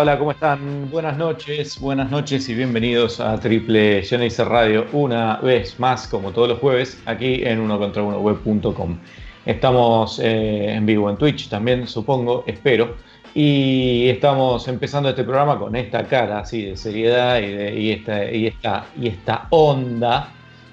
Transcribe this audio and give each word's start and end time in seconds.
Hola, 0.00 0.18
¿cómo 0.18 0.30
están? 0.30 0.90
Buenas 0.90 1.18
noches, 1.18 1.78
buenas 1.78 2.10
noches 2.10 2.48
y 2.48 2.54
bienvenidos 2.54 3.20
a 3.20 3.38
Triple 3.38 4.02
Genesis 4.02 4.46
Radio 4.46 4.86
una 4.94 5.36
vez 5.36 5.78
más, 5.78 6.08
como 6.08 6.32
todos 6.32 6.48
los 6.48 6.58
jueves, 6.58 7.02
aquí 7.04 7.42
en 7.44 7.60
uno 7.60 7.78
contra 7.78 8.02
uno 8.02 8.18
web.com. 8.18 8.98
Estamos 9.44 10.18
eh, 10.18 10.72
en 10.72 10.86
vivo 10.86 11.10
en 11.10 11.18
Twitch 11.18 11.50
también, 11.50 11.86
supongo, 11.86 12.44
espero. 12.46 12.96
Y 13.34 14.08
estamos 14.08 14.66
empezando 14.68 15.10
este 15.10 15.22
programa 15.22 15.58
con 15.58 15.76
esta 15.76 16.02
cara 16.04 16.38
así 16.38 16.64
de 16.64 16.78
seriedad 16.78 17.38
y, 17.38 17.90
esta, 17.90 18.32
y, 18.32 18.46
esta, 18.46 18.86
y 18.98 19.08
esta 19.08 19.48
onda, 19.50 20.30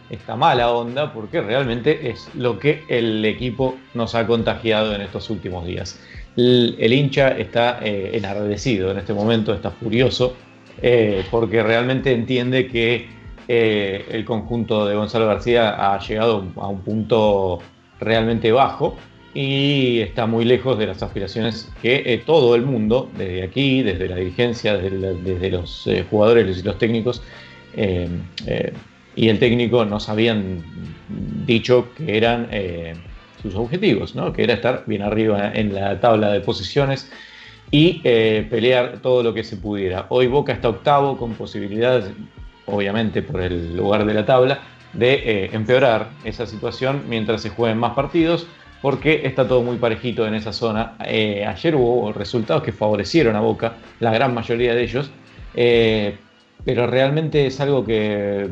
esta 0.09 0.37
mala 0.37 0.71
onda, 0.71 1.11
porque 1.11 1.41
realmente 1.41 2.09
es 2.09 2.29
lo 2.33 2.57
que 2.57 2.85
el 2.87 3.25
equipo 3.25 3.75
nos 3.93 4.15
ha 4.15 4.25
contagiado 4.25 4.95
en 4.95 5.01
estos 5.01 5.29
últimos 5.29 5.65
días 5.65 5.99
el, 6.37 6.93
hincha 6.93 7.29
está 7.29 7.79
eh, 7.81 8.11
enardecido 8.13 8.91
en 8.91 8.99
este 8.99 9.13
momento, 9.13 9.53
está 9.53 9.71
furioso, 9.71 10.35
eh, 10.81 11.25
porque 11.31 11.63
realmente 11.63 12.13
entiende 12.13 12.67
que 12.67 13.07
eh, 13.47 14.05
el 14.11 14.23
conjunto 14.23 14.85
de 14.85 14.95
Gonzalo 14.95 15.25
García 15.25 15.93
ha 15.93 15.99
llegado 15.99 16.45
a 16.57 16.67
un 16.67 16.81
punto 16.81 17.59
realmente 17.99 18.51
bajo 18.51 18.95
y 19.33 19.99
está 19.99 20.27
muy 20.27 20.45
lejos 20.45 20.77
de 20.77 20.87
las 20.87 21.01
aspiraciones 21.01 21.71
que 21.81 22.21
todo 22.25 22.55
el 22.55 22.63
mundo, 22.63 23.09
desde 23.17 23.43
aquí, 23.43 23.81
desde 23.81 24.07
la 24.07 24.17
dirigencia, 24.17 24.77
desde, 24.77 25.49
los 25.51 25.87
jugadores 26.09 26.57
y 26.57 26.63
los 26.63 26.77
técnicos, 26.77 27.21
y 27.75 29.29
el 29.29 29.39
técnico 29.39 29.85
nos 29.85 30.09
habían 30.09 30.63
dicho 31.45 31.89
que 31.95 32.17
eran 32.17 32.47
sus 33.41 33.55
objetivos, 33.55 34.15
¿no? 34.15 34.33
que 34.33 34.43
era 34.43 34.53
estar 34.53 34.83
bien 34.85 35.01
arriba 35.01 35.51
en 35.53 35.73
la 35.73 35.99
tabla 35.99 36.31
de 36.31 36.41
posiciones 36.41 37.09
y 37.71 38.01
eh, 38.03 38.47
pelear 38.49 38.99
todo 39.01 39.23
lo 39.23 39.33
que 39.33 39.43
se 39.43 39.57
pudiera. 39.57 40.05
Hoy 40.09 40.27
Boca 40.27 40.53
está 40.53 40.69
octavo 40.69 41.17
con 41.17 41.33
posibilidades, 41.33 42.05
obviamente 42.65 43.21
por 43.21 43.41
el 43.41 43.75
lugar 43.75 44.05
de 44.05 44.13
la 44.13 44.25
tabla, 44.25 44.59
de 44.93 45.13
eh, 45.13 45.49
empeorar 45.53 46.09
esa 46.23 46.45
situación 46.45 47.03
mientras 47.09 47.41
se 47.41 47.49
jueguen 47.49 47.77
más 47.77 47.93
partidos, 47.93 48.47
porque 48.81 49.21
está 49.25 49.47
todo 49.47 49.63
muy 49.63 49.77
parejito 49.77 50.25
en 50.25 50.35
esa 50.35 50.53
zona. 50.53 50.95
Eh, 51.05 51.45
ayer 51.45 51.75
hubo 51.75 52.13
resultados 52.13 52.63
que 52.63 52.71
favorecieron 52.71 53.35
a 53.35 53.41
Boca, 53.41 53.73
la 53.99 54.13
gran 54.13 54.33
mayoría 54.33 54.73
de 54.73 54.83
ellos, 54.83 55.11
pero 56.63 56.85
realmente 56.85 57.47
es 57.47 57.59
algo 57.59 57.83
que 57.83 58.47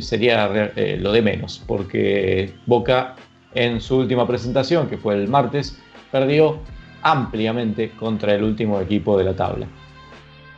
sería 0.00 0.70
lo 0.98 1.12
de 1.12 1.22
menos, 1.22 1.62
porque 1.66 2.52
Boca 2.66 3.16
en 3.54 3.80
su 3.80 3.98
última 3.98 4.26
presentación, 4.26 4.88
que 4.88 4.96
fue 4.96 5.14
el 5.14 5.28
martes, 5.28 5.78
perdió 6.10 6.58
ampliamente 7.02 7.90
contra 7.90 8.34
el 8.34 8.42
último 8.42 8.80
equipo 8.80 9.16
de 9.18 9.24
la 9.24 9.34
tabla. 9.34 9.66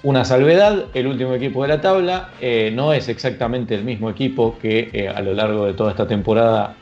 Una 0.02 0.24
salvedad, 0.24 0.86
el 0.94 1.08
último 1.08 1.34
equipo 1.34 1.62
de 1.62 1.68
la 1.68 1.80
tabla 1.80 2.30
eh, 2.40 2.70
no 2.72 2.92
es 2.92 3.08
exactamente 3.08 3.74
el 3.74 3.82
mismo 3.82 4.08
equipo 4.08 4.56
que 4.62 4.88
eh, 4.92 5.08
a 5.08 5.20
lo 5.20 5.34
largo 5.34 5.66
de 5.66 5.74
toda 5.74 5.90
esta 5.90 6.06
temporada 6.06 6.76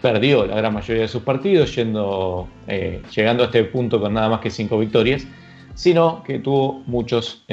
perdió 0.00 0.46
la 0.46 0.56
gran 0.56 0.72
mayoría 0.72 1.02
de 1.02 1.08
sus 1.08 1.22
partidos, 1.22 1.74
yendo, 1.74 2.48
eh, 2.66 3.02
llegando 3.14 3.42
a 3.42 3.46
este 3.46 3.64
punto 3.64 4.00
con 4.00 4.14
nada 4.14 4.30
más 4.30 4.40
que 4.40 4.48
cinco 4.48 4.78
victorias, 4.78 5.26
sino 5.74 6.22
que 6.22 6.38
tuvo 6.38 6.82
muchos, 6.86 7.44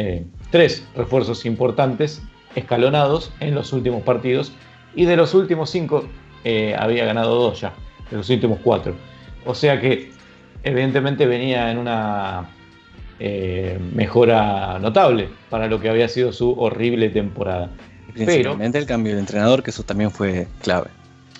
tres 0.52 0.88
refuerzos 0.96 1.46
importantes 1.46 2.22
escalonados 2.56 3.34
en 3.42 3.56
los 3.56 3.74
últimos 3.74 4.04
partidos 4.04 4.54
y 4.96 5.06
de 5.06 5.18
los 5.18 5.34
últimos 5.34 5.70
cinco 5.70 6.06
eh, 6.50 6.76
había 6.78 7.04
ganado 7.06 7.36
dos 7.36 7.60
ya, 7.62 7.74
de 8.10 8.18
los 8.18 8.30
últimos 8.30 8.60
cuatro. 8.64 8.94
O 9.46 9.54
sea 9.54 9.80
que 9.82 10.12
evidentemente 10.64 11.26
venía 11.26 11.70
en 11.72 11.78
una 11.78 12.46
eh, 13.20 13.78
mejora 13.94 14.80
notable 14.80 15.30
para 15.50 15.68
lo 15.68 15.80
que 15.80 15.90
había 15.90 16.08
sido 16.08 16.32
su 16.32 16.52
horrible 16.60 17.10
temporada. 17.10 17.70
Pero 18.14 18.26
Principalmente 18.26 18.78
el 18.78 18.86
cambio 18.86 19.14
de 19.14 19.20
entrenador, 19.20 19.62
que 19.64 19.72
eso 19.72 19.84
también 19.84 20.10
fue 20.12 20.48
clave. 20.62 20.88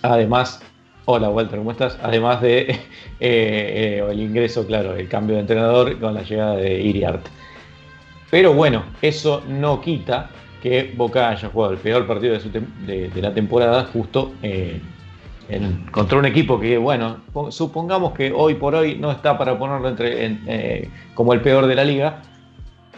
además, 0.02 0.60
hola 1.06 1.30
Walter, 1.30 1.58
¿cómo 1.60 1.72
estás? 1.72 1.98
Además 2.04 2.42
de 2.42 2.60
eh, 2.70 2.80
eh, 3.20 4.04
el 4.12 4.20
ingreso, 4.20 4.66
claro, 4.68 4.96
el 4.96 5.08
cambio 5.08 5.36
de 5.36 5.42
entrenador 5.42 5.98
con 6.00 6.14
la 6.14 6.24
llegada 6.24 6.56
de 6.58 6.82
Iriart. 6.82 7.26
Pero 8.30 8.54
bueno, 8.54 8.84
eso 9.02 9.42
no 9.48 9.80
quita 9.82 10.30
que 10.62 10.92
Boca 10.98 11.30
haya 11.30 11.48
jugado 11.50 11.74
el 11.74 11.80
peor 11.80 12.06
partido 12.08 12.34
de, 12.34 12.40
su 12.42 12.50
de- 12.52 13.10
de 13.10 13.22
la 13.22 13.34
temporada 13.34 13.86
justo 13.94 14.34
en- 15.50 15.86
contra 15.92 16.18
un 16.20 16.26
equipo 16.26 16.60
que, 16.60 16.78
bueno, 16.78 17.18
po- 17.34 17.52
supongamos 17.52 18.14
que 18.14 18.32
hoy 18.36 18.56
por 18.56 18.76
hoy 18.76 18.96
no 18.96 19.12
está 19.12 19.38
para 19.38 19.58
ponerlo 19.58 19.90
entre, 19.90 20.26
en, 20.26 20.44
eh, 20.48 20.90
como 21.14 21.34
el 21.34 21.42
peor 21.42 21.68
de 21.68 21.76
la 21.76 21.84
liga, 21.84 22.22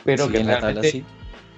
pero 0.03 0.25
Sí, 0.25 0.31
que 0.31 0.39
en 0.39 0.47
la 0.47 0.59
tabla 0.59 0.83
sí. 0.83 1.03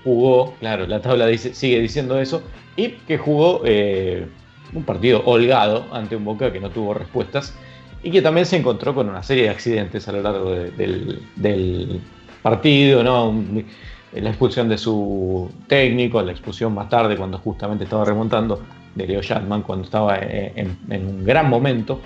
jugó, 0.03 0.55
claro, 0.59 0.87
la 0.87 0.99
tabla 1.01 1.27
dice, 1.27 1.53
sigue 1.53 1.79
diciendo 1.79 2.19
eso, 2.19 2.43
y 2.75 2.89
que 2.89 3.17
jugó 3.17 3.61
eh, 3.65 4.27
un 4.73 4.83
partido 4.83 5.21
holgado 5.25 5.85
ante 5.93 6.15
un 6.15 6.25
Boca 6.25 6.51
que 6.51 6.59
no 6.59 6.69
tuvo 6.69 6.93
respuestas 6.93 7.55
y 8.03 8.09
que 8.11 8.21
también 8.21 8.45
se 8.45 8.57
encontró 8.57 8.95
con 8.95 9.09
una 9.09 9.21
serie 9.23 9.43
de 9.43 9.49
accidentes 9.49 10.07
a 10.07 10.11
lo 10.13 10.21
largo 10.21 10.51
de- 10.51 10.71
del, 10.71 11.21
del 11.35 12.01
partido, 12.41 13.03
¿no? 13.03 13.29
Un- 13.29 13.65
la 14.13 14.29
expulsión 14.29 14.67
de 14.67 14.77
su 14.77 15.49
técnico, 15.67 16.21
la 16.21 16.33
expulsión 16.33 16.73
más 16.73 16.89
tarde 16.89 17.15
cuando 17.15 17.37
justamente 17.37 17.85
estaba 17.85 18.03
remontando 18.03 18.61
de 18.95 19.07
Leo 19.07 19.21
Shatman 19.21 19.61
cuando 19.63 19.85
estaba 19.85 20.17
en, 20.19 20.77
en 20.89 21.05
un 21.07 21.23
gran 21.23 21.49
momento. 21.49 22.01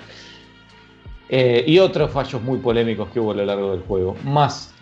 Eh, 1.28 1.64
y 1.66 1.78
otros 1.80 2.10
fallos 2.12 2.40
muy 2.42 2.58
polémicos 2.58 3.08
que 3.10 3.18
hubo 3.18 3.32
a 3.32 3.34
lo 3.34 3.44
largo 3.44 3.72
del 3.72 3.80
juego. 3.80 4.16
Más 4.24 4.72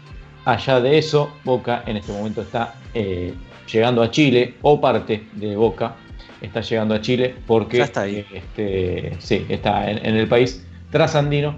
allá 0.44 0.80
de 0.80 0.98
eso, 0.98 1.30
Boca 1.44 1.82
en 1.86 1.96
este 1.96 2.12
momento 2.12 2.42
está 2.42 2.74
eh, 2.92 3.32
llegando 3.72 4.02
a 4.02 4.10
Chile, 4.10 4.54
o 4.62 4.78
parte 4.80 5.24
de 5.32 5.56
Boca 5.56 5.96
está 6.42 6.60
llegando 6.60 6.94
a 6.94 7.00
Chile 7.00 7.34
porque 7.46 7.78
Ya 7.78 7.84
está 7.84 8.02
ahí. 8.02 8.26
este, 8.32 9.12
sí, 9.20 9.46
está 9.48 9.90
en, 9.90 10.04
en 10.04 10.16
el 10.16 10.28
país 10.28 10.66
trasandino 10.90 11.56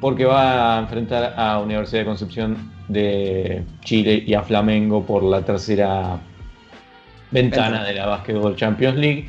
porque 0.00 0.26
va 0.26 0.76
a 0.76 0.80
enfrentar 0.80 1.32
a 1.36 1.58
Universidad 1.58 2.00
de 2.02 2.04
Concepción 2.06 2.70
de 2.88 3.64
Chile 3.80 4.22
y 4.26 4.34
a 4.34 4.42
Flamengo 4.42 5.04
por 5.04 5.22
la 5.22 5.40
tercera 5.40 6.20
ventana 7.30 7.70
Ventana. 7.80 7.84
de 7.84 7.94
la 7.94 8.06
Basketball 8.06 8.54
Champions 8.56 8.96
League. 8.96 9.28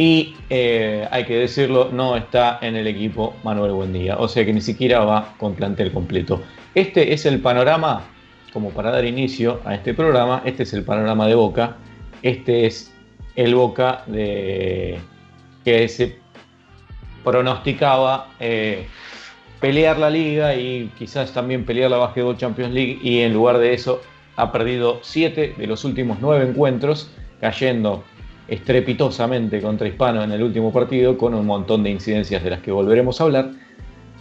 Y 0.00 0.34
eh, 0.48 1.06
hay 1.10 1.26
que 1.26 1.36
decirlo, 1.36 1.90
no 1.92 2.16
está 2.16 2.58
en 2.62 2.74
el 2.74 2.86
equipo 2.86 3.36
Manuel 3.44 3.72
Buendía, 3.72 4.16
o 4.16 4.28
sea 4.28 4.46
que 4.46 4.52
ni 4.54 4.62
siquiera 4.62 5.00
va 5.00 5.34
con 5.36 5.54
plantel 5.54 5.92
completo. 5.92 6.40
Este 6.74 7.12
es 7.12 7.26
el 7.26 7.38
panorama, 7.40 8.04
como 8.50 8.70
para 8.70 8.92
dar 8.92 9.04
inicio 9.04 9.60
a 9.66 9.74
este 9.74 9.92
programa, 9.92 10.40
este 10.46 10.62
es 10.62 10.72
el 10.72 10.84
panorama 10.84 11.26
de 11.26 11.34
Boca, 11.34 11.76
este 12.22 12.64
es 12.64 12.94
el 13.36 13.54
Boca 13.54 14.02
de, 14.06 14.98
que 15.66 15.86
se 15.88 16.16
pronosticaba 17.22 18.28
eh, 18.40 18.86
pelear 19.60 19.98
la 19.98 20.08
liga 20.08 20.54
y 20.54 20.90
quizás 20.98 21.30
también 21.34 21.66
pelear 21.66 21.90
la 21.90 21.98
Basketball 21.98 22.38
Champions 22.38 22.72
League. 22.72 22.98
Y 23.02 23.20
en 23.20 23.34
lugar 23.34 23.58
de 23.58 23.74
eso 23.74 24.00
ha 24.36 24.50
perdido 24.50 25.00
7 25.02 25.56
de 25.58 25.66
los 25.66 25.84
últimos 25.84 26.16
9 26.22 26.48
encuentros, 26.48 27.10
cayendo 27.38 28.02
estrepitosamente 28.50 29.62
contra 29.62 29.88
Hispano 29.88 30.22
en 30.24 30.32
el 30.32 30.42
último 30.42 30.72
partido 30.72 31.16
con 31.16 31.34
un 31.34 31.46
montón 31.46 31.84
de 31.84 31.90
incidencias 31.90 32.42
de 32.42 32.50
las 32.50 32.60
que 32.60 32.72
volveremos 32.72 33.20
a 33.20 33.24
hablar 33.24 33.50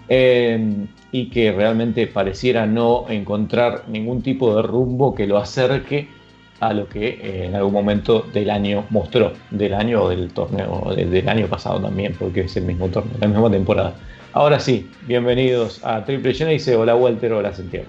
eh, 0.08 0.86
y 1.12 1.30
que 1.30 1.52
realmente 1.52 2.08
pareciera 2.08 2.68
no 2.68 3.06
encontrar 3.10 3.90
ningún 3.90 4.22
tipo 4.22 4.56
de 4.56 4.62
rumbo 4.62 5.16
que 5.16 5.26
lo 5.26 5.38
acerque 5.38 6.08
a 6.60 6.74
lo 6.74 6.88
que 6.88 7.08
eh, 7.08 7.46
en 7.46 7.56
algún 7.56 7.74
momento 7.74 8.26
del 8.32 8.52
año 8.52 8.86
mostró, 8.92 9.34
del 9.50 9.74
año 9.74 10.04
o 10.04 10.10
del 10.10 10.32
torneo, 10.32 10.94
del 10.96 11.28
año 11.28 11.48
pasado 11.48 11.80
también, 11.80 12.16
porque 12.20 12.42
es 12.42 12.56
el 12.56 12.66
mismo 12.66 12.88
torneo, 12.90 13.16
la 13.20 13.28
misma 13.28 13.50
temporada. 13.50 13.94
Ahora 14.34 14.60
sí, 14.60 14.88
bienvenidos 15.08 15.84
a 15.84 16.06
Triple 16.06 16.34
dice 16.34 16.76
hola 16.76 16.96
Walter, 16.96 17.34
hola 17.34 17.54
Santiago. 17.54 17.88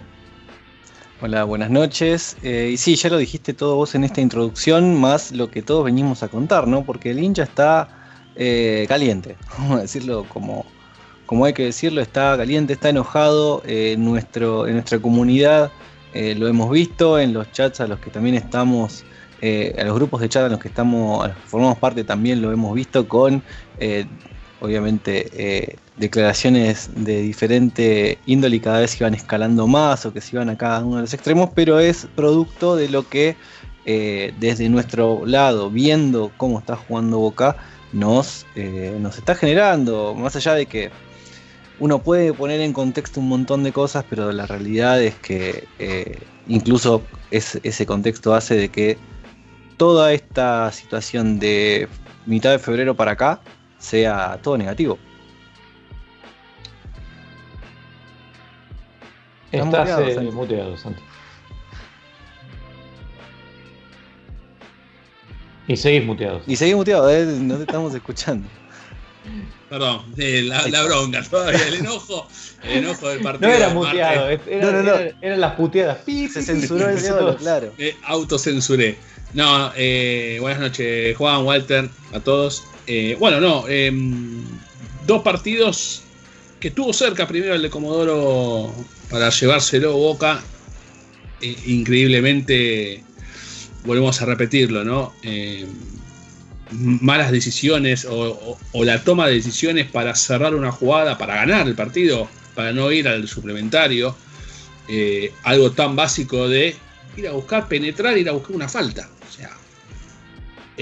Hola, 1.22 1.44
buenas 1.44 1.68
noches. 1.68 2.38
Eh, 2.42 2.70
y 2.72 2.76
sí, 2.78 2.96
ya 2.96 3.10
lo 3.10 3.18
dijiste 3.18 3.52
todo 3.52 3.76
vos 3.76 3.94
en 3.94 4.04
esta 4.04 4.22
introducción, 4.22 4.98
más 4.98 5.32
lo 5.32 5.50
que 5.50 5.60
todos 5.60 5.84
venimos 5.84 6.22
a 6.22 6.28
contar, 6.28 6.66
¿no? 6.66 6.82
Porque 6.82 7.10
el 7.10 7.18
hincha 7.18 7.42
está 7.42 7.88
eh, 8.36 8.86
caliente, 8.88 9.36
vamos 9.58 9.78
a 9.80 9.82
decirlo 9.82 10.24
como, 10.30 10.64
como 11.26 11.44
hay 11.44 11.52
que 11.52 11.64
decirlo, 11.64 12.00
está 12.00 12.38
caliente, 12.38 12.72
está 12.72 12.88
enojado. 12.88 13.62
eh, 13.66 13.96
nuestro, 13.98 14.66
en 14.66 14.74
nuestra 14.74 14.98
comunidad 14.98 15.70
lo 16.14 16.48
hemos 16.48 16.70
visto, 16.70 17.18
en 17.18 17.34
los 17.34 17.52
chats 17.52 17.80
a 17.80 17.86
los 17.86 18.00
que 18.00 18.10
también 18.10 18.34
estamos 18.34 19.04
a 19.42 19.84
los 19.84 19.94
grupos 19.94 20.22
de 20.22 20.28
chat 20.28 20.46
en 20.46 20.52
los 20.52 20.60
que 20.60 20.68
estamos, 20.68 21.30
formamos 21.44 21.78
parte 21.78 22.02
también 22.02 22.42
lo 22.42 22.50
hemos 22.50 22.74
visto 22.74 23.06
con, 23.06 23.42
obviamente, 24.60 25.28
eh, 25.32 25.76
declaraciones 25.96 26.90
de 26.94 27.22
diferente 27.22 28.18
índole 28.26 28.56
y 28.56 28.60
cada 28.60 28.80
vez 28.80 28.92
se 28.92 28.98
iban 28.98 29.14
escalando 29.14 29.66
más 29.66 30.06
o 30.06 30.12
que 30.12 30.20
se 30.20 30.36
iban 30.36 30.48
a 30.50 30.56
cada 30.56 30.84
uno 30.84 30.96
de 30.96 31.02
los 31.02 31.14
extremos, 31.14 31.50
pero 31.54 31.78
es 31.80 32.06
producto 32.14 32.76
de 32.76 32.88
lo 32.88 33.08
que 33.08 33.36
desde 34.38 34.68
nuestro 34.68 35.26
lado, 35.26 35.68
viendo 35.68 36.30
cómo 36.36 36.60
está 36.60 36.76
jugando 36.76 37.18
Boca, 37.18 37.56
nos, 37.92 38.46
nos 39.00 39.18
está 39.18 39.34
generando, 39.34 40.14
más 40.14 40.36
allá 40.36 40.54
de 40.54 40.66
que 40.66 40.90
uno 41.80 42.00
puede 42.00 42.32
poner 42.32 42.60
en 42.60 42.72
contexto 42.72 43.18
un 43.18 43.28
montón 43.28 43.64
de 43.64 43.72
cosas, 43.72 44.04
pero 44.08 44.30
la 44.30 44.46
realidad 44.46 45.02
es 45.02 45.16
que 45.16 45.66
incluso 46.46 47.02
ese 47.32 47.86
contexto 47.86 48.32
hace 48.32 48.54
de 48.54 48.68
que 48.68 48.96
toda 49.76 50.12
esta 50.12 50.70
situación 50.72 51.38
de 51.38 51.88
mitad 52.26 52.50
de 52.50 52.58
febrero 52.58 52.94
para 52.94 53.12
acá 53.12 53.40
sea 53.80 54.38
todo 54.40 54.56
negativo. 54.56 54.98
Estás 59.50 59.66
muteado, 59.66 60.08
eh, 60.08 60.30
muteado, 60.30 60.76
Santi. 60.76 61.02
Y 65.66 65.76
seguís 65.76 66.04
muteado. 66.04 66.40
Y 66.46 66.54
seguís 66.54 66.76
muteado, 66.76 67.10
eh, 67.10 67.24
no 67.24 67.56
te 67.56 67.62
estamos 67.62 67.92
escuchando. 67.94 68.48
Perdón, 69.68 70.14
eh, 70.16 70.42
la, 70.42 70.82
bronca, 70.82 71.22
todavía 71.22 71.68
el 71.68 71.74
enojo, 71.74 72.26
el 72.64 72.78
enojo 72.84 73.08
del 73.08 73.20
partido. 73.20 73.50
No 73.50 73.56
era 73.56 73.68
muteado, 73.68 74.28
era, 74.28 74.72
no, 74.72 74.82
no, 74.82 74.94
eran 75.20 75.40
las 75.40 75.54
puteadas. 75.54 75.98
Se 76.04 76.42
censuró 76.42 76.88
el 76.88 77.00
solo, 77.00 77.36
claro. 77.36 77.72
autocensuré. 78.04 78.98
No, 79.32 79.72
eh, 79.76 80.38
buenas 80.40 80.60
noches, 80.60 81.16
Juan, 81.16 81.44
Walter, 81.44 81.88
a 82.12 82.20
todos. 82.20 82.64
Eh, 82.86 83.16
bueno, 83.18 83.40
no, 83.40 83.68
em, 83.68 84.42
dos 85.06 85.22
partidos 85.22 86.02
que 86.58 86.70
tuvo 86.70 86.92
cerca 86.92 87.26
primero 87.26 87.54
el 87.54 87.62
de 87.62 87.70
Comodoro 87.70 88.74
para 89.10 89.30
llevárselo 89.30 89.96
Boca. 89.96 90.42
Eh, 91.40 91.56
increíblemente, 91.66 93.02
volvemos 93.84 94.20
a 94.20 94.26
repetirlo, 94.26 94.84
¿no? 94.84 95.12
Em, 95.22 95.66
malas 96.70 97.32
decisiones 97.32 98.06
o, 98.08 98.58
la 98.74 99.02
toma 99.02 99.26
de 99.26 99.34
decisiones 99.34 99.90
para 99.90 100.14
cerrar 100.14 100.54
una 100.54 100.70
jugada, 100.70 101.18
para 101.18 101.34
ganar 101.36 101.66
el 101.66 101.74
partido, 101.74 102.28
para 102.54 102.72
no 102.72 102.92
ir 102.92 103.08
al 103.08 103.26
suplementario. 103.28 104.16
algo 105.44 105.70
tan 105.70 105.94
básico 105.94 106.48
de 106.48 106.74
ir 107.16 107.28
a 107.28 107.32
buscar, 107.32 107.68
penetrar, 107.68 108.18
ir 108.18 108.28
a 108.28 108.32
buscar 108.32 108.56
una 108.56 108.68
falta. 108.68 109.08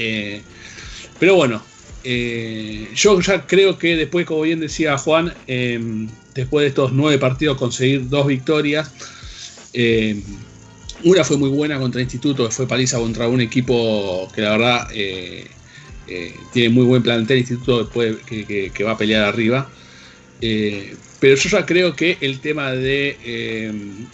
Eh, 0.01 0.41
pero 1.19 1.35
bueno, 1.35 1.61
eh, 2.05 2.89
yo 2.95 3.21
ya 3.21 3.47
creo 3.47 3.79
que 3.79 3.97
después, 3.97 4.27
como 4.27 4.43
bien 4.43 4.61
decía 4.61 4.97
Juan, 4.99 5.35
em, 5.47 6.09
después 6.35 6.63
de 6.63 6.69
estos 6.69 6.93
nueve 6.93 7.19
partidos 7.19 7.57
conseguir 7.57 8.09
dos 8.09 8.27
victorias, 8.27 8.93
em, 9.73 10.23
una 11.05 11.25
fue 11.25 11.37
muy 11.37 11.49
buena 11.49 11.79
contra 11.79 12.01
el 12.01 12.07
Instituto, 12.07 12.47
que 12.47 12.55
fue 12.55 12.67
paliza 12.67 12.99
contra 12.99 13.29
un 13.29 13.41
equipo 13.41 14.31
que 14.35 14.43
la 14.43 14.51
verdad 14.51 14.89
eh, 14.93 15.47
tiene 16.53 16.71
muy 16.71 16.85
buen 16.85 17.03
plantel, 17.03 17.39
Instituto 17.39 17.85
después 17.85 18.17
que, 18.27 18.85
va 18.85 18.93
a 18.93 18.99
pelear 18.99 19.25
arriba. 19.25 19.71
pero 21.21 21.37
yo 21.37 21.49
ya 21.49 21.67
creo 21.67 21.97
que 21.97 22.17
el 22.21 22.41
tema 22.41 22.73
de 22.73 23.17
em, 23.25 24.07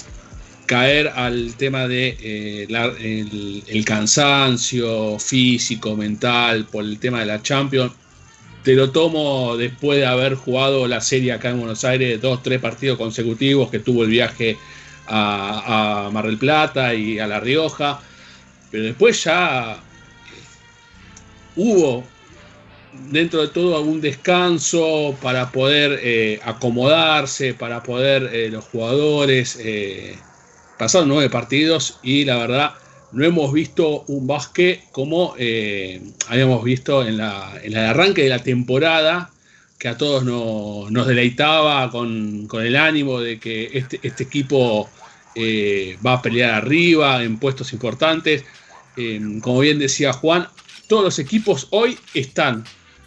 caer 0.66 1.08
al 1.08 1.54
tema 1.56 1.86
de 1.86 2.16
eh, 2.20 3.62
el, 3.66 3.84
cansancio 3.84 5.18
físico, 5.18 5.96
mental, 5.96 6.66
por 6.70 6.84
el 6.84 6.98
tema 6.98 7.20
de 7.20 7.26
la 7.26 7.42
Champions. 7.42 7.92
Te 8.62 8.74
lo 8.74 8.90
tomo 8.90 9.56
después 9.56 9.98
de 9.98 10.06
haber 10.06 10.34
jugado 10.34 10.86
la 10.88 11.00
serie 11.00 11.32
acá 11.32 11.50
en 11.50 11.58
Buenos 11.58 11.84
Aires, 11.84 12.20
dos, 12.20 12.42
tres 12.42 12.60
partidos 12.60 12.96
consecutivos, 12.96 13.70
que 13.70 13.78
tuvo 13.78 14.04
el 14.04 14.10
viaje 14.10 14.56
a, 15.06 16.08
Mar 16.12 16.26
del 16.26 16.38
Plata 16.38 16.94
y 16.94 17.18
a 17.18 17.26
La 17.26 17.40
Rioja. 17.40 18.00
Pero 18.70 18.84
después 18.84 19.22
ya 19.22 19.78
hubo 21.56 22.04
dentro 23.10 23.42
de 23.42 23.48
todo 23.48 23.76
algún 23.76 24.00
descanso 24.00 25.14
para 25.20 25.52
poder 25.52 26.00
eh, 26.02 26.40
acomodarse, 26.44 27.52
para 27.52 27.82
poder 27.82 28.30
eh, 28.32 28.48
los 28.50 28.64
jugadores 28.64 29.58
pasaron 30.78 31.08
nueve 31.08 31.30
partidos 31.30 31.98
y 32.02 32.24
la 32.24 32.36
verdad 32.36 32.74
no 33.14 33.24
hemos 33.24 33.52
visto 33.52 34.04
un 34.08 34.26
básquet 34.26 34.82
como 34.90 35.34
eh, 35.38 36.02
habíamos 36.28 36.64
visto 36.64 37.06
en, 37.06 37.16
la, 37.16 37.58
el 37.62 37.76
arranque 37.76 38.24
de 38.24 38.28
la 38.28 38.40
temporada, 38.40 39.30
que 39.78 39.88
a 39.88 39.96
todos 39.96 40.24
nos, 40.24 41.06
deleitaba 41.06 41.90
con, 41.90 42.48
el 42.52 42.76
ánimo 42.76 43.20
de 43.20 43.38
que 43.38 43.70
este, 43.72 44.00
este 44.02 44.24
equipo 44.24 44.88
eh, 45.34 45.96
va 46.04 46.14
a 46.14 46.22
pelear 46.22 46.54
arriba 46.54 47.22
en 47.22 47.38
puestos 47.38 47.72
importantes. 47.72 48.44
Eh, 48.96 49.20
como 49.40 49.60
bien 49.60 49.78
decía 49.78 50.12
Juan, 50.12 50.48
todos 50.88 51.04
los 51.04 51.18
equipos 51.18 51.68
hoy 51.70 51.98
están, 52.14 52.64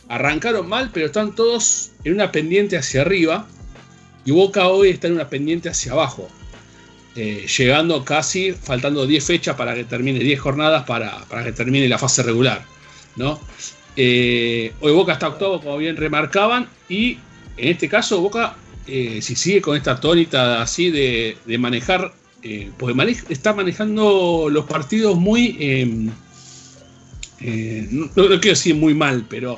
arrancaron 0.08 0.68
mal, 0.70 0.90
pero 0.94 1.08
están 1.08 1.36
todos 1.36 1.92
en 2.04 2.14
una 2.14 2.32
pendiente 2.32 2.78
hacia 2.78 3.02
arriba. 3.02 3.48
Y 4.26 4.32
Boca 4.32 4.68
hoy 4.68 4.90
está 4.90 5.08
en 5.08 5.14
una 5.14 5.30
pendiente 5.30 5.70
hacia 5.70 5.94
abajo. 5.94 6.30
Eh, 7.20 7.48
llegando 7.48 8.06
casi, 8.06 8.52
faltando 8.52 9.08
10 9.08 9.26
fechas 9.26 9.56
para 9.56 9.74
que 9.74 9.84
termine, 9.86 10.20
10 10.20 10.40
jornadas 10.40 10.84
para, 10.86 11.26
que 11.44 11.52
termine 11.52 11.90
la 11.90 11.98
fase 11.98 12.22
regular. 12.22 12.64
¿no? 13.16 13.40
Eh, 13.96 14.72
hoy 14.82 14.92
Boca 14.92 15.14
está 15.14 15.30
octavo, 15.30 15.60
como 15.60 15.78
bien 15.78 15.98
remarcaban, 15.98 16.70
y 16.88 17.18
en 17.58 17.70
este 17.70 17.90
caso 17.90 18.22
Boca, 18.22 18.56
eh, 18.86 19.18
si 19.24 19.36
sigue 19.36 19.64
con 19.64 19.76
esta 19.76 20.00
tónica 20.00 20.62
así 20.62 20.92
de, 20.92 21.38
manejar, 21.58 22.14
pues 22.78 22.96
está 23.30 23.52
manejando 23.52 24.48
los 24.52 24.66
partidos 24.66 25.18
muy, 25.18 25.58
em, 25.60 26.12
no, 27.94 28.10
quiero 28.14 28.38
decir 28.38 28.76
muy 28.76 28.94
mal, 28.94 29.26
pero 29.28 29.58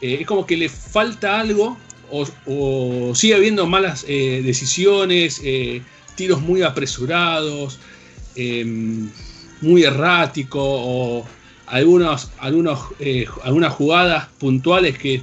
es 0.00 0.26
como 0.26 0.46
que 0.46 0.56
le 0.56 0.70
falta 0.70 1.38
algo 1.38 1.76
o, 2.10 2.26
o 2.46 3.14
sigue 3.14 3.34
habiendo 3.34 3.66
malas 3.66 4.06
decisiones 4.06 5.42
tiros 6.14 6.40
muy 6.40 6.62
apresurados, 6.62 7.78
em, 8.36 9.08
muy 9.60 9.84
erráticos 9.84 10.62
o 10.62 11.26
algunos, 11.66 12.30
algunos, 12.38 12.80
eh, 13.00 13.26
algunas 13.42 13.72
jugadas 13.72 14.28
puntuales 14.38 14.98
que 14.98 15.22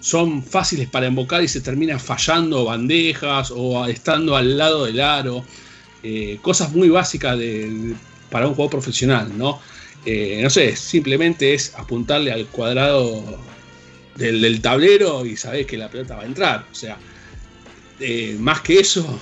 son 0.00 0.42
fáciles 0.42 0.88
para 0.88 1.06
invocar 1.06 1.42
y 1.42 1.48
se 1.48 1.60
terminan 1.60 2.00
fallando 2.00 2.64
bandejas 2.64 3.52
o 3.54 3.84
estando 3.86 4.36
al 4.36 4.56
lado 4.56 4.84
del 4.84 5.00
aro. 5.00 5.44
Eh, 6.02 6.38
cosas 6.42 6.72
muy 6.72 6.88
básicas 6.88 7.36
para 8.30 8.46
un 8.46 8.54
juego 8.54 8.70
profesional, 8.70 9.36
¿no? 9.36 9.60
Eh, 10.04 10.40
no 10.42 10.50
sé, 10.50 10.76
simplemente 10.76 11.54
es 11.54 11.74
apuntarle 11.76 12.30
al 12.30 12.46
cuadrado 12.46 13.24
del, 14.14 14.40
del, 14.40 14.60
tablero 14.60 15.26
y 15.26 15.36
sabés 15.36 15.66
que 15.66 15.76
la 15.76 15.90
pelota 15.90 16.14
va 16.16 16.22
a 16.22 16.26
entrar. 16.26 16.64
O 16.70 16.74
sea, 16.74 16.96
más 18.38 18.60
que 18.60 18.78
eso, 18.78 19.18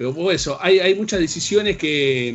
pero 0.00 0.14
por 0.14 0.32
eso, 0.32 0.56
hay, 0.62 0.94
muchas 0.94 1.20
decisiones 1.20 1.76
que, 1.76 2.34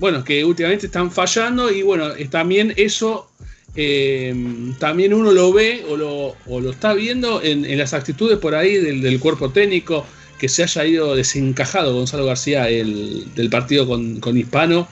bueno, 0.00 0.24
que 0.24 0.44
últimamente 0.44 0.86
están 0.86 1.12
fallando 1.12 1.70
y 1.70 1.82
bueno, 1.82 2.08
también 2.30 2.74
eso, 2.76 3.30
eh, 3.76 4.34
también 4.80 5.14
uno 5.14 5.30
lo 5.30 5.52
ve 5.52 5.84
o 5.88 5.96
lo, 5.96 6.68
está 6.68 6.94
viendo 6.94 7.40
en, 7.44 7.78
las 7.78 7.94
actitudes 7.94 8.38
por 8.38 8.56
ahí 8.56 8.78
del, 8.78 9.20
cuerpo 9.20 9.50
técnico, 9.50 10.04
que 10.36 10.48
se 10.48 10.64
haya 10.64 10.84
ido 10.84 11.14
desencajado 11.14 11.94
Gonzalo 11.94 12.26
García 12.26 12.64
del 12.64 13.48
partido 13.52 13.86
con, 13.86 14.36
Hispano. 14.36 14.88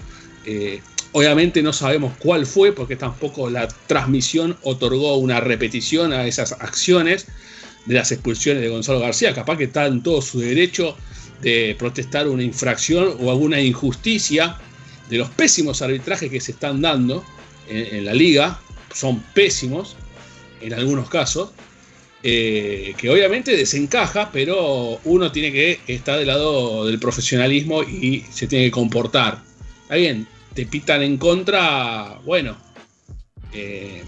Eh, 0.46 0.82
obviamente 1.10 1.64
no 1.64 1.72
sabemos 1.72 2.12
cuál 2.20 2.46
fue, 2.46 2.70
porque 2.70 2.94
tampoco 2.94 3.50
la 3.50 3.66
transmisión 3.88 4.56
otorgó 4.62 5.16
una 5.16 5.40
repetición 5.40 6.12
a 6.12 6.28
esas 6.28 6.52
acciones 6.52 7.26
de 7.86 7.94
las 7.96 8.12
expulsiones 8.12 8.62
de 8.62 8.68
Gonzalo 8.68 9.00
García. 9.00 9.34
Capaz 9.34 9.58
que 9.58 9.64
está 9.64 9.86
en 9.86 10.00
todo 10.00 10.22
su 10.22 10.38
derecho 10.38 10.96
de 11.44 11.76
protestar 11.78 12.26
una 12.26 12.42
infracción 12.42 13.16
o 13.20 13.30
alguna 13.30 13.60
injusticia 13.60 14.56
de 15.10 15.18
los 15.18 15.28
pésimos 15.28 15.82
arbitrajes 15.82 16.30
que 16.30 16.40
se 16.40 16.52
están 16.52 16.80
dando 16.80 17.22
en, 17.68 18.06
la 18.06 18.14
liga, 18.14 18.58
son 18.94 19.20
pésimos 19.34 19.94
en 20.62 20.72
algunos 20.72 21.10
casos, 21.10 21.50
eh, 22.22 22.94
que 22.96 23.10
obviamente 23.10 23.54
desencaja, 23.54 24.30
pero 24.32 24.98
uno 25.04 25.30
tiene 25.30 25.52
que 25.52 25.80
estar 25.86 26.18
del 26.18 26.28
lado 26.28 26.86
del 26.86 26.98
profesionalismo 26.98 27.82
y 27.82 28.24
se 28.30 28.46
tiene 28.46 28.64
que 28.66 28.70
comportar. 28.70 29.42
Está 29.82 29.96
bien, 29.96 30.26
te 30.54 30.64
pitan 30.64 31.02
en 31.02 31.18
contra, 31.18 32.20
bueno, 32.24 32.56
eh, 33.52 34.02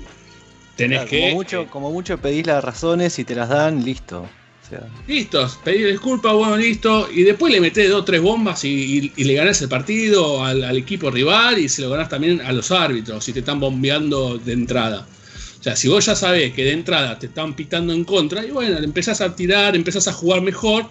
tenés 0.77 1.05
que... 1.05 1.21
Como 1.21 1.35
mucho, 1.35 1.67
como 1.69 1.91
mucho 1.91 2.17
pedís 2.17 2.47
las 2.47 2.65
razones 2.65 3.19
y 3.19 3.25
te 3.25 3.35
las 3.35 3.51
dan, 3.51 3.85
listo 3.85 4.27
O 4.67 4.69
sea, 4.69 4.89
Listo, 5.07 5.49
pedir 5.63 5.93
disculpas, 5.93 6.33
bueno, 6.33 6.57
listo. 6.57 7.09
Y 7.13 7.23
después 7.23 7.53
le 7.53 7.61
metés 7.61 7.89
dos 7.89 8.01
o 8.01 8.05
tres 8.05 8.21
bombas 8.21 8.65
y, 8.65 9.13
le 9.17 9.35
ganás 9.35 9.63
el 9.63 9.69
partido 9.69 10.45
al, 10.45 10.77
equipo 10.77 11.11
rival 11.11 11.59
y 11.59 11.69
se 11.69 11.83
lo 11.83 11.91
ganás 11.91 12.09
también 12.09 12.41
a 12.41 12.53
los 12.53 12.71
árbitros 12.73 13.25
si 13.25 13.33
te 13.33 13.41
están 13.41 13.61
bombeando 13.61 14.39
de 14.39 14.53
entrada. 14.53 15.07
O 15.61 15.63
sea, 15.63 15.77
si 15.77 15.89
vos 15.89 16.07
ya 16.07 16.17
sabés 16.17 16.53
que 16.53 16.65
de 16.65 16.73
entrada 16.73 17.19
te 17.19 17.27
están 17.27 17.55
pitando 17.55 17.93
en 17.93 18.05
contra, 18.05 18.45
y 18.45 18.51
bueno, 18.51 18.79
empezás 18.79 19.21
a 19.21 19.35
tirar, 19.35 19.77
empezás 19.77 20.09
a 20.09 20.13
jugar 20.13 20.43
mejor. 20.43 20.89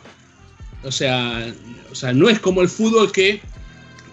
O 0.84 0.92
sea, 0.92 1.54
o 1.92 1.96
sea, 1.96 2.14
no 2.14 2.30
es 2.30 2.40
como 2.40 2.62
el 2.62 2.70
fútbol 2.70 3.12
que 3.12 3.42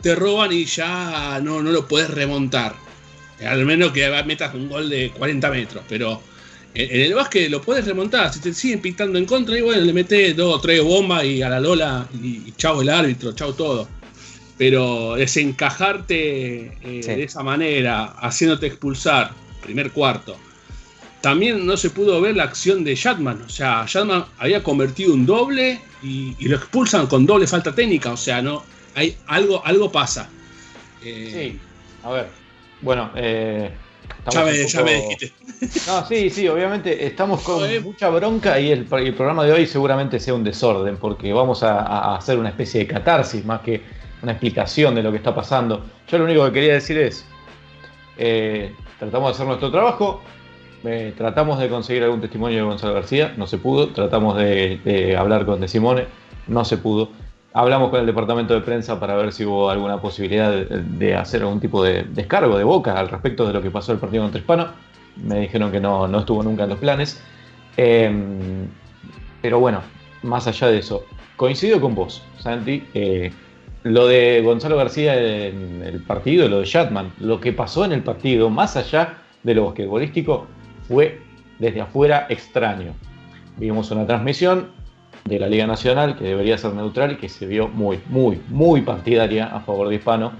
te 0.02 0.14
roban 0.16 0.52
y 0.52 0.64
ya 0.64 1.40
no, 1.42 1.62
no 1.62 1.70
lo 1.70 1.86
puedes 1.86 2.10
remontar. 2.10 2.74
Al 3.44 3.64
menos 3.64 3.92
que 3.92 4.08
metas 4.24 4.54
un 4.54 4.68
gol 4.68 4.88
de 4.88 5.10
40 5.10 5.50
metros, 5.50 5.84
pero 5.88 6.20
en, 6.74 6.90
en 6.90 7.00
el 7.02 7.14
básquet 7.14 7.50
lo 7.50 7.60
puedes 7.62 7.84
remontar. 7.86 8.32
Si 8.32 8.40
te 8.40 8.52
siguen 8.54 8.80
pintando 8.80 9.18
en 9.18 9.26
contra, 9.26 9.56
y 9.58 9.60
bueno, 9.62 9.82
le 9.82 9.92
metes 9.92 10.36
dos 10.36 10.56
o 10.56 10.60
tres 10.60 10.82
bombas 10.82 11.24
y 11.24 11.42
a 11.42 11.48
la 11.48 11.60
Lola 11.60 12.06
y, 12.22 12.26
y 12.48 12.54
chao 12.56 12.82
el 12.82 12.88
árbitro, 12.88 13.32
chao 13.32 13.52
todo. 13.54 13.88
Pero 14.58 15.14
desencajarte 15.16 16.66
eh, 16.82 17.02
Sí. 17.02 17.08
de 17.14 17.22
esa 17.24 17.42
manera, 17.42 18.04
haciéndote 18.20 18.66
expulsar, 18.66 19.32
primer 19.62 19.90
cuarto. 19.92 20.36
También 21.20 21.64
no 21.64 21.76
se 21.76 21.90
pudo 21.90 22.20
ver 22.20 22.36
la 22.36 22.44
acción 22.44 22.82
de 22.84 22.94
Shatman. 22.94 23.42
O 23.42 23.48
sea, 23.48 23.84
Shatman 23.86 24.24
había 24.38 24.62
convertido 24.62 25.14
un 25.14 25.24
doble 25.24 25.80
y, 26.02 26.34
y 26.38 26.48
lo 26.48 26.56
expulsan 26.56 27.06
con 27.06 27.26
doble 27.26 27.46
falta 27.46 27.72
técnica. 27.74 28.12
O 28.12 28.16
sea, 28.16 28.42
no 28.42 28.64
hay 28.94 29.16
algo, 29.26 29.64
algo 29.64 29.90
pasa. 29.90 30.28
Eh, 31.04 31.50
Sí, 31.52 31.58
a 32.04 32.10
ver. 32.10 32.26
Bueno, 32.80 33.10
eh, 33.14 33.70
ya, 34.30 34.44
me, 34.44 34.52
poco- 34.52 34.68
ya 34.68 34.82
me 34.82 34.94
dijiste. 34.94 35.32
No, 35.86 36.04
sí, 36.06 36.28
sí, 36.30 36.48
obviamente 36.48 37.06
estamos 37.06 37.40
con 37.42 37.62
mucha 37.82 38.08
bronca 38.08 38.58
y 38.58 38.70
el, 38.72 38.86
el 38.90 39.14
programa 39.14 39.44
de 39.44 39.52
hoy 39.52 39.66
seguramente 39.66 40.18
sea 40.20 40.34
un 40.34 40.42
desorden 40.44 40.96
porque 40.96 41.32
vamos 41.32 41.62
a, 41.62 41.80
a 41.80 42.16
hacer 42.16 42.38
una 42.38 42.48
especie 42.48 42.80
de 42.80 42.86
catarsis 42.88 43.44
más 43.44 43.60
que 43.60 43.80
una 44.22 44.32
explicación 44.32 44.94
de 44.94 45.02
lo 45.02 45.10
que 45.10 45.16
está 45.18 45.34
pasando. 45.34 45.84
Yo 46.08 46.18
lo 46.18 46.24
único 46.24 46.44
que 46.46 46.52
quería 46.52 46.74
decir 46.74 46.98
es, 46.98 47.24
eh, 48.18 48.74
tratamos 48.98 49.28
de 49.30 49.34
hacer 49.34 49.46
nuestro 49.46 49.70
trabajo, 49.70 50.20
eh, 50.84 51.12
tratamos 51.16 51.58
de 51.58 51.68
conseguir 51.68 52.02
algún 52.04 52.20
testimonio 52.20 52.58
de 52.58 52.64
Gonzalo 52.64 52.94
García, 52.94 53.34
no 53.36 53.46
se 53.46 53.58
pudo, 53.58 53.88
tratamos 53.88 54.36
de, 54.36 54.78
de 54.84 55.16
hablar 55.16 55.46
con 55.46 55.60
De 55.60 55.68
Simone, 55.68 56.06
no 56.48 56.64
se 56.64 56.76
pudo. 56.76 57.10
Hablamos 57.54 57.90
con 57.90 58.00
el 58.00 58.06
departamento 58.06 58.54
de 58.54 58.60
prensa 58.60 58.98
para 58.98 59.14
ver 59.14 59.32
si 59.32 59.44
hubo 59.44 59.68
alguna 59.68 60.00
posibilidad 60.00 60.50
de, 60.50 61.14
hacer 61.14 61.42
algún 61.42 61.60
tipo 61.60 61.84
de 61.84 62.04
descargo 62.04 62.56
de 62.56 62.64
boca 62.64 62.98
al 62.98 63.08
respecto 63.08 63.46
de 63.46 63.52
lo 63.52 63.60
que 63.60 63.70
pasó 63.70 63.92
el 63.92 63.98
partido 63.98 64.22
contra 64.22 64.40
Hispano. 64.40 64.68
Me 65.16 65.40
dijeron 65.40 65.70
que 65.70 65.78
no, 65.78 66.08
no 66.08 66.20
estuvo 66.20 66.42
nunca 66.42 66.64
en 66.64 66.70
los 66.70 66.78
planes. 66.78 67.22
Eh, 67.76 68.10
pero 69.42 69.60
bueno, 69.60 69.82
más 70.22 70.46
allá 70.46 70.68
de 70.68 70.78
eso, 70.78 71.04
coincido 71.36 71.80
con 71.80 71.94
vos, 71.94 72.22
Santi. 72.38 72.84
eh, 72.94 73.32
lo 73.82 74.06
de 74.06 74.40
Gonzalo 74.42 74.76
García 74.76 75.16
en 75.16 75.82
el 75.84 76.00
partido, 76.02 76.48
lo 76.48 76.60
de 76.60 76.66
Shatman, 76.66 77.12
lo 77.18 77.40
que 77.40 77.52
pasó 77.52 77.84
en 77.84 77.92
el 77.92 78.02
partido, 78.02 78.48
más 78.48 78.76
allá 78.76 79.18
de 79.42 79.54
lo 79.56 79.66
basquetbolístico, 79.66 80.46
fue 80.86 81.20
desde 81.58 81.80
afuera 81.80 82.26
extraño. 82.28 82.94
Vimos 83.56 83.90
una 83.90 84.06
transmisión 84.06 84.68
de 85.24 85.38
la 85.38 85.48
Liga 85.48 85.66
Nacional 85.66 86.16
que 86.16 86.24
debería 86.24 86.58
ser 86.58 86.74
neutral 86.74 87.12
y 87.12 87.16
que 87.16 87.28
se 87.28 87.46
vio 87.46 87.68
muy, 87.68 88.00
muy, 88.08 88.40
muy 88.48 88.82
partidaria 88.82 89.46
a 89.46 89.60
favor 89.60 89.88
de 89.88 89.96
Hispano 89.96 90.32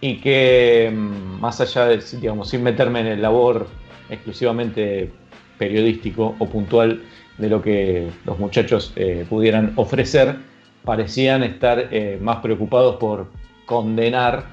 y 0.00 0.18
que 0.18 0.92
mm, 0.92 1.40
más 1.40 1.60
allá 1.60 1.86
de, 1.86 2.02
digamos, 2.20 2.50
sin 2.50 2.62
meterme 2.62 3.00
en 3.00 3.06
el 3.06 3.22
labor 3.22 3.66
exclusivamente 4.10 5.12
periodístico 5.58 6.34
o 6.38 6.46
puntual 6.46 7.02
de 7.38 7.48
lo 7.48 7.62
que 7.62 8.08
los 8.24 8.38
muchachos 8.38 8.92
eh, 8.96 9.26
pudieran 9.28 9.72
ofrecer, 9.76 10.36
parecían 10.84 11.42
estar 11.42 11.88
eh, 11.90 12.18
más 12.20 12.38
preocupados 12.38 12.96
por 12.96 13.28
condenar 13.64 14.46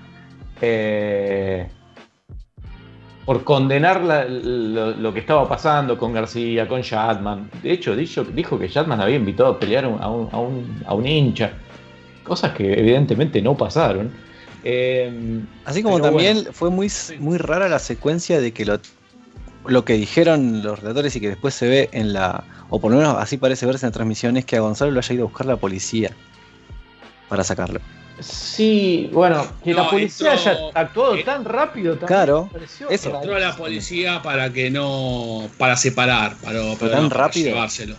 eh, 0.62 1.68
por 3.26 3.44
condenar 3.44 4.02
la- 4.04 4.26
lo, 4.26 4.92
lo 4.92 5.14
que 5.14 5.20
estaba 5.22 5.48
pasando 5.48 5.98
con 5.98 6.12
García, 6.14 6.68
con 6.68 6.82
Shatman. 6.82 7.50
De 7.62 7.72
hecho, 7.72 7.96
dijo, 7.96 8.24
dijo 8.24 8.60
que 8.60 8.68
Shatman 8.68 9.00
había 9.00 9.16
invitado 9.16 9.50
a 9.52 9.60
pelear 9.60 9.86
a 9.86 9.88
un, 9.88 10.02
a 10.02 10.08
un- 10.10 10.30
a 10.32 10.38
un- 10.40 10.84
a 10.86 10.94
un 10.94 11.08
hincha. 11.08 11.54
Cosas 12.24 12.54
que 12.54 12.74
evidentemente 12.74 13.42
no 13.42 13.56
pasaron. 13.56 14.12
Eh, 14.66 15.42
Así 15.66 15.84
como 15.84 16.00
también 16.02 16.36
bueno. 16.36 16.54
fue 16.54 16.70
muy, 16.70 16.90
muy 17.20 17.38
rara 17.38 17.68
la 17.70 17.80
secuencia 17.80 18.40
de 18.40 18.52
que 18.54 18.66
lo, 18.66 18.80
lo 19.66 19.84
que 19.86 19.94
dijeron 19.94 20.64
los 20.64 20.80
relatores 20.82 21.16
y 21.16 21.20
que 21.22 21.30
después 21.30 21.54
se 21.54 21.68
ve 21.68 21.90
en 21.92 22.14
la, 22.14 22.44
o 22.70 22.80
por 22.80 22.92
lo 22.92 22.98
menos 22.98 23.16
así 23.18 23.38
parece 23.38 23.66
verse 23.66 23.86
en 23.86 23.90
la 23.90 23.94
transmisión, 23.94 24.38
es 24.38 24.46
que 24.46 24.56
a 24.58 24.62
Gonzalo 24.62 24.92
lo 24.92 25.00
haya 25.00 25.14
ido 25.16 25.24
a 25.26 25.28
buscar 25.28 25.46
la 25.48 25.58
policía 25.58 26.12
para 27.30 27.44
sacarlo. 27.44 27.80
Sí, 28.20 29.10
bueno, 29.12 29.44
que 29.64 29.74
la 29.74 29.90
policía 29.90 30.34
entró- 30.34 30.52
haya 30.52 30.60
actuado 30.76 31.16
eh, 31.16 31.24
tan 31.24 31.44
rápido. 31.46 31.94
también 31.98 32.08
Claro, 32.08 32.50
eso. 32.90 33.10
Entró 33.16 33.34
la 33.34 33.40
rarísimo. 33.40 33.58
policía 33.66 34.22
para 34.22 34.52
que 34.52 34.70
no. 34.70 35.50
para 35.58 35.76
separar, 35.76 36.36
para, 36.38 36.60
para, 36.80 36.92
tan 36.92 37.04
no, 37.04 37.10
para 37.10 37.24
rápido. 37.26 37.48
llevárselo. 37.50 37.96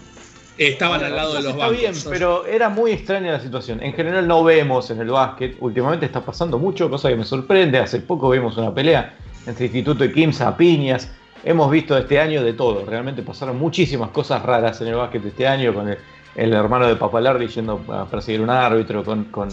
Estaban 0.57 1.01
Bueno, 1.01 1.13
al 1.13 1.17
lado 1.17 1.35
de 1.35 1.43
los 1.43 1.53
está 1.53 1.67
bancos. 1.67 1.81
bien, 1.81 1.95
pero 2.09 2.47
era 2.47 2.69
muy 2.69 2.93
extraña 2.93 3.33
la 3.33 3.41
situación. 3.41 3.83
En 3.83 3.93
general 3.93 4.29
no 4.29 4.45
vemos 4.45 4.89
en 4.91 5.01
el 5.01 5.09
básquet, 5.11 5.57
últimamente 5.59 6.07
está 6.07 6.21
pasando 6.25 6.59
mucho, 6.61 6.89
cosa 6.89 7.09
que 7.09 7.17
me 7.17 7.25
sorprende. 7.25 7.79
Hace 7.79 7.99
poco 8.01 8.31
vimos 8.31 8.57
una 8.57 8.73
pelea 8.73 9.17
entre 9.47 9.65
Instituto 9.67 10.05
y 10.05 10.13
Kimsa 10.13 10.47
a 10.47 10.57
piñas. 10.57 11.11
Hemos 11.43 11.71
visto 11.73 11.99
este 11.99 12.21
año 12.21 12.43
de 12.45 12.53
todo. 12.53 12.85
Realmente 12.87 13.23
pasaron 13.23 13.59
muchísimas 13.59 14.11
cosas 14.11 14.43
raras 14.45 14.81
en 14.81 14.87
el 14.89 14.95
básquet 14.95 15.25
este 15.27 15.45
año, 15.47 15.75
con 15.75 15.89
el, 15.89 15.99
el 16.37 16.53
hermano 16.53 16.87
de 16.87 16.95
Papalardi 16.95 17.49
yendo 17.49 17.83
a 17.89 18.05
perseguir 18.07 18.41
un 18.41 18.49
árbitro, 18.51 19.03
con, 19.05 19.25
con, 19.25 19.49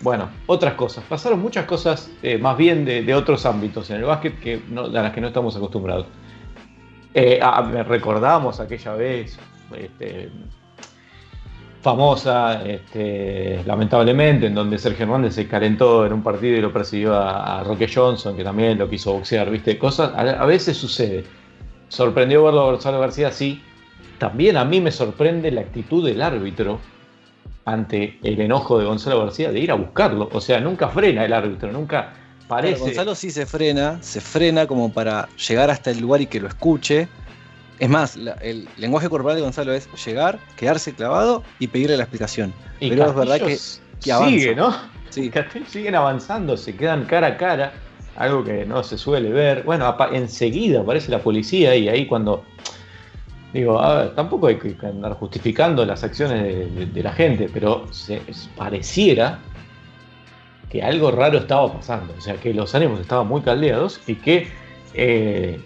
bueno, 0.00 0.28
otras 0.46 0.74
cosas. 0.74 1.04
Pasaron 1.08 1.40
muchas 1.40 1.64
cosas 1.64 2.10
eh, 2.22 2.38
más 2.38 2.56
bien 2.56 2.84
de, 2.84 3.14
otros 3.14 3.46
ámbitos 3.46 3.90
en 3.90 3.96
el 3.96 4.04
básquet 4.04 4.38
que 4.40 4.60
no- 4.68 4.84
a 4.84 4.88
las 4.88 5.12
que 5.12 5.20
no 5.20 5.28
estamos 5.28 5.56
acostumbrados. 5.56 6.06
Eh, 7.14 7.38
ah, 7.42 7.62
recordamos 7.86 8.60
aquella 8.60 8.94
vez, 8.94 9.38
este, 9.74 10.28
famosa, 11.80 12.62
este, 12.64 13.62
lamentablemente, 13.64 14.46
en 14.46 14.54
donde 14.54 14.76
Sergio 14.78 15.04
Hernández 15.04 15.34
se 15.34 15.46
calentó 15.46 16.04
en 16.04 16.12
un 16.12 16.22
partido 16.22 16.56
y 16.56 16.60
lo 16.60 16.72
persiguió 16.72 17.14
a, 17.14 17.60
a 17.60 17.64
Roque 17.64 17.88
Johnson, 17.92 18.36
que 18.36 18.42
también 18.44 18.76
lo 18.78 18.88
quiso 18.90 19.12
boxear, 19.12 19.50
¿viste? 19.50 19.78
Cosas, 19.78 20.12
a, 20.14 20.20
a 20.42 20.46
veces 20.46 20.76
sucede. 20.76 21.24
Sorprendió 21.88 22.42
verlo 22.44 22.62
a 22.62 22.72
Gonzalo 22.72 22.98
García, 22.98 23.30
sí. 23.30 23.62
También 24.18 24.56
a 24.56 24.64
mí 24.64 24.80
me 24.80 24.90
sorprende 24.90 25.50
la 25.52 25.60
actitud 25.60 26.04
del 26.04 26.20
árbitro 26.22 26.80
ante 27.76 28.18
el 28.22 28.40
enojo 28.40 28.78
de 28.78 28.86
Gonzalo 28.86 29.20
García 29.24 29.50
de 29.52 29.58
ir 29.60 29.70
a 29.70 29.74
buscarlo. 29.74 30.28
O 30.32 30.40
sea, 30.40 30.60
nunca 30.60 30.88
frena 30.88 31.24
el 31.24 31.32
árbitro, 31.32 31.70
nunca 31.72 32.12
parece. 32.48 32.78
Gonzalo 32.80 33.14
sí 33.14 33.30
se 33.30 33.44
frena, 33.44 33.98
se 34.02 34.20
frena 34.20 34.66
como 34.66 34.92
para 34.92 35.28
llegar 35.48 35.68
hasta 35.70 35.90
el 35.90 35.98
lugar 36.00 36.20
y 36.20 36.26
que 36.26 36.40
lo 36.40 36.46
escuche. 36.48 37.08
Es 37.78 37.90
más, 37.90 38.16
la- 38.16 38.34
el 38.34 38.68
lenguaje 38.78 39.08
corporal 39.10 39.36
de 39.36 39.42
Gonzalo 39.42 39.74
es 39.74 39.88
llegar, 40.06 40.38
quedarse 40.56 40.94
clavado 40.94 41.42
y 41.58 41.66
pedirle 41.66 41.96
la 41.98 42.04
explicación. 42.04 42.54
y 42.78 42.88
pero 42.90 43.06
es 43.06 43.14
verdad 43.14 43.38
que- 43.38 44.10
avanza. 44.12 44.30
sigue, 44.30 44.54
¿no? 44.54 44.74
Sí, 45.10 45.30
siguen 45.66 45.94
avanzando, 45.94 46.56
se 46.56 46.76
quedan 46.76 47.04
cara 47.06 47.26
a 47.28 47.36
cara, 47.38 47.72
algo 48.16 48.44
que 48.44 48.64
no 48.66 48.82
se 48.84 48.96
suele 48.98 49.30
ver. 49.30 49.62
Bueno, 49.64 49.94
enseguida 50.12 50.80
aparece 50.82 51.10
la 51.10 51.18
policía 51.20 51.74
y 51.74 51.88
ahí 51.88 52.06
cuando. 52.06 52.44
Digo, 53.56 53.80
a 53.80 54.02
ver, 54.02 54.14
tampoco 54.14 54.48
hay 54.48 54.56
que 54.56 54.76
andar 54.86 55.14
justificando 55.14 55.84
las 55.86 56.04
acciones 56.04 56.42
de, 56.42 56.66
de- 56.66 56.86
de 56.86 57.02
la 57.02 57.12
gente, 57.12 57.48
pero 57.52 57.86
se, 57.90 58.20
pareciera 58.54 59.38
que 60.68 60.82
algo 60.82 61.10
raro 61.10 61.38
estaba 61.38 61.72
pasando. 61.72 62.12
O 62.18 62.20
sea, 62.20 62.34
que 62.34 62.52
los 62.52 62.74
ánimos 62.74 63.00
estaban 63.00 63.26
muy 63.26 63.40
caldeados 63.40 64.00
y 64.06 64.16
que 64.16 64.48
eh, 64.92 65.58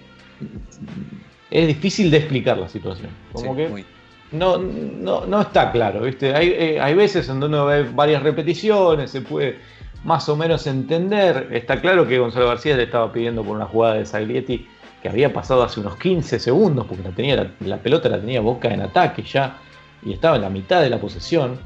es 1.51 1.67
difícil 1.67 2.11
de 2.13 2.19
explicar 2.19 2.59
la 2.59 2.69
situación. 2.69 3.11
Como 3.33 3.51
sí, 3.55 3.57
que 3.57 3.69
muy. 3.69 3.85
no, 4.33 4.59
no, 4.59 5.27
no 5.27 5.41
está 5.41 5.73
claro, 5.73 6.03
¿viste? 6.03 6.33
Hay, 6.35 6.49
eh, 6.57 6.79
hay 6.81 6.95
veces 6.95 7.29
en 7.29 7.41
donde 7.41 7.57
uno 7.57 7.67
ve 7.67 7.83
varias 7.93 8.23
repeticiones, 8.23 9.11
se 9.11 9.21
puede 9.23 9.59
más 10.05 10.29
o 10.29 10.37
menos 10.37 10.67
entender. 10.69 11.49
Está 11.51 11.81
claro 11.81 12.07
que 12.07 12.19
Gonzalo 12.19 12.47
García 12.47 12.77
le 12.77 12.85
estaba 12.85 13.13
pidiendo 13.13 13.43
por 13.43 13.57
una 13.57 13.67
jugada 13.67 13.95
de 13.95 14.07
Saglietti 14.07 14.69
que 15.03 15.09
había 15.09 15.33
pasado 15.33 15.63
hace 15.63 15.81
unos 15.81 15.97
15 15.97 16.39
segundos, 16.39 16.87
porque 16.87 17.03
la, 17.03 17.11
tenía, 17.11 17.37
la, 17.37 17.51
la 17.61 17.77
pelota 17.79 18.09
la 18.09 18.21
tenía 18.21 18.41
Boca 18.41 18.69
en 18.73 18.83
ataque 18.83 19.23
ya, 19.23 19.57
y 20.05 20.13
estaba 20.13 20.37
en 20.37 20.43
la 20.43 20.51
mitad 20.51 20.81
de 20.83 20.91
la 20.91 20.99
posesión. 20.99 21.59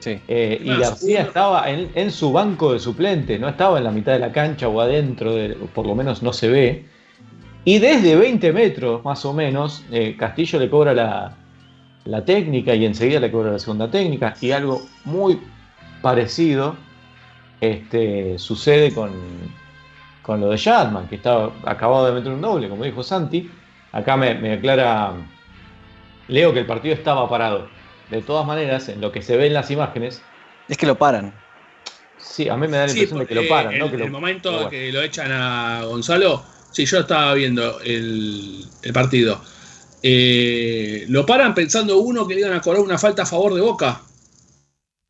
Sí. 0.00 0.18
Eh, 0.28 0.60
y 0.64 0.70
Ah, 0.70 0.76
García 0.78 1.08
seguro. 1.18 1.28
estaba 1.28 1.70
en, 1.70 1.90
en 1.94 2.10
su 2.10 2.32
banco 2.32 2.72
de 2.72 2.80
suplente, 2.80 3.38
no 3.38 3.48
estaba 3.48 3.78
en 3.78 3.84
la 3.84 3.90
mitad 3.92 4.12
de 4.12 4.18
la 4.18 4.32
cancha 4.32 4.68
o 4.68 4.80
adentro, 4.80 5.34
de- 5.34 5.50
por 5.74 5.86
lo 5.86 5.94
menos 5.94 6.22
no 6.22 6.32
se 6.32 6.48
ve. 6.48 6.84
Y 7.64 7.78
desde 7.78 8.16
20 8.16 8.52
metros, 8.52 9.04
más 9.04 9.24
o 9.24 9.32
menos, 9.32 9.84
eh, 9.92 10.16
Castillo 10.18 10.58
le 10.58 10.68
cobra 10.68 10.92
la, 10.92 11.36
la 12.04 12.24
técnica 12.24 12.74
y 12.74 12.84
enseguida 12.84 13.20
le 13.20 13.30
cobra 13.30 13.52
la 13.52 13.58
segunda 13.60 13.88
técnica. 13.88 14.34
Y 14.40 14.50
algo 14.50 14.82
muy 15.04 15.38
parecido 16.02 16.74
este, 17.60 18.38
sucede 18.40 18.92
con, 18.92 19.12
con 20.22 20.40
lo 20.40 20.48
de 20.48 20.56
Shatman, 20.56 21.08
que 21.08 21.16
estaba 21.16 21.52
acabado 21.64 22.06
de 22.06 22.12
meter 22.12 22.32
un 22.32 22.40
doble, 22.40 22.68
como 22.68 22.84
dijo 22.84 23.02
Santi. 23.02 23.50
Acá 23.92 24.16
me, 24.16 24.34
me 24.34 24.52
aclara 24.54 25.12
Leo 26.28 26.52
que 26.52 26.60
el 26.60 26.66
partido 26.66 26.94
estaba 26.94 27.28
parado. 27.28 27.68
de 28.10 28.20
todas 28.22 28.46
maneras, 28.46 28.88
en 28.88 29.00
lo 29.00 29.10
que 29.10 29.22
se 29.22 29.36
ve 29.36 29.46
en 29.46 29.54
las 29.54 29.70
imágenes, 29.70 30.22
Es 30.68 30.76
que 30.76 30.86
lo 30.86 30.96
paran. 30.96 31.32
sí, 32.18 32.48
a 32.48 32.56
mí 32.56 32.68
me 32.68 32.76
da 32.76 32.82
la 32.84 32.88
Sí, 32.88 32.98
impresión 32.98 33.20
de 33.20 33.26
que 33.26 33.34
lo 33.34 33.48
paran, 33.48 33.78
lo- 33.78 33.86
el 33.86 34.10
momento 34.10 34.52
bueno. 34.52 34.68
que 34.70 34.92
lo 34.92 35.00
echan 35.02 35.32
a 35.32 35.82
Gonzalo, 35.84 36.42
sí, 36.70 36.84
yo 36.84 36.98
estaba 37.00 37.32
viendo 37.34 37.80
el, 37.80 38.64
el 38.82 38.92
partido. 38.92 39.40
Eh, 40.02 41.04
lo 41.08 41.24
paran 41.24 41.54
pensando 41.54 41.98
uno 41.98 42.26
que 42.26 42.34
le 42.34 42.40
iban 42.40 42.52
a 42.52 42.60
cobrar 42.60 42.82
una 42.82 42.98
falta 42.98 43.22
a 43.22 43.26
favor 43.26 43.54
de 43.54 43.60
Boca. 43.60 44.02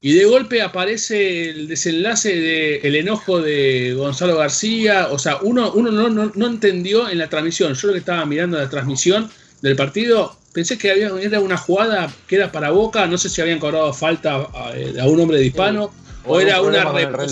Y 0.04 0.14
de 0.14 0.24
golpe 0.24 0.60
aparece 0.62 1.50
el 1.50 1.68
desenlace 1.68 2.34
del 2.82 2.96
enojo 2.96 3.40
de 3.40 3.94
Gonzalo 3.96 4.36
García. 4.36 5.06
O 5.12 5.18
sea, 5.18 5.36
uno, 5.42 5.70
uno 5.72 5.92
no, 5.92 6.08
no- 6.10 6.32
no 6.34 6.46
entendió 6.48 7.08
en 7.08 7.18
la 7.18 7.28
transmisión. 7.28 7.72
Yo 7.74 7.86
lo 7.86 7.92
que 7.94 8.00
estaba 8.00 8.26
mirando 8.26 8.58
la 8.58 8.68
transmisión 8.68 9.30
del 9.60 9.76
partido, 9.76 10.36
pensé 10.52 10.76
que 10.76 10.90
había, 10.90 11.08
era 11.20 11.38
una 11.38 11.56
jugada 11.56 12.12
que 12.26 12.34
era 12.34 12.50
para 12.50 12.70
Boca. 12.70 13.06
No 13.06 13.16
sé 13.16 13.28
si 13.28 13.40
habían 13.40 13.60
cobrado 13.60 13.92
falta 13.94 14.34
a, 14.52 14.72
a 15.00 15.06
un 15.06 15.20
hombre 15.20 15.38
de 15.38 15.46
hispano. 15.46 15.92
O 16.24 16.40
era 16.40 16.60
una 16.62 16.84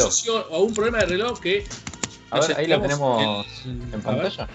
reposición, 0.06 0.42
o 0.50 0.62
un 0.62 0.72
problema 0.74 0.98
de 0.98 1.06
reloj 1.06 1.40
que. 1.40 1.64
A 2.30 2.38
ver, 2.40 2.56
ahí 2.56 2.66
lo 2.68 2.76
tenemos 2.82 3.46
en 3.66 4.00
pantalla. 4.00 4.48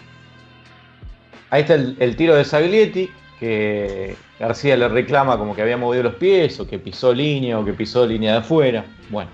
Ahí 1.49 1.61
está 1.61 1.73
el, 1.75 1.95
el 1.99 2.15
tiro 2.15 2.35
de 2.35 2.45
Saglietti, 2.45 3.09
que 3.39 4.15
García 4.39 4.75
le 4.75 4.87
reclama 4.89 5.37
como 5.37 5.55
que 5.55 5.61
había 5.61 5.77
movido 5.77 6.03
los 6.03 6.15
pies, 6.15 6.59
o 6.59 6.67
que 6.67 6.77
pisó 6.79 7.13
línea, 7.13 7.57
o 7.57 7.63
que 7.65 7.73
pisó 7.73 8.05
línea 8.05 8.33
de 8.33 8.37
afuera. 8.39 8.85
Bueno. 9.09 9.29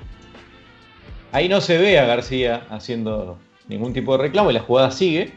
Ahí 1.32 1.48
no 1.50 1.62
se 1.62 1.78
ve 1.78 1.98
a 1.98 2.06
García 2.06 2.64
haciendo 2.70 3.38
ningún 3.68 3.94
tipo 3.94 4.16
de 4.18 4.24
reclamo 4.24 4.52
y 4.52 4.54
la 4.54 4.60
jugada 4.60 4.92
sigue. 4.92 5.34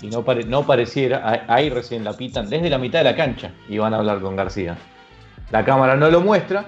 Y 0.00 0.06
no, 0.08 0.24
pare- 0.24 0.44
no 0.44 0.66
pareciera, 0.66 1.44
ahí- 1.48 1.70
recién 1.70 2.04
la 2.04 2.12
pitan 2.14 2.48
desde 2.48 2.68
la 2.70 2.78
mitad 2.78 2.98
de 3.00 3.04
la 3.04 3.16
cancha 3.16 3.50
y 3.68 3.78
van 3.78 3.94
a 3.94 3.98
hablar 3.98 4.20
con 4.20 4.36
García. 4.36 4.76
La 5.50 5.64
cámara 5.64 5.96
no 5.96 6.10
lo 6.10 6.20
muestra, 6.20 6.66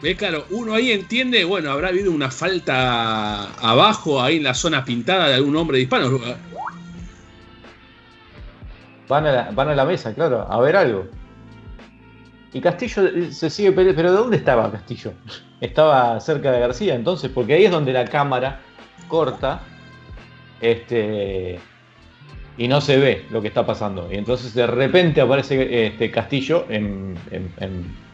Ve, 0.00 0.14
claro, 0.14 0.44
uno 0.50 0.74
ahí 0.74 0.92
entiende, 0.92 1.44
bueno, 1.44 1.72
habrá 1.72 1.88
habido 1.88 2.12
una 2.12 2.30
falta 2.30 3.50
abajo, 3.54 4.22
ahí 4.22 4.36
en 4.36 4.44
la 4.44 4.54
zona 4.54 4.84
pintada 4.84 5.26
de 5.26 5.34
algún 5.34 5.56
hombre 5.56 5.78
de 5.78 5.82
hispano. 5.82 6.20
Van 9.08 9.26
a, 9.26 9.32
la, 9.32 9.50
van 9.52 9.68
a 9.68 9.74
la 9.74 9.84
mesa, 9.84 10.14
claro, 10.14 10.46
a 10.50 10.60
ver 10.60 10.76
algo. 10.76 11.06
Y 12.52 12.60
Castillo 12.60 13.06
eh, 13.06 13.32
se 13.32 13.50
sigue 13.50 13.72
peleando. 13.72 13.96
¿Pero 13.96 14.12
dónde 14.12 14.36
estaba 14.38 14.70
Castillo? 14.70 15.12
Estaba 15.60 16.20
cerca 16.20 16.52
de 16.52 16.60
García, 16.60 16.94
entonces, 16.94 17.30
porque 17.34 17.54
ahí 17.54 17.64
es 17.64 17.70
donde 17.72 17.92
la 17.92 18.04
cámara 18.04 18.60
corta 19.08 19.60
este, 20.60 21.58
y 22.56 22.68
no 22.68 22.80
se 22.80 22.96
ve 22.98 23.26
lo 23.30 23.42
que 23.42 23.48
está 23.48 23.66
pasando. 23.66 24.08
Y 24.12 24.16
entonces 24.16 24.54
de 24.54 24.66
repente 24.68 25.20
aparece 25.20 25.86
este 25.86 26.10
Castillo 26.12 26.64
en- 26.68 27.16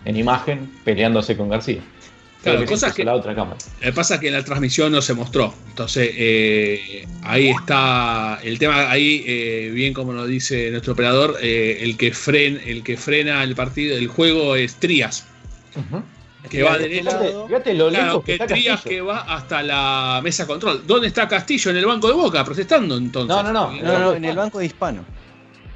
en 0.07 0.17
imagen 0.17 0.71
peleándose 0.85 1.37
con 1.37 1.49
García. 1.51 1.81
Claro, 2.45 2.65
cosas 2.67 2.95
que- 2.95 3.05
la 3.05 3.15
otra 3.15 3.35
cámara. 3.35 3.57
Lo 3.81 3.87
que 3.87 3.93
pasa 3.93 4.15
es 4.15 4.21
que 4.21 4.29
en 4.29 4.35
la 4.35 4.45
transmisión 4.45 4.93
no 4.93 5.03
se 5.03 5.15
mostró. 5.15 5.53
Entonces, 5.69 6.11
eh, 6.15 7.07
ahí 7.23 7.49
está 7.49 8.39
el 8.43 8.59
tema, 8.59 8.91
ahí, 8.91 9.25
eh, 9.27 9.71
bien 9.73 9.93
como 9.95 10.13
nos 10.13 10.29
dice 10.29 10.71
nuestro 10.71 10.93
operador, 10.93 11.39
eh, 11.43 11.79
el, 11.81 11.97
que 11.97 12.13
fren, 12.13 12.61
el 12.65 12.83
que 12.85 12.97
frena 12.97 13.43
el 13.43 13.55
partido, 13.57 13.97
el 13.97 14.07
juego 14.09 14.55
es 14.57 14.77
Trías, 14.77 15.27
Ujú. 15.75 16.03
que 16.51 16.63
va 16.63 16.77
de 16.79 16.89
Fíjate, 17.49 17.75
lo 17.75 17.89
Claro, 17.89 18.23
que 18.23 18.39
que 18.39 18.47
Trías 18.47 18.77
Castillo. 18.83 18.91
que 18.97 19.01
va 19.01 19.21
hasta 19.21 19.63
la 19.63 20.21
mesa 20.23 20.47
control. 20.47 20.87
¿Dónde 20.87 21.09
está 21.09 21.27
Castillo? 21.27 21.71
En 21.71 21.79
el 21.79 21.87
banco 21.87 22.09
de 22.09 22.15
Boca, 22.15 22.45
protestando 22.45 22.97
entonces. 22.99 23.35
No, 23.35 23.43
no, 23.43 23.53
no. 23.53 23.73
No, 23.83 23.99
no, 23.99 24.13
en 24.15 24.25
el 24.25 24.37
banco 24.37 24.59
de 24.59 24.67
hispano. 24.67 25.05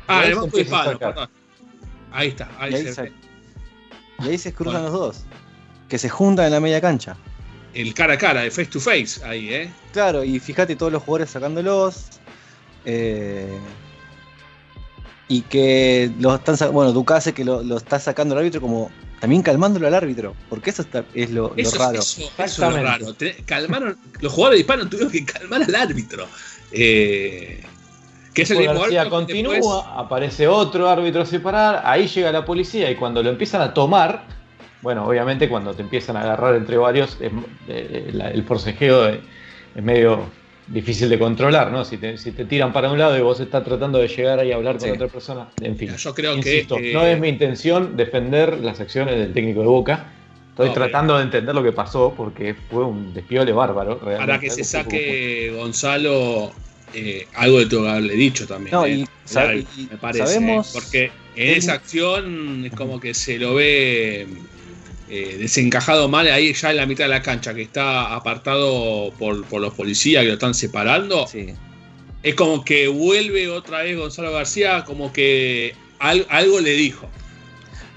Ah, 0.07 0.23
en 0.25 0.31
el 0.31 0.35
banco 0.37 0.57
de 0.57 0.63
hispano. 0.63 0.99
Ahí 2.13 2.29
está, 2.29 2.51
ahí, 2.59 2.73
Y 2.73 2.75
ahí, 2.77 2.83
se 2.85 2.93
se, 2.95 3.13
y 4.21 4.29
ahí 4.29 4.39
se 4.39 4.53
cruzan 4.53 4.83
Bueno. 4.83 4.89
los 4.99 5.01
dos. 5.17 5.25
Que 5.89 5.99
se 5.99 6.09
juntan 6.09 6.47
en 6.47 6.53
la 6.53 6.61
media 6.61 6.81
cancha. 6.81 7.17
El 7.75 7.95
cara 7.95 8.15
a 8.15 8.19
cara, 8.19 8.45
el 8.45 8.51
face 8.51 8.67
to 8.67 8.81
face, 8.81 9.25
ahí, 9.25 9.53
¿eh? 9.53 9.71
Claro, 9.93 10.25
y 10.25 10.39
fíjate 10.41 10.75
todos 10.77 10.93
los 10.93 11.03
jugadores 11.03 11.31
sacándolos. 11.31 12.07
eh, 12.85 13.59
y 15.31 15.43
que 15.43 16.11
lo 16.19 16.35
están 16.37 16.57
bueno, 16.73 16.93
Ducase 16.93 17.35
que 17.35 17.45
lo, 17.45 17.63
lo 17.63 17.77
está 17.77 17.99
sacando 18.01 18.35
el 18.35 18.39
árbitro 18.41 18.63
como 18.63 18.91
también 19.21 19.43
calmándolo 19.43 19.87
al 19.87 19.93
árbitro, 19.95 20.35
porque 20.49 20.71
eso 20.71 20.81
está, 20.83 21.05
es 21.13 21.31
lo, 21.31 21.49
raro. 21.51 21.99
eso- 21.99 22.23
eso 22.23 22.23
es 22.23 22.39
lo 22.39 22.45
Exactamente. 22.45 22.83
raro. 23.35 23.45
Calmaron, 23.45 23.99
los 24.21 24.33
jugadores 24.33 24.61
hispanos 24.61 24.89
tuvieron 24.89 25.13
que 25.13 25.25
calmar 25.27 25.63
al 25.65 25.75
árbitro. 25.75 26.27
Eh, 26.73 27.63
que 28.33 28.43
es 28.43 28.51
el 28.53 28.59
Después 28.59 28.69
mismo 28.71 28.81
García 28.81 29.01
árbitro 29.03 29.19
que 29.19 29.27
continúa, 29.27 29.55
después- 29.57 29.83
aparece 29.97 30.49
otro 30.49 30.89
árbitro 30.89 31.23
a 31.23 31.27
separar, 31.27 31.83
ahí 31.85 32.07
llega 32.07 32.33
la 32.33 32.45
policía 32.47 32.91
y 32.91 32.97
cuando 32.97 33.23
lo 33.23 33.29
empiezan 33.31 33.61
a 33.61 33.75
tomar, 33.75 34.25
bueno, 34.83 35.07
obviamente 35.07 35.49
cuando 35.49 35.75
te 35.75 35.83
empiezan 35.83 36.17
a 36.17 36.21
agarrar 36.23 36.55
entre 36.57 36.77
varios, 36.77 37.17
es- 37.21 37.33
eh, 37.69 38.11
la- 38.13 38.31
el 38.31 38.43
forcejeo 38.45 39.09
es, 39.09 39.19
es 39.75 39.83
medio 39.83 40.31
difícil 40.67 41.09
de 41.09 41.19
controlar, 41.19 41.73
¿no? 41.73 41.85
Si 41.85 41.97
te, 41.97 42.19
si 42.19 42.33
te 42.33 42.45
tiran 42.45 42.73
para 42.73 42.91
un 42.91 42.99
lado 42.99 43.17
y 43.17 43.23
vos 43.23 43.41
estás 43.41 43.65
tratando 43.65 43.99
de 43.99 44.09
llegar 44.09 44.39
ahí 44.39 44.53
a 44.53 44.57
hablar 44.57 44.77
con 44.77 44.89
Sí. 44.89 44.91
otra 44.95 45.09
persona, 45.09 45.49
en 45.61 45.77
fin. 45.77 45.97
Yo 45.97 46.15
creo 46.15 46.37
Insisto, 46.37 46.77
que. 46.77 46.91
eh, 46.91 46.95
no 46.95 47.07
es 47.07 47.19
mi 47.19 47.29
intención 47.29 47.97
defender 47.97 48.59
las 48.61 48.79
acciones 48.81 49.17
del 49.17 49.33
técnico 49.33 49.61
de 49.61 49.67
Boca. 49.67 50.13
Estoy 50.51 50.69
No, 50.69 50.75
pero- 50.75 50.87
tratando 50.87 51.17
de 51.17 51.23
entender 51.23 51.55
lo 51.55 51.63
que 51.63 51.73
pasó 51.73 52.13
porque 52.17 52.55
fue 52.71 52.85
un 52.85 53.15
despiole 53.15 53.53
bárbaro. 53.53 53.95
realmente. 54.03 54.19
Para 54.27 54.39
que 54.41 54.51
se 54.51 54.65
saque 54.65 55.53
Gonzalo, 55.57 56.53
eh, 56.93 57.27
algo 57.35 57.61
de 57.61 57.69
que 57.69 57.77
haberle 57.89 58.15
dicho 58.15 58.47
también. 58.47 58.73
No, 58.75 58.85
eh. 58.85 59.07
y, 59.77 59.87
me 59.91 59.97
parece. 59.99 60.27
sabemos. 60.27 60.69
eh, 60.69 60.71
porque 60.75 61.11
en 61.37 61.57
esa 61.57 61.75
acción 61.75 62.65
es 62.67 62.73
como 62.73 62.99
que 63.01 63.15
se 63.15 63.39
lo 63.39 63.55
ve 63.55 64.27
eh, 65.11 65.37
desencajado 65.39 66.09
mal 66.09 66.27
ahí 66.29 66.53
ya 66.53 66.71
en 66.71 66.77
la 66.77 66.87
mitad 66.87 67.05
de 67.05 67.11
la 67.11 67.23
cancha, 67.23 67.55
que 67.55 67.63
está 67.63 68.15
apartado 68.15 69.13
por, 69.19 69.45
por 69.47 69.61
los 69.61 69.75
policías 69.75 70.23
que 70.23 70.29
lo 70.29 70.35
están 70.35 70.55
separando. 70.55 71.27
sí. 71.27 71.55
Es 72.23 72.35
como 72.35 72.65
que 72.65 72.89
vuelve 72.89 73.49
otra 73.49 73.83
vez 73.85 73.97
Gonzalo 73.97 74.33
García, 74.33 74.85
como 74.85 75.13
que 75.13 75.73
al- 76.01 76.27
algo 76.29 76.59
le 76.61 76.73
dijo. 76.73 77.09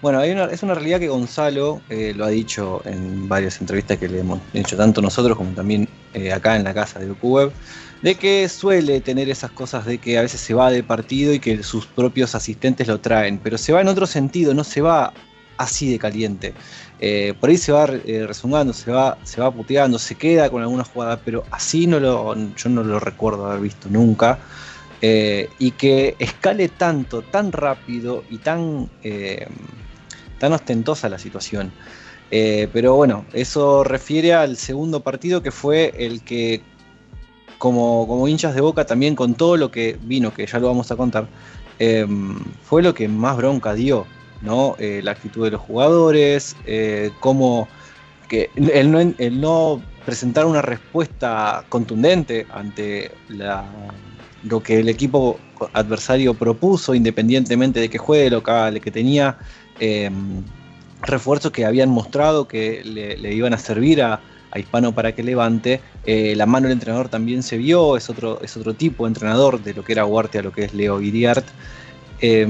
Bueno, 0.01 0.19
hay 0.19 0.29
una- 0.31 0.45
es 0.45 0.61
una 0.63 0.73
realidad 0.75 0.99
que 0.99 1.07
Gonzalo 1.07 1.81
eh, 1.89 2.13
lo 2.15 2.25
ha 2.25 2.29
dicho 2.29 2.81
en 2.85 3.27
varias 3.27 3.59
entrevistas 3.61 3.97
que 3.97 4.07
le 4.07 4.19
hemos 4.19 4.39
hecho 4.53 4.77
tanto 4.77 5.01
nosotros 5.01 5.35
como 5.37 5.51
también 5.53 5.87
eh, 6.13 6.31
acá 6.31 6.55
en 6.55 6.63
la 6.63 6.73
casa 6.73 6.99
de 6.99 7.11
Web, 7.11 7.51
de 8.03 8.15
que 8.15 8.47
suele 8.49 9.01
tener 9.01 9.29
esas 9.29 9.51
cosas 9.51 9.85
de 9.85 9.97
que 9.97 10.17
a 10.17 10.21
veces 10.21 10.39
se 10.41 10.53
va 10.53 10.69
de 10.71 10.83
partido 10.83 11.33
y 11.33 11.39
que 11.39 11.61
sus 11.63 11.85
propios 11.87 12.35
asistentes 12.35 12.87
lo 12.87 12.99
traen, 12.99 13.39
pero 13.39 13.57
se 13.57 13.73
va 13.73 13.81
en 13.81 13.87
otro 13.87 14.05
sentido, 14.07 14.53
no 14.53 14.63
se 14.63 14.81
va 14.81 15.13
así 15.61 15.91
de 15.91 15.99
caliente. 15.99 16.53
Eh, 17.03 17.33
por 17.39 17.49
ahí 17.49 17.57
se 17.57 17.71
va 17.71 17.85
eh, 17.85 18.25
resumando, 18.27 18.73
se 18.73 18.91
va, 18.91 19.17
se 19.23 19.41
va 19.41 19.51
puteando, 19.51 19.97
se 19.97 20.13
queda 20.13 20.51
con 20.51 20.61
alguna 20.61 20.83
jugada, 20.83 21.19
pero 21.25 21.43
así 21.49 21.87
no 21.87 21.99
lo, 21.99 22.35
yo 22.55 22.69
no 22.69 22.83
lo 22.83 22.99
recuerdo 22.99 23.47
haber 23.47 23.61
visto 23.61 23.89
nunca. 23.89 24.37
Eh, 25.01 25.49
y 25.57 25.71
que 25.71 26.15
escale 26.19 26.69
tanto, 26.69 27.23
tan 27.23 27.51
rápido 27.51 28.23
y 28.29 28.37
tan, 28.37 28.87
eh, 29.01 29.47
tan 30.37 30.53
ostentosa 30.53 31.09
la 31.09 31.17
situación. 31.17 31.71
Pero 32.29 32.95
bueno, 32.95 33.25
eso 33.33 33.83
refiere 33.83 34.33
al 34.33 34.55
segundo 34.55 35.01
partido 35.01 35.43
que 35.43 35.51
fue 35.51 35.93
el 35.97 36.21
que, 36.21 36.61
como, 37.57 38.07
como 38.07 38.25
hinchas 38.29 38.55
de 38.55 38.61
boca, 38.61 38.85
también 38.85 39.17
con 39.17 39.33
todo 39.33 39.57
lo 39.57 39.69
que 39.69 39.97
vino, 40.01 40.33
que 40.33 40.45
ya 40.45 40.57
lo 40.59 40.67
vamos 40.67 40.89
a 40.91 40.95
contar, 40.95 41.27
fue 42.63 42.83
lo 42.83 42.93
que 42.93 43.09
más 43.09 43.35
bronca 43.35 43.73
dio, 43.73 44.07
¿no? 44.41 44.75
Eh, 44.79 45.01
la 45.03 45.11
actitud 45.11 45.45
de 45.45 45.51
los 45.51 45.61
jugadores, 45.61 46.55
eh, 46.65 47.11
cómo 47.19 47.67
que 48.27 48.49
el 48.55 48.91
no, 48.91 49.13
no 49.31 49.81
presentar 50.05 50.45
una 50.45 50.61
respuesta 50.61 51.65
contundente 51.69 52.47
ante 52.51 53.11
la, 53.27 53.65
lo 54.43 54.61
que 54.63 54.79
el 54.79 54.89
equipo 54.89 55.39
adversario 55.73 56.33
propuso, 56.33 56.95
independientemente 56.95 57.79
de 57.79 57.89
que 57.89 57.97
juegue 57.97 58.29
local, 58.29 58.79
que 58.81 58.91
tenía 58.91 59.37
eh, 59.79 60.09
refuerzos 61.01 61.51
que 61.51 61.65
habían 61.65 61.89
mostrado 61.89 62.47
que 62.47 62.83
le, 62.83 63.33
iban 63.33 63.53
a 63.53 63.57
servir 63.57 64.01
a, 64.01 64.21
a, 64.51 64.59
Hispano 64.59 64.93
para 64.93 65.13
que 65.13 65.23
levante. 65.23 65.81
Eh, 66.05 66.33
la 66.35 66.45
mano 66.45 66.67
del 66.67 66.73
entrenador 66.73 67.09
también 67.09 67.43
se 67.43 67.57
vio, 67.57 67.97
es 67.97 68.09
otro, 68.09 68.39
es 68.41 68.55
otro 68.57 68.73
tipo 68.73 69.05
de 69.05 69.09
entrenador 69.09 69.61
de 69.61 69.73
lo 69.73 69.83
que 69.83 69.93
era 69.93 70.05
Huarte 70.05 70.39
a 70.39 70.43
lo 70.43 70.51
que 70.51 70.65
es 70.65 70.73
Leo 70.73 71.01
Iriart. 71.01 71.45
Eh, 72.21 72.47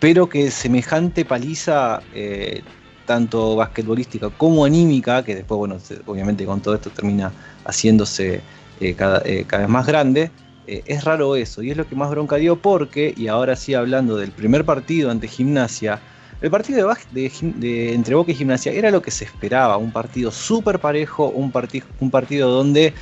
pero 0.00 0.28
que 0.28 0.50
semejante 0.50 1.24
paliza, 1.24 2.00
eh, 2.14 2.62
tanto 3.06 3.56
basquetbolística 3.56 4.30
como 4.30 4.64
anímica, 4.64 5.22
que 5.24 5.34
después, 5.34 5.58
bueno, 5.58 5.78
obviamente 6.06 6.44
con 6.44 6.60
todo 6.60 6.74
esto 6.74 6.90
termina 6.90 7.32
haciéndose 7.64 8.40
eh, 8.80 8.94
cada, 8.94 9.22
cada, 9.46 9.62
vez 9.62 9.68
más 9.68 9.86
grande, 9.86 10.30
eh, 10.66 10.82
es 10.86 11.04
raro 11.04 11.36
eso, 11.36 11.62
y 11.62 11.70
es 11.70 11.76
lo 11.76 11.86
que 11.86 11.96
más 11.96 12.10
bronca 12.10 12.36
dio 12.36 12.56
porque, 12.56 13.12
y 13.16 13.28
ahora 13.28 13.56
sí 13.56 13.74
hablando 13.74 14.16
del 14.16 14.30
primer 14.30 14.64
partido 14.64 15.10
ante 15.10 15.28
Gimnasia, 15.28 16.00
el 16.40 16.50
partido 16.50 16.90
entre 17.12 18.14
Boca 18.14 18.32
y 18.32 18.34
Gimnasia 18.34 18.72
era 18.72 18.90
lo 18.90 19.02
que 19.02 19.10
se 19.10 19.24
esperaba, 19.24 19.76
un 19.76 19.92
partido 19.92 20.30
súper 20.30 20.78
parejo, 20.78 21.28
un, 21.28 21.52
un, 22.00 22.10
partido 22.10 22.48
donde 22.48 22.94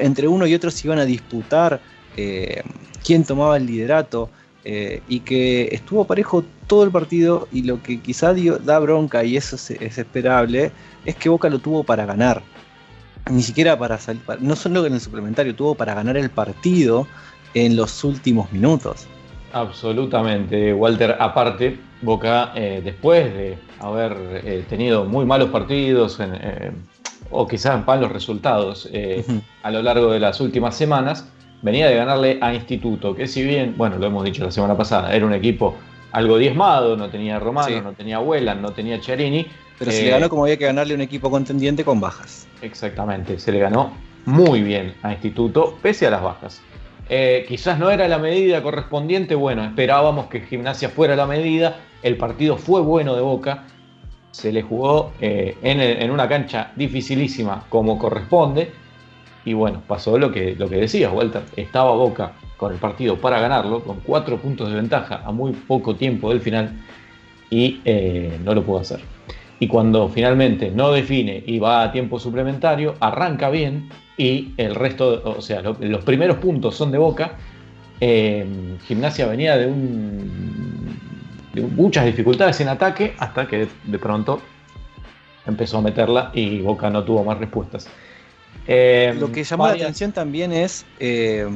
entre 0.00 0.26
uno 0.26 0.46
y 0.46 0.54
otro 0.54 0.70
se 0.70 0.88
iban 0.88 0.98
a 0.98 1.04
disputar 1.04 1.80
eh, 2.16 2.62
quién 3.04 3.24
tomaba 3.24 3.56
el 3.56 3.66
liderato, 3.66 4.30
eh, 4.64 5.02
y 5.08 5.20
que 5.20 5.68
estuvo 5.72 6.04
parejo 6.04 6.44
todo 6.66 6.84
el 6.84 6.90
partido 6.90 7.48
y 7.52 7.62
lo 7.64 7.82
que 7.82 8.00
quizá 8.00 8.32
dio- 8.32 8.58
da 8.58 8.78
bronca 8.78 9.24
y 9.24 9.36
eso 9.36 9.56
es, 9.56 9.70
es 9.72 9.98
esperable 9.98 10.70
es 11.04 11.16
que 11.16 11.28
Boca 11.28 11.48
lo 11.50 11.58
tuvo 11.58 11.82
para 11.84 12.06
ganar. 12.06 12.42
Ni 13.30 13.42
siquiera 13.42 13.78
para 13.78 13.98
salir, 13.98 14.22
para- 14.22 14.40
no 14.40 14.54
solo 14.56 14.84
en 14.86 14.94
el 14.94 15.00
suplementario, 15.00 15.54
tuvo 15.54 15.74
para 15.74 15.94
ganar 15.94 16.16
el 16.16 16.30
partido 16.30 17.06
en 17.54 17.76
los 17.76 18.02
últimos 18.04 18.50
minutos. 18.52 19.06
Absolutamente, 19.52 20.72
Walter. 20.72 21.16
Aparte, 21.18 21.78
Boca, 22.00 22.52
eh, 22.54 22.80
después 22.84 23.32
de 23.34 23.58
haber 23.80 24.16
eh, 24.44 24.64
tenido 24.68 25.04
muy 25.04 25.24
malos 25.24 25.50
partidos 25.50 26.18
en, 26.20 26.32
o 27.30 27.46
quizás 27.46 27.84
malos 27.86 28.12
resultados 28.12 28.88
a 29.62 29.70
lo 29.70 29.82
largo 29.82 30.10
de 30.10 30.20
las 30.20 30.40
últimas 30.40 30.76
semanas, 30.76 31.28
venía 31.62 31.88
de 31.88 31.96
ganarle 31.96 32.38
a 32.40 32.52
Instituto, 32.54 33.14
que 33.14 33.26
si 33.26 33.42
bien, 33.42 33.74
bueno, 33.76 33.96
lo 33.96 34.06
hemos 34.06 34.24
dicho 34.24 34.44
la 34.44 34.50
semana 34.50 34.76
pasada, 34.76 35.14
era 35.14 35.24
un 35.24 35.32
equipo 35.32 35.74
algo 36.12 36.36
diezmado, 36.36 36.96
no 36.96 37.08
tenía 37.08 37.38
Romano, 37.38 37.68
Sí. 37.68 37.80
no 37.82 37.92
tenía 37.92 38.20
Huelan, 38.20 38.60
no 38.60 38.70
tenía 38.72 39.00
Chiarini. 39.00 39.46
Pero 39.78 39.90
se 39.90 40.02
Eh, 40.02 40.04
le 40.04 40.10
ganó 40.10 40.28
como 40.28 40.44
había 40.44 40.56
que 40.58 40.66
ganarle 40.66 40.92
a 40.92 40.96
un 40.96 41.00
equipo 41.00 41.30
contendiente 41.30 41.84
con 41.84 42.00
bajas. 42.00 42.46
Exactamente, 42.60 43.38
se 43.38 43.50
le 43.50 43.58
ganó 43.58 43.92
muy 44.26 44.62
bien 44.62 44.94
a 45.02 45.12
Instituto, 45.12 45.78
pese 45.82 46.06
a 46.06 46.10
las 46.10 46.22
bajas. 46.22 46.60
Eh, 47.08 47.44
quizás 47.48 47.78
no 47.78 47.90
era 47.90 48.06
la 48.08 48.18
medida 48.18 48.62
correspondiente, 48.62 49.34
bueno, 49.34 49.64
esperábamos 49.64 50.26
que 50.26 50.40
Gimnasia 50.40 50.88
fuera 50.88 51.16
la 51.16 51.26
medida, 51.26 51.78
el 52.02 52.16
partido 52.16 52.56
fue 52.56 52.80
bueno 52.80 53.14
de 53.16 53.22
Boca, 53.22 53.64
se 54.30 54.52
le 54.52 54.62
jugó 54.62 55.12
eh, 55.20 55.56
en, 55.62 55.80
en 55.80 56.10
una 56.10 56.28
cancha 56.28 56.72
dificilísima 56.76 57.64
como 57.68 57.98
corresponde, 57.98 58.70
y 59.44 59.52
bueno, 59.54 59.82
pasó 59.86 60.18
lo 60.18 60.30
que, 60.30 60.54
lo 60.56 60.68
que 60.68 60.76
decías, 60.76 61.12
Walter, 61.12 61.42
estaba 61.56 61.92
Boca 61.92 62.32
con 62.56 62.72
el 62.72 62.78
partido 62.78 63.16
para 63.16 63.40
ganarlo, 63.40 63.80
con 63.82 64.00
cuatro 64.00 64.36
puntos 64.38 64.68
de 64.70 64.76
ventaja 64.76 65.22
a 65.24 65.32
muy 65.32 65.52
poco 65.52 65.96
tiempo 65.96 66.30
del 66.30 66.40
final, 66.40 66.72
y 67.50 67.80
eh, 67.84 68.38
no 68.44 68.54
lo 68.54 68.62
pudo 68.62 68.80
hacer. 68.80 69.00
Y 69.58 69.66
cuando 69.68 70.08
finalmente 70.08 70.70
no 70.70 70.90
define 70.92 71.42
y 71.46 71.58
va 71.58 71.82
a 71.82 71.92
tiempo 71.92 72.18
suplementario, 72.18 72.94
arranca 73.00 73.50
bien 73.50 73.88
y 74.16 74.52
el 74.56 74.74
resto, 74.74 75.22
o 75.24 75.40
sea, 75.40 75.60
lo- 75.62 75.76
los 75.80 76.02
primeros 76.04 76.38
puntos 76.38 76.74
son 76.76 76.90
de 76.90 76.98
Boca. 76.98 77.36
Eh, 78.00 78.44
Gimnasia 78.86 79.26
venía 79.26 79.56
de 79.56 79.66
muchas 81.76 82.06
dificultades 82.06 82.60
en 82.60 82.68
ataque 82.68 83.14
hasta 83.18 83.46
que 83.46 83.68
de 83.84 83.98
pronto 83.98 84.40
empezó 85.46 85.78
a 85.78 85.82
meterla 85.82 86.30
y 86.34 86.60
Boca 86.60 86.88
no 86.90 87.04
tuvo 87.04 87.24
más 87.24 87.38
respuestas. 87.38 87.88
Eh, 88.66 89.14
Lo 89.18 89.32
que 89.32 89.42
llamó 89.44 89.66
la 89.66 89.72
atención 89.74 90.12
también 90.12 90.52
es 90.52 90.84
eh, 91.00 91.46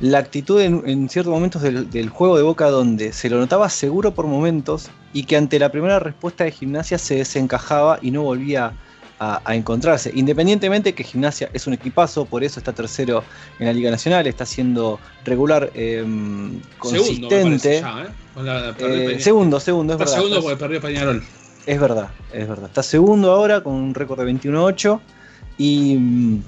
la 0.00 0.18
actitud 0.18 0.60
en, 0.60 0.82
en 0.86 1.08
ciertos 1.08 1.32
momentos 1.32 1.62
del, 1.62 1.90
del 1.90 2.08
juego 2.10 2.36
de 2.36 2.42
Boca 2.42 2.68
donde 2.70 3.12
se 3.12 3.28
lo 3.30 3.38
notaba 3.38 3.68
seguro 3.70 4.14
por 4.14 4.26
momentos 4.26 4.90
y 5.12 5.24
que 5.24 5.36
ante 5.36 5.58
la 5.58 5.70
primera 5.70 5.98
respuesta 5.98 6.44
de 6.44 6.52
Gimnasia 6.52 6.98
se 6.98 7.16
desencajaba 7.16 7.98
y 8.02 8.10
no 8.10 8.22
volvía 8.22 8.72
a, 9.18 9.40
a 9.44 9.56
encontrarse. 9.56 10.12
Independientemente 10.14 10.92
que 10.94 11.02
Gimnasia 11.02 11.50
es 11.52 11.66
un 11.66 11.72
equipazo, 11.72 12.26
por 12.26 12.44
eso 12.44 12.60
está 12.60 12.72
tercero 12.72 13.24
en 13.58 13.66
la 13.66 13.72
Liga 13.72 13.90
Nacional, 13.90 14.26
está 14.28 14.46
siendo 14.46 15.00
regular, 15.24 15.70
eh, 15.74 16.00
Segundo, 16.04 16.58
me 16.60 16.78
consistente. 16.78 17.78
¿eh? 17.78 17.82
Eh, 18.78 19.16
segundo, 19.18 19.58
segundo, 19.58 19.94
es 19.94 20.00
Está 20.00 20.04
verdad. 20.10 20.16
segundo 20.22 20.42
porque 20.42 20.56
perdió 20.58 20.80
Peñarol. 20.80 21.24
es 21.66 21.80
verdad, 21.80 22.10
es 22.32 22.46
verdad. 22.46 22.66
Está 22.68 22.82
segundo 22.84 23.32
ahora 23.32 23.62
con 23.62 23.72
un 23.74 23.94
récord 23.94 24.20
de 24.24 24.32
21-8 24.32 25.00
y 25.58 25.96
mm, 25.96 26.42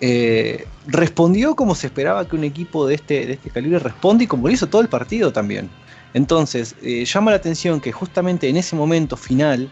eh, 0.00 0.66
respondió 0.86 1.54
como 1.54 1.74
se 1.74 1.86
esperaba 1.86 2.26
que 2.26 2.34
un 2.34 2.44
equipo 2.44 2.86
de 2.86 2.94
este, 2.94 3.26
de 3.26 3.32
este 3.34 3.50
calibre 3.50 3.78
responde 3.78 4.24
y 4.24 4.26
como 4.26 4.48
lo 4.48 4.52
hizo 4.52 4.66
todo 4.66 4.82
el 4.82 4.88
partido 4.88 5.32
también. 5.32 5.70
Entonces, 6.14 6.74
eh, 6.82 7.04
llama 7.04 7.30
la 7.30 7.36
atención 7.36 7.80
que 7.80 7.92
justamente 7.92 8.48
en 8.48 8.56
ese 8.56 8.74
momento 8.74 9.16
final, 9.16 9.70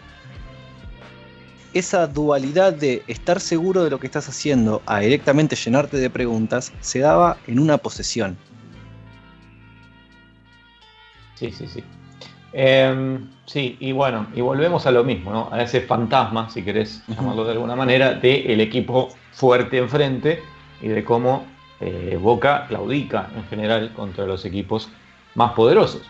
esa 1.73 2.07
dualidad 2.07 2.73
de 2.73 3.03
estar 3.07 3.39
seguro 3.39 3.83
de 3.83 3.89
lo 3.89 3.99
que 3.99 4.07
estás 4.07 4.29
haciendo 4.29 4.81
a 4.85 4.99
directamente 4.99 5.55
llenarte 5.55 5.97
de 5.97 6.09
preguntas 6.09 6.71
se 6.79 6.99
daba 6.99 7.37
en 7.47 7.59
una 7.59 7.77
posesión. 7.77 8.37
Sí, 11.35 11.51
sí, 11.51 11.67
sí. 11.73 11.83
Eh, 12.53 13.19
sí, 13.45 13.77
y 13.79 13.91
bueno, 13.91 14.27
y 14.33 14.41
volvemos 14.41 14.85
a 14.85 14.91
lo 14.91 15.03
mismo, 15.03 15.31
¿no? 15.31 15.49
A 15.51 15.61
ese 15.61 15.81
fantasma, 15.81 16.49
si 16.49 16.63
querés 16.63 17.03
llamarlo 17.07 17.45
de 17.45 17.51
alguna 17.51 17.75
manera, 17.75 18.13
del 18.13 18.59
equipo 18.61 19.09
fuerte 19.31 19.77
enfrente 19.77 20.41
y 20.81 20.87
de 20.87 21.03
cómo 21.03 21.45
eh, 21.79 22.17
Boca 22.19 22.65
claudica 22.67 23.29
en 23.35 23.45
general 23.45 23.93
contra 23.93 24.25
los 24.25 24.45
equipos 24.45 24.89
más 25.35 25.53
poderosos. 25.53 26.01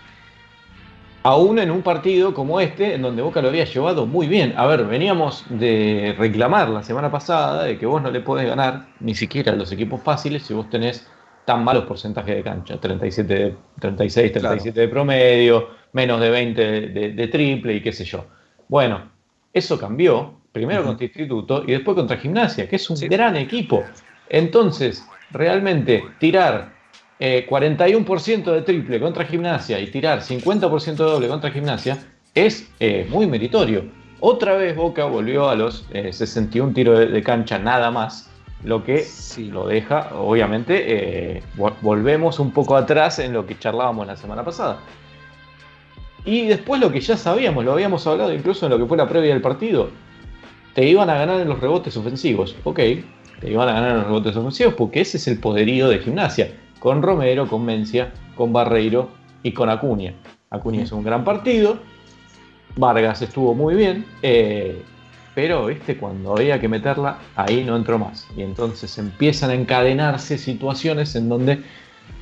Aún 1.22 1.60
en 1.60 1.70
un 1.70 1.82
partido 1.82 2.34
como 2.34 2.62
este, 2.62 2.96
en 2.96 3.02
donde 3.02 3.22
Boca 3.22 3.42
lo 3.42 3.50
había 3.50 3.66
llevado 3.66 4.06
muy 4.06 4.28
bien. 4.28 4.54
A 4.56 4.66
ver, 4.66 4.86
veníamos 4.86 5.44
de 5.50 6.16
reclamar 6.18 6.70
la 6.70 6.82
semana 6.82 7.12
pasada 7.12 7.66
de 7.66 7.78
que 7.78 7.86
vos 7.86 8.02
no 8.02 8.10
le 8.10 8.22
podés 8.22 8.48
ganar 8.48 8.86
ni 9.02 9.14
siquiera 9.14 9.52
a 9.52 9.56
los 9.56 9.72
equipos 9.72 10.02
fáciles 10.02 10.44
si 10.44 10.54
vos 10.54 10.70
tenés 10.70 11.06
tan 11.50 11.64
malos 11.64 11.86
porcentajes 11.86 12.36
de 12.36 12.44
cancha, 12.44 12.78
37, 12.80 13.34
de- 13.34 13.56
36, 13.80 14.32
37 14.34 14.80
de 14.82 14.88
promedio, 14.88 15.70
menos 15.94 16.22
de 16.22 16.30
20 16.30 16.62
de, 16.64 16.82
de- 16.90 17.12
de 17.14 17.28
triple 17.28 17.74
y 17.74 17.82
qué 17.82 17.92
sé 17.92 18.06
yo. 18.06 18.24
Bueno, 18.68 19.10
eso 19.52 19.80
cambió, 19.80 20.36
primero 20.52 20.84
contra 20.84 21.06
Instituto 21.08 21.64
y 21.66 21.72
después 21.72 21.96
contra 21.96 22.18
Gimnasia, 22.18 22.70
que 22.70 22.76
es 22.76 22.88
un 22.92 22.98
Sí. 22.98 23.08
gran 23.08 23.36
equipo. 23.36 23.84
Entonces, 24.30 25.04
realmente 25.32 26.04
tirar 26.20 26.70
eh, 27.20 27.48
41% 27.50 28.52
de 28.54 28.62
triple 28.62 29.00
contra 29.00 29.26
Gimnasia 29.26 29.80
y 29.80 29.88
tirar 29.88 30.22
50% 30.22 31.04
de 31.04 31.12
doble 31.12 31.28
contra 31.28 31.50
Gimnasia 31.50 31.98
es 32.36 32.70
eh, 32.80 33.08
muy 33.10 33.26
meritorio. 33.26 33.86
Otra 34.20 34.54
vez 34.54 34.76
Boca 34.76 35.06
volvió 35.06 35.50
a 35.50 35.56
los 35.56 35.86
eh, 35.92 36.14
61 36.14 36.74
tiros 36.74 37.00
de, 37.00 37.08
de 37.08 37.24
cancha 37.24 37.58
nada 37.58 37.90
más, 37.90 38.29
lo 38.64 38.84
que 38.84 39.00
Sí. 39.00 39.46
lo 39.52 39.68
deja, 39.68 40.10
obviamente, 40.16 41.38
eh, 41.38 41.44
vo- 41.58 41.74
volvemos 41.82 42.40
un 42.40 42.52
poco 42.52 42.76
atrás 42.76 43.20
en 43.20 43.34
lo 43.34 43.46
que 43.46 43.58
charlábamos 43.58 44.06
la 44.08 44.16
semana 44.18 44.44
pasada. 44.44 44.80
Y 46.26 46.46
después 46.48 46.82
lo 46.82 46.92
que 46.92 47.00
ya 47.00 47.16
sabíamos, 47.18 47.64
lo 47.64 47.72
habíamos 47.74 48.06
hablado 48.06 48.34
incluso 48.34 48.66
en 48.66 48.72
lo 48.72 48.78
que 48.78 48.86
fue 48.86 48.98
la 48.98 49.08
previa 49.08 49.32
del 49.34 49.42
partido, 49.42 49.90
te 50.74 50.86
iban 50.86 51.10
a 51.10 51.16
ganar 51.16 51.40
en 51.40 51.48
los 51.48 51.60
rebotes 51.60 51.96
ofensivos. 51.98 52.56
Ok, 52.66 52.76
te 53.40 53.50
iban 53.50 53.70
a 53.70 53.74
ganar 53.74 53.92
en 53.92 53.98
los 54.00 54.06
rebotes 54.08 54.36
ofensivos 54.36 54.74
porque 54.76 55.02
ese 55.02 55.18
es 55.18 55.28
el 55.28 55.40
poderío 55.40 55.88
de 55.88 56.00
gimnasia. 56.00 56.52
Con 56.80 57.02
Romero, 57.02 57.48
con 57.48 57.66
Mencia, 57.66 58.12
con 58.36 58.54
Barreiro 58.54 59.10
y 59.44 59.54
con 59.54 59.70
Acuña. 59.70 60.14
Acuña 60.50 60.82
hizo 60.84 60.98
un 60.98 61.04
gran 61.04 61.24
partido. 61.24 61.78
Vargas 62.76 63.22
estuvo 63.22 63.54
muy 63.56 63.76
bien. 63.76 64.06
eh, 64.22 64.82
pero 65.36 65.68
viste, 65.68 65.98
cuando 65.98 66.34
había 66.36 66.60
que 66.60 66.68
meterla, 66.68 67.20
ahí 67.36 67.64
no 67.64 67.76
entró 67.76 67.98
más. 68.00 68.28
Y 68.36 68.42
entonces 68.42 68.98
empiezan 68.98 69.52
a 69.52 69.54
encadenarse 69.54 70.38
situaciones 70.38 71.16
en 71.16 71.30
donde 71.30 71.62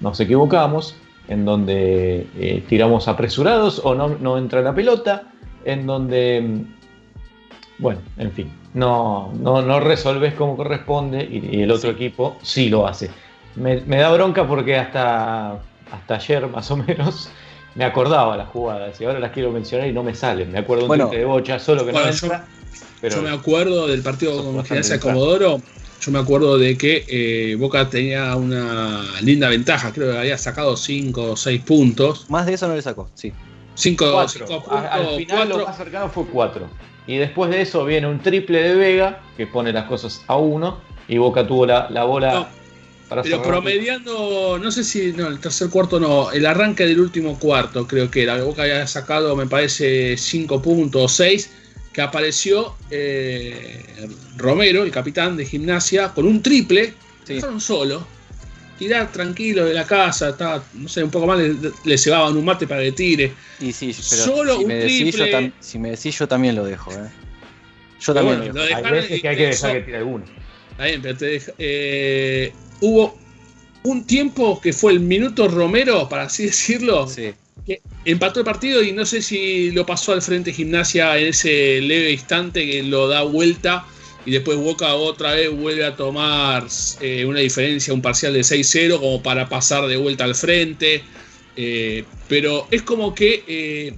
nos 0.02 0.20
equivocamos, 0.20 0.96
en 1.28 1.46
donde 1.46 2.28
eh, 2.38 2.64
tiramos 2.68 3.08
apresurados 3.08 3.82
o 3.84 3.96
no, 3.96 4.10
no 4.10 4.38
entra 4.38 4.62
la 4.62 4.74
pelota, 4.74 5.24
en 5.66 5.86
donde, 5.86 6.42
mm, 6.42 6.76
bueno, 7.80 8.00
en 8.18 8.32
fin, 8.32 8.52
no, 8.74 9.34
no, 9.40 9.62
no 9.62 9.80
resolves 9.80 10.34
como 10.34 10.56
corresponde 10.56 11.24
y, 11.24 11.58
y 11.58 11.62
el 11.64 11.72
otro 11.72 11.92
equipo 11.92 12.38
sí 12.42 12.70
lo 12.70 12.88
hace. 12.88 13.10
Me, 13.56 13.82
me 13.82 13.98
da 13.98 14.12
bronca 14.12 14.48
porque 14.48 14.78
hasta, 14.78 15.54
hasta 15.92 16.16
ayer 16.16 16.48
más 16.48 16.70
o 16.72 16.78
menos 16.78 17.30
me 17.76 17.86
acordaba 17.86 18.38
las 18.38 18.50
jugadas 18.50 19.00
y 19.02 19.06
ahora 19.06 19.20
las 19.20 19.32
quiero 19.32 19.52
mencionar 19.52 19.88
y 19.88 19.94
no 19.94 20.04
me 20.04 20.14
salen. 20.16 20.52
Me 20.52 20.60
acuerdo 20.60 20.84
un 20.84 20.90
Bueno. 20.90 21.10
de 21.10 21.26
bocha, 21.26 21.60
solo 21.60 21.86
que 21.86 21.92
Bueno, 21.92 22.08
no 22.08 22.14
yo-. 22.14 22.28
Pero 23.02 23.18
yo 23.18 23.22
me 23.22 23.30
acuerdo 23.30 23.88
del 23.88 24.02
partido 24.02 24.44
con 24.44 24.66
Gimnasia. 24.66 25.00
Comodoro. 25.00 25.62
Yo 26.00 26.12
me 26.12 26.20
acuerdo 26.20 26.58
de 26.60 26.78
que 26.78 27.06
eh, 27.08 27.56
Boca 27.56 27.90
tenía 27.90 28.36
una 28.36 29.04
linda 29.22 29.50
ventaja. 29.50 29.92
Creo 29.92 30.12
que 30.12 30.18
había 30.18 30.38
sacado 30.38 30.78
5 30.78 31.32
o 31.32 31.36
6 31.36 31.62
puntos. 31.64 32.26
Más 32.30 32.46
de 32.46 32.54
eso 32.54 32.68
no 32.68 32.76
le 32.76 32.82
sacó, 32.82 33.10
sí. 33.16 33.34
5 33.76 34.12
cuatro. 34.12 34.46
puntos. 34.46 34.72
A- 34.74 34.88
Al 34.94 35.18
final 35.18 35.50
lo 35.50 35.66
más 35.66 35.76
cercano 35.78 36.10
fue 36.10 36.26
4. 36.28 36.70
Y 37.08 37.18
después 37.18 37.50
de 37.50 37.62
eso 37.62 37.84
viene 37.86 38.08
un 38.08 38.20
triple 38.22 38.62
de 38.62 38.76
Vega 38.76 39.22
que 39.38 39.48
pone 39.48 39.72
las 39.74 39.86
cosas 39.86 40.22
a 40.28 40.38
1 40.38 40.80
y 41.08 41.18
Boca 41.18 41.48
tuvo 41.48 41.66
la, 41.66 41.88
la 41.90 42.04
bola 42.04 42.34
No, 42.34 42.48
para 43.08 43.24
Pero 43.24 43.42
promediando, 43.42 44.60
no 44.62 44.72
sé 44.72 44.84
si, 44.84 45.14
no, 45.14 45.28
el 45.28 45.40
tercer 45.40 45.70
cuarto 45.70 46.00
no, 46.00 46.32
el 46.32 46.46
arranque 46.46 46.86
del 46.86 47.00
último 47.00 47.40
cuarto, 47.40 47.88
creo 47.88 48.12
que 48.12 48.24
era. 48.24 48.42
Boca 48.44 48.64
había 48.64 48.86
sacado, 48.88 49.36
me 49.36 49.48
parece, 49.48 50.18
5 50.18 50.62
puntos 50.62 51.02
o 51.04 51.08
6, 51.08 51.50
que 51.98 52.04
apareció 52.04 52.76
eh, 52.92 53.84
Romero, 54.38 54.84
el 54.84 54.92
capitán 54.92 55.36
de 55.36 55.44
gimnasia, 55.48 56.10
con 56.14 56.28
un 56.28 56.44
triple, 56.44 56.94
Sí. 57.26 57.34
dejaron 57.34 57.60
solo, 57.60 58.06
tirar 58.78 59.12
tranquilo 59.12 59.66
de 59.66 59.74
la 59.74 59.84
casa, 59.88 60.30
estaba, 60.30 60.64
no 60.76 60.88
sé, 60.88 61.04
un 61.04 61.10
poco 61.10 61.26
más, 61.26 61.40
le, 61.40 61.56
le 61.84 61.98
cebaban 61.98 62.38
un 62.38 62.46
mate 62.46 62.68
para 62.68 62.84
que 62.84 62.92
tire. 62.92 63.34
Y 63.60 63.72
sí, 63.74 63.96
pero 64.12 64.24
Solo 64.26 64.58
si, 64.58 64.62
un 64.62 64.68
me 64.68 64.76
decís, 64.76 65.00
yo 65.16 65.24
triple. 65.24 65.32
tam- 65.34 65.54
si 65.60 65.80
me 65.80 65.90
decís, 65.90 66.20
yo 66.20 66.28
también 66.28 66.56
lo 66.56 66.66
dejo. 66.66 66.92
¿eh? 66.92 66.98
Yo 68.00 68.14
Pero 68.14 68.14
también 68.14 68.38
bueno, 68.42 68.54
lo 68.54 68.64
dejo. 68.64 68.78
Hay 68.86 68.92
veces 68.92 69.22
que 69.22 69.28
hay 69.30 69.36
que 69.38 69.48
dejar 69.48 69.74
que 69.74 69.82
tire 69.82 69.98
alguno. 69.98 70.24
Está 70.70 70.84
bien, 70.86 71.02
pero 71.02 71.18
te 71.18 71.26
deja- 71.26 71.54
eh, 71.58 72.54
hubo 72.82 73.18
un 73.82 74.06
tiempo 74.06 74.62
que 74.62 74.72
fue 74.72 74.92
el 74.92 75.00
minuto 75.00 75.48
Romero, 75.48 76.08
para 76.08 76.24
así 76.26 76.46
decirlo, 76.46 77.08
Sí. 77.08 77.34
Empató 78.06 78.40
el 78.40 78.46
partido 78.46 78.84
y 78.84 78.92
no 78.92 79.06
sé 79.06 79.22
si 79.22 79.72
lo 79.72 79.86
pasó 79.86 80.14
al 80.14 80.22
frente 80.22 80.54
Gimnasia 80.54 81.18
en 81.18 81.28
ese 81.28 81.82
leve 81.82 82.12
instante 82.12 82.66
que 82.66 82.84
lo 82.84 83.08
da 83.08 83.24
vuelta 83.24 83.86
y 84.28 84.32
después 84.32 84.58
Boca 84.58 84.94
otra 84.94 85.32
vez 85.32 85.50
vuelve 85.50 85.86
a 85.86 85.96
tomar 85.96 86.68
eh, 87.00 87.26
una 87.26 87.40
diferencia, 87.40 87.94
un 87.94 88.02
parcial 88.02 88.34
de 88.34 88.42
6-0 88.42 89.00
como 89.00 89.24
para 89.24 89.48
pasar 89.48 89.88
de 89.88 89.96
vuelta 89.96 90.26
al 90.26 90.36
frente. 90.36 91.02
Eh, 91.56 92.04
pero 92.28 92.68
es 92.70 92.82
como 92.82 93.16
que... 93.16 93.44
Eh, 93.48 93.98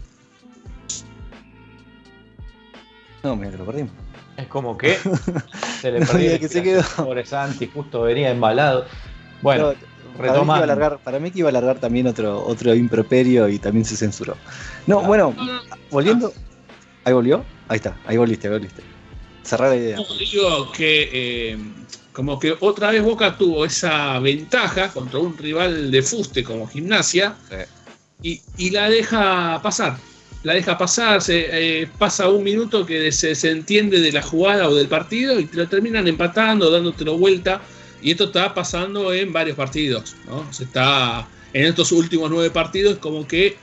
no, 3.24 3.36
mira 3.36 3.58
lo 3.58 3.66
perdimos. 3.66 3.92
Es 4.38 4.46
como 4.46 4.78
que 4.78 4.98
se 5.82 5.92
le 5.92 6.06
perdió 6.06 6.40
que 6.40 6.48
se 6.48 6.62
quedó. 6.62 6.84
Pobre 6.96 7.26
Santi, 7.26 7.66
justo 7.66 8.04
venía 8.04 8.30
embalado. 8.30 8.86
Bueno, 9.42 9.74
para, 10.20 10.42
mí 10.42 10.46
que 10.46 10.58
iba 10.58 10.64
a 10.64 10.66
largar, 10.66 11.00
para 11.00 11.20
mí 11.20 11.32
que 11.32 11.40
iba 11.40 11.50
a 11.50 11.52
largar 11.52 11.80
también 11.80 12.08
otro, 12.08 12.46
otro 12.46 12.76
improperio 12.76 13.48
y 13.48 13.60
también 13.60 13.86
se 13.86 13.96
censuró. 13.96 14.36
No, 14.86 15.02
bueno, 15.02 15.36
volviendo. 15.90 16.34
¿Ahí 17.06 17.14
volvió? 17.14 17.46
Ahí 17.68 17.78
está, 17.78 17.98
ahí 18.06 18.18
volviste, 18.18 18.48
ahí 18.48 18.54
volviste. 18.54 18.84
Cerrar 19.44 19.70
la 19.70 19.76
idea. 19.78 19.98
No, 19.98 20.04
digo 20.18 20.72
que 20.72 21.10
eh, 21.12 21.58
como 22.12 22.40
que 22.40 22.56
otra 22.60 22.92
vez 22.92 23.02
Boca 23.02 23.38
tuvo 23.38 23.66
esa 23.66 24.20
ventaja 24.20 24.90
contra 24.90 25.20
un 25.20 25.38
rival 25.38 25.90
de 25.90 26.02
fuste 26.02 26.44
como 26.44 26.68
gimnasia 26.68 27.36
y, 28.22 28.42
y, 28.58 28.72
la 28.72 28.90
deja 28.90 29.62
pasar. 29.62 29.98
La 30.44 30.54
deja 30.54 30.78
pasar, 30.78 31.22
se, 31.22 31.48
eh, 31.82 31.90
pasa 31.98 32.30
un 32.30 32.44
minuto 32.44 32.86
que 32.86 33.12
se, 33.12 33.36
se, 33.36 33.52
entiende 33.52 34.02
de 34.02 34.12
la 34.12 34.22
jugada 34.22 34.68
o 34.68 34.76
del 34.76 34.88
partido 34.88 35.40
y 35.40 35.46
te 35.46 35.58
lo 35.58 35.68
terminan 35.68 36.08
empatando, 36.08 36.70
dándotelo 36.70 37.18
vuelta. 37.18 37.62
Y 38.02 38.12
esto 38.12 38.26
está 38.26 38.54
pasando 38.54 39.14
en 39.14 39.34
varios 39.34 39.56
partidos. 39.56 40.16
¿no? 40.28 40.52
Se 40.54 40.64
está, 40.64 41.28
en 41.54 41.66
estos 41.66 41.92
últimos 41.92 42.30
nueve 42.30 42.50
partidos 42.50 42.98
como 42.98 43.28
que 43.28 43.58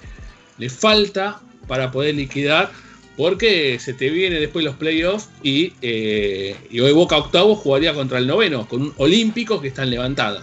le 0.58 0.70
falta 0.70 1.40
para 1.66 1.90
poder 1.90 2.14
liquidar 2.14 2.70
porque 3.16 3.78
se 3.80 3.94
te 3.94 4.10
viene 4.10 4.38
después 4.38 4.64
los 4.64 4.76
playoffs 4.76 5.30
y, 5.42 5.72
eh, 5.80 6.54
y, 6.70 6.80
hoy 6.80 6.92
Boca 6.92 7.16
octavo 7.16 7.54
jugaría 7.56 7.94
contra 7.94 8.18
el 8.18 8.26
noveno, 8.26 8.68
con 8.68 8.82
un 8.82 8.94
olímpico 8.98 9.60
que 9.60 9.68
está 9.68 9.84
en 9.84 9.90
levantada. 9.90 10.42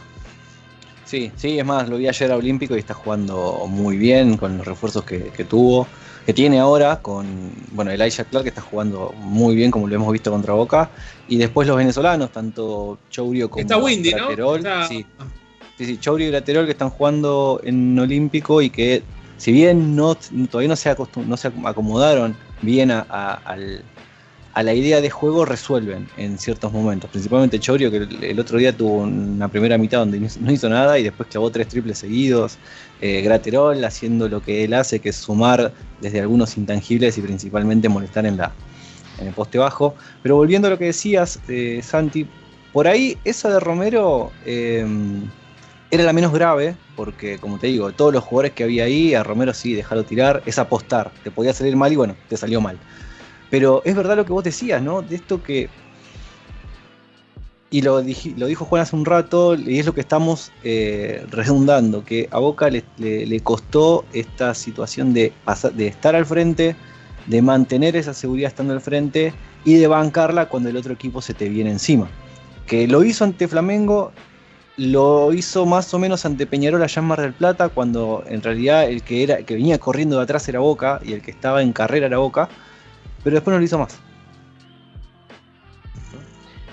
Sí, 1.05 1.31
sí, 1.35 1.59
es 1.59 1.65
más, 1.65 1.87
lo 1.87 1.97
vi 1.97 2.07
ayer 2.07 2.31
a 2.31 2.35
Olímpico 2.35 2.75
y 2.75 2.79
está 2.79 2.95
jugando 2.95 3.65
muy 3.67 3.97
bien 3.97 4.37
con 4.37 4.57
los 4.57 4.65
refuerzos 4.65 5.03
que 5.03 5.45
tuvo, 5.47 5.87
que 6.25 6.33
tiene 6.33 6.59
ahora, 6.59 7.01
con 7.01 7.51
bueno, 7.71 7.91
Elijah 7.91 8.23
Clark 8.23 8.43
que 8.43 8.49
está 8.49 8.61
jugando 8.61 9.13
muy 9.17 9.55
bien 9.55 9.71
como 9.71 9.87
lo 9.87 9.95
hemos 9.95 10.11
visto 10.11 10.31
contra 10.31 10.53
Boca, 10.53 10.89
y 11.27 11.37
después 11.37 11.67
los 11.67 11.77
venezolanos, 11.77 12.31
tanto 12.31 12.97
Chourio 13.09 13.49
como 13.49 13.61
está 13.61 13.77
Windy, 13.77 14.11
¿no? 14.11 14.55
Está... 14.55 14.87
Sí, 14.87 15.05
sí, 15.77 15.85
sí, 15.85 15.97
Chourio 15.97 16.29
y 16.29 16.31
Laterol 16.31 16.65
que 16.65 16.71
están 16.71 16.89
jugando 16.89 17.59
en 17.63 17.97
Olímpico 17.99 18.61
y 18.61 18.69
que 18.69 19.03
si 19.37 19.51
bien 19.51 19.95
no, 19.95 20.15
todavía 20.49 20.69
no 20.69 20.75
se, 20.75 20.95
no 21.25 21.37
se 21.37 21.51
acomodaron 21.65 22.35
bien 22.61 22.91
a, 22.91 23.05
a, 23.09 23.33
al, 23.33 23.83
a, 24.53 24.63
la 24.63 24.73
idea 24.73 25.01
de 25.01 25.09
juego, 25.09 25.45
resuelven 25.45 26.07
en 26.17 26.37
ciertos 26.37 26.71
momentos. 26.71 27.09
Principalmente 27.09 27.59
Chorio, 27.59 27.91
que 27.91 28.07
el, 28.29 28.39
otro 28.39 28.57
día 28.57 28.75
tuvo 28.75 29.03
una 29.03 29.47
primera 29.47 29.77
mitad 29.77 29.99
donde 29.99 30.19
no 30.19 30.51
hizo 30.51 30.69
nada 30.69 30.97
y 30.99 31.03
después 31.03 31.29
clavó 31.29 31.49
tres 31.51 31.67
triples 31.67 31.97
seguidos. 31.97 32.57
Eh, 33.01 33.21
Graterol 33.21 33.83
haciendo 33.83 34.29
lo 34.29 34.41
que 34.41 34.63
él 34.63 34.73
hace, 34.73 34.99
que 34.99 35.09
es 35.09 35.15
sumar 35.15 35.73
desde 36.01 36.21
algunos 36.21 36.57
intangibles 36.57 37.17
y 37.17 37.21
principalmente 37.21 37.89
molestar 37.89 38.25
en, 38.25 38.37
la, 38.37 38.51
en 39.19 39.27
el 39.27 39.33
poste 39.33 39.57
bajo. 39.57 39.95
Pero 40.21 40.35
volviendo 40.35 40.67
a 40.67 40.71
lo 40.71 40.77
que 40.77 40.85
decías, 40.85 41.39
eh, 41.47 41.81
Santi, 41.83 42.27
por 42.71 42.87
ahí 42.87 43.17
esa 43.23 43.49
de 43.49 43.59
Romero... 43.59 44.31
Eh, 44.45 44.85
era 45.93 46.05
la 46.05 46.13
menos 46.13 46.33
grave, 46.33 46.75
porque 46.95 47.37
como 47.37 47.59
te 47.59 47.67
digo, 47.67 47.91
todos 47.91 48.11
los 48.11 48.23
jugadores 48.23 48.53
que 48.53 48.63
había 48.63 48.85
ahí, 48.85 49.13
a 49.13 49.21
Romero 49.21 49.53
sí, 49.53 49.75
dejarlo 49.75 50.03
tirar, 50.03 50.41
es 50.47 50.57
apostar. 50.57 51.11
Te 51.23 51.29
podía 51.29 51.53
salir 51.53 51.75
mal 51.75 51.93
y 51.93 51.95
bueno, 51.95 52.15
te 52.29 52.35
salió 52.35 52.59
mal. 52.61 52.79
Pero 53.53 53.83
es 53.85 53.95
verdad 53.95 54.15
lo 54.15 54.25
que 54.25 54.33
vos 54.33 54.43
decías, 54.43 54.81
¿no? 54.81 55.03
De 55.03 55.15
esto 55.15 55.43
que. 55.43 55.69
Y 57.69 57.83
lo, 57.83 58.01
lo 58.01 58.47
dijo 58.47 58.65
Juan 58.65 58.81
hace 58.81 58.95
un 58.95 59.05
rato, 59.05 59.53
y 59.53 59.77
es 59.77 59.85
lo 59.85 59.93
que 59.93 60.01
estamos 60.01 60.51
eh, 60.63 61.23
redundando, 61.29 62.03
que 62.03 62.27
a 62.31 62.39
Boca 62.39 62.71
le, 62.71 63.39
costó 63.41 64.05
esta 64.11 64.55
situación 64.55 65.13
de, 65.13 65.33
estar 65.77 66.15
al 66.15 66.25
frente, 66.25 66.75
de 67.27 67.41
mantener 67.43 67.95
esa 67.95 68.15
seguridad 68.15 68.47
estando 68.47 68.73
al 68.73 68.81
frente 68.81 69.35
y 69.65 69.75
de 69.75 69.85
bancarla 69.85 70.49
cuando 70.49 70.69
el 70.69 70.77
otro 70.77 70.93
equipo 70.93 71.21
se 71.21 71.35
te 71.35 71.47
viene 71.47 71.69
encima. 71.69 72.09
Que 72.65 72.87
lo 72.87 73.03
hizo 73.03 73.23
ante 73.23 73.47
Flamengo, 73.47 74.13
lo 74.77 75.31
hizo 75.31 75.67
más 75.67 75.93
o 75.93 75.99
menos 75.99 76.25
ante 76.25 76.47
Peñarol 76.47 76.81
allá 76.81 77.03
en 77.03 77.09
del 77.09 77.33
Plata, 77.33 77.69
cuando 77.69 78.23
en 78.25 78.41
realidad 78.41 78.89
el 78.89 79.03
que, 79.03 79.21
era, 79.21 79.35
el 79.35 79.45
que 79.45 79.53
venía 79.53 79.77
corriendo 79.77 80.17
de 80.17 80.23
atrás 80.23 80.49
era 80.49 80.57
Boca 80.57 80.99
y 81.03 81.13
el 81.13 81.21
que 81.21 81.29
estaba 81.29 81.61
en 81.61 81.71
carrera 81.71 82.07
era 82.07 82.17
Boca, 82.17 82.49
pero 83.23 83.35
después 83.35 83.53
no 83.53 83.59
lo 83.59 83.65
hizo 83.65 83.79
más. 83.79 83.99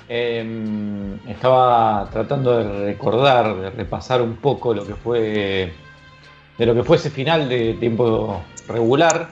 Eh, 0.08 1.16
estaba 1.28 2.08
tratando 2.10 2.58
de 2.58 2.86
recordar, 2.86 3.54
de 3.56 3.70
repasar 3.70 4.20
un 4.20 4.36
poco 4.36 4.74
lo 4.74 4.84
que 4.84 4.94
fue 4.94 5.72
de 6.58 6.66
lo 6.66 6.74
que 6.74 6.82
fue 6.82 6.96
ese 6.96 7.10
final 7.10 7.48
de 7.48 7.74
tiempo 7.74 8.42
regular 8.68 9.30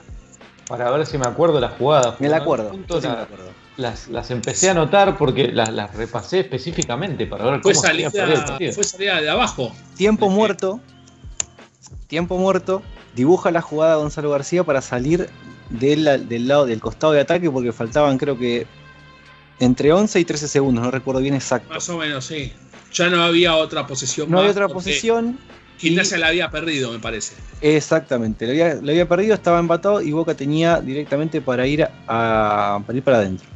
para 0.69 0.89
ver 0.89 1.05
si 1.05 1.17
me 1.17 1.27
acuerdo 1.27 1.59
la 1.59 1.69
jugada. 1.69 2.15
Me 2.19 2.29
la 2.29 2.37
acuerdo, 2.37 2.69
punto, 2.71 3.01
la, 3.01 3.09
me 3.09 3.21
acuerdo. 3.21 3.49
Las, 3.77 4.07
las, 4.07 4.31
empecé 4.31 4.69
a 4.69 4.71
anotar 4.71 5.17
porque 5.17 5.49
las, 5.49 5.69
las, 5.71 5.93
repasé 5.95 6.39
específicamente 6.39 7.27
para 7.27 7.43
ver 7.43 7.61
fue 7.61 7.73
cómo 7.73 7.85
salida, 7.85 8.09
fue 8.09 8.83
salida 8.83 9.21
de 9.21 9.29
abajo. 9.29 9.71
Tiempo 9.97 10.27
de 10.29 10.35
muerto. 10.35 10.79
Tiempo 12.07 12.37
muerto. 12.37 12.81
Dibuja 13.15 13.51
la 13.51 13.61
jugada 13.61 13.95
Gonzalo 13.97 14.31
García 14.31 14.63
para 14.63 14.81
salir 14.81 15.29
del, 15.69 16.27
del, 16.27 16.47
lado 16.47 16.65
del 16.65 16.79
costado 16.79 17.13
de 17.13 17.21
ataque 17.21 17.49
porque 17.49 17.71
faltaban 17.71 18.17
creo 18.17 18.37
que 18.37 18.65
entre 19.59 19.91
11 19.91 20.19
y 20.19 20.25
13 20.25 20.47
segundos, 20.47 20.83
no 20.83 20.91
recuerdo 20.91 21.21
bien 21.21 21.35
exacto. 21.35 21.73
Más 21.73 21.87
o 21.89 21.97
menos, 21.97 22.25
sí. 22.25 22.53
Ya 22.93 23.09
no 23.09 23.21
había 23.21 23.55
otra 23.55 23.85
posesión. 23.85 24.31
No 24.31 24.39
había 24.39 24.51
otra 24.51 24.67
posesión. 24.67 25.37
Gimnasia 25.77 26.17
y... 26.17 26.21
la 26.21 26.27
había 26.27 26.49
perdido, 26.49 26.91
me 26.91 26.99
parece. 26.99 27.35
Exactamente, 27.61 28.45
lo 28.45 28.51
había, 28.51 28.71
había, 28.71 29.07
perdido, 29.07 29.33
estaba 29.33 29.59
empatado 29.59 30.01
y 30.01 30.11
Boca 30.11 30.33
tenía 30.33 30.81
directamente 30.81 31.41
para 31.41 31.67
ir, 31.67 31.83
a, 31.83 32.81
para, 32.85 32.97
ir 32.97 33.03
para 33.03 33.17
adentro. 33.17 33.47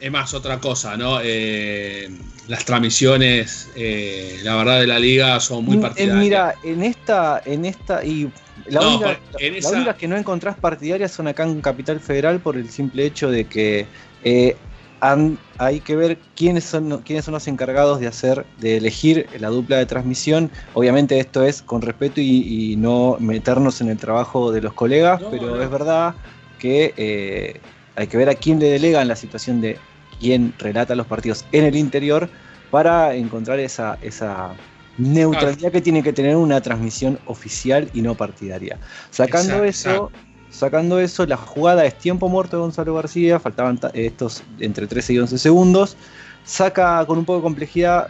Es 0.00 0.10
más, 0.10 0.32
otra 0.34 0.58
cosa, 0.58 0.96
¿no? 0.96 1.18
Eh, 1.22 2.08
las 2.46 2.64
transmisiones, 2.64 3.68
eh, 3.76 4.40
la 4.42 4.56
verdad, 4.56 4.80
de 4.80 4.86
la 4.86 4.98
liga 4.98 5.38
son 5.40 5.64
muy 5.64 5.78
partidarias. 5.78 6.16
Eh, 6.16 6.20
mira, 6.20 6.54
en 6.62 6.82
esta, 6.82 7.42
en 7.44 7.64
esta, 7.64 8.04
y 8.04 8.30
la, 8.66 8.80
no, 8.80 8.96
única, 8.96 9.20
en 9.38 9.54
esa... 9.56 9.70
la 9.70 9.76
única 9.76 9.96
que 9.96 10.08
no 10.08 10.16
encontrás 10.16 10.56
partidarias 10.56 11.12
son 11.12 11.28
acá 11.28 11.42
en 11.44 11.60
Capital 11.60 12.00
Federal 12.00 12.40
por 12.40 12.56
el 12.56 12.70
simple 12.70 13.04
hecho 13.04 13.30
de 13.30 13.44
que 13.44 13.86
eh, 14.24 14.56
han, 15.00 15.38
hay 15.58 15.80
que 15.80 15.94
ver 15.94 16.18
quiénes 16.36 16.64
son, 16.64 17.02
quiénes 17.02 17.24
son 17.24 17.34
los 17.34 17.46
encargados 17.46 18.00
de 18.00 18.06
hacer, 18.06 18.46
de 18.58 18.78
elegir 18.78 19.28
la 19.38 19.48
dupla 19.48 19.76
de 19.76 19.86
transmisión. 19.86 20.50
Obviamente 20.74 21.18
esto 21.18 21.44
es 21.44 21.60
con 21.60 21.82
respeto 21.82 22.20
y, 22.20 22.72
y 22.72 22.76
no 22.76 23.16
meternos 23.20 23.80
en 23.80 23.90
el 23.90 23.98
trabajo 23.98 24.52
de 24.52 24.62
los 24.62 24.72
colegas, 24.72 25.20
no, 25.20 25.30
pero 25.30 25.56
no. 25.56 25.62
es 25.62 25.70
verdad 25.70 26.14
que 26.58 27.60
hay 27.98 28.06
que 28.06 28.16
ver 28.16 28.28
a 28.28 28.34
quién 28.36 28.60
le 28.60 28.70
delegan 28.70 29.08
la 29.08 29.16
situación 29.16 29.60
de 29.60 29.76
quién 30.20 30.54
relata 30.58 30.94
los 30.94 31.06
partidos 31.06 31.44
en 31.50 31.64
el 31.64 31.74
interior 31.74 32.30
para 32.70 33.14
encontrar 33.14 33.58
esa, 33.58 33.98
esa 34.02 34.54
neutralidad 34.98 35.72
que 35.72 35.80
tiene 35.80 36.04
que 36.04 36.12
tener 36.12 36.36
una 36.36 36.60
transmisión 36.60 37.18
oficial 37.26 37.90
y 37.92 38.02
no 38.02 38.14
partidaria. 38.14 38.78
Sacando 39.10 39.64
eso, 39.64 40.12
Sacando 40.50 40.98
eso, 40.98 41.26
la 41.26 41.36
jugada 41.36 41.84
es 41.84 41.98
tiempo 41.98 42.28
muerto 42.28 42.56
de 42.56 42.62
Gonzalo 42.62 42.94
García, 42.94 43.38
faltaban 43.38 43.78
estos 43.92 44.42
entre 44.60 44.86
13 44.86 45.12
y 45.12 45.18
11 45.18 45.38
segundos. 45.38 45.96
Saca 46.44 47.04
con 47.04 47.18
un 47.18 47.26
poco 47.26 47.40
de 47.40 47.42
complejidad, 47.42 48.08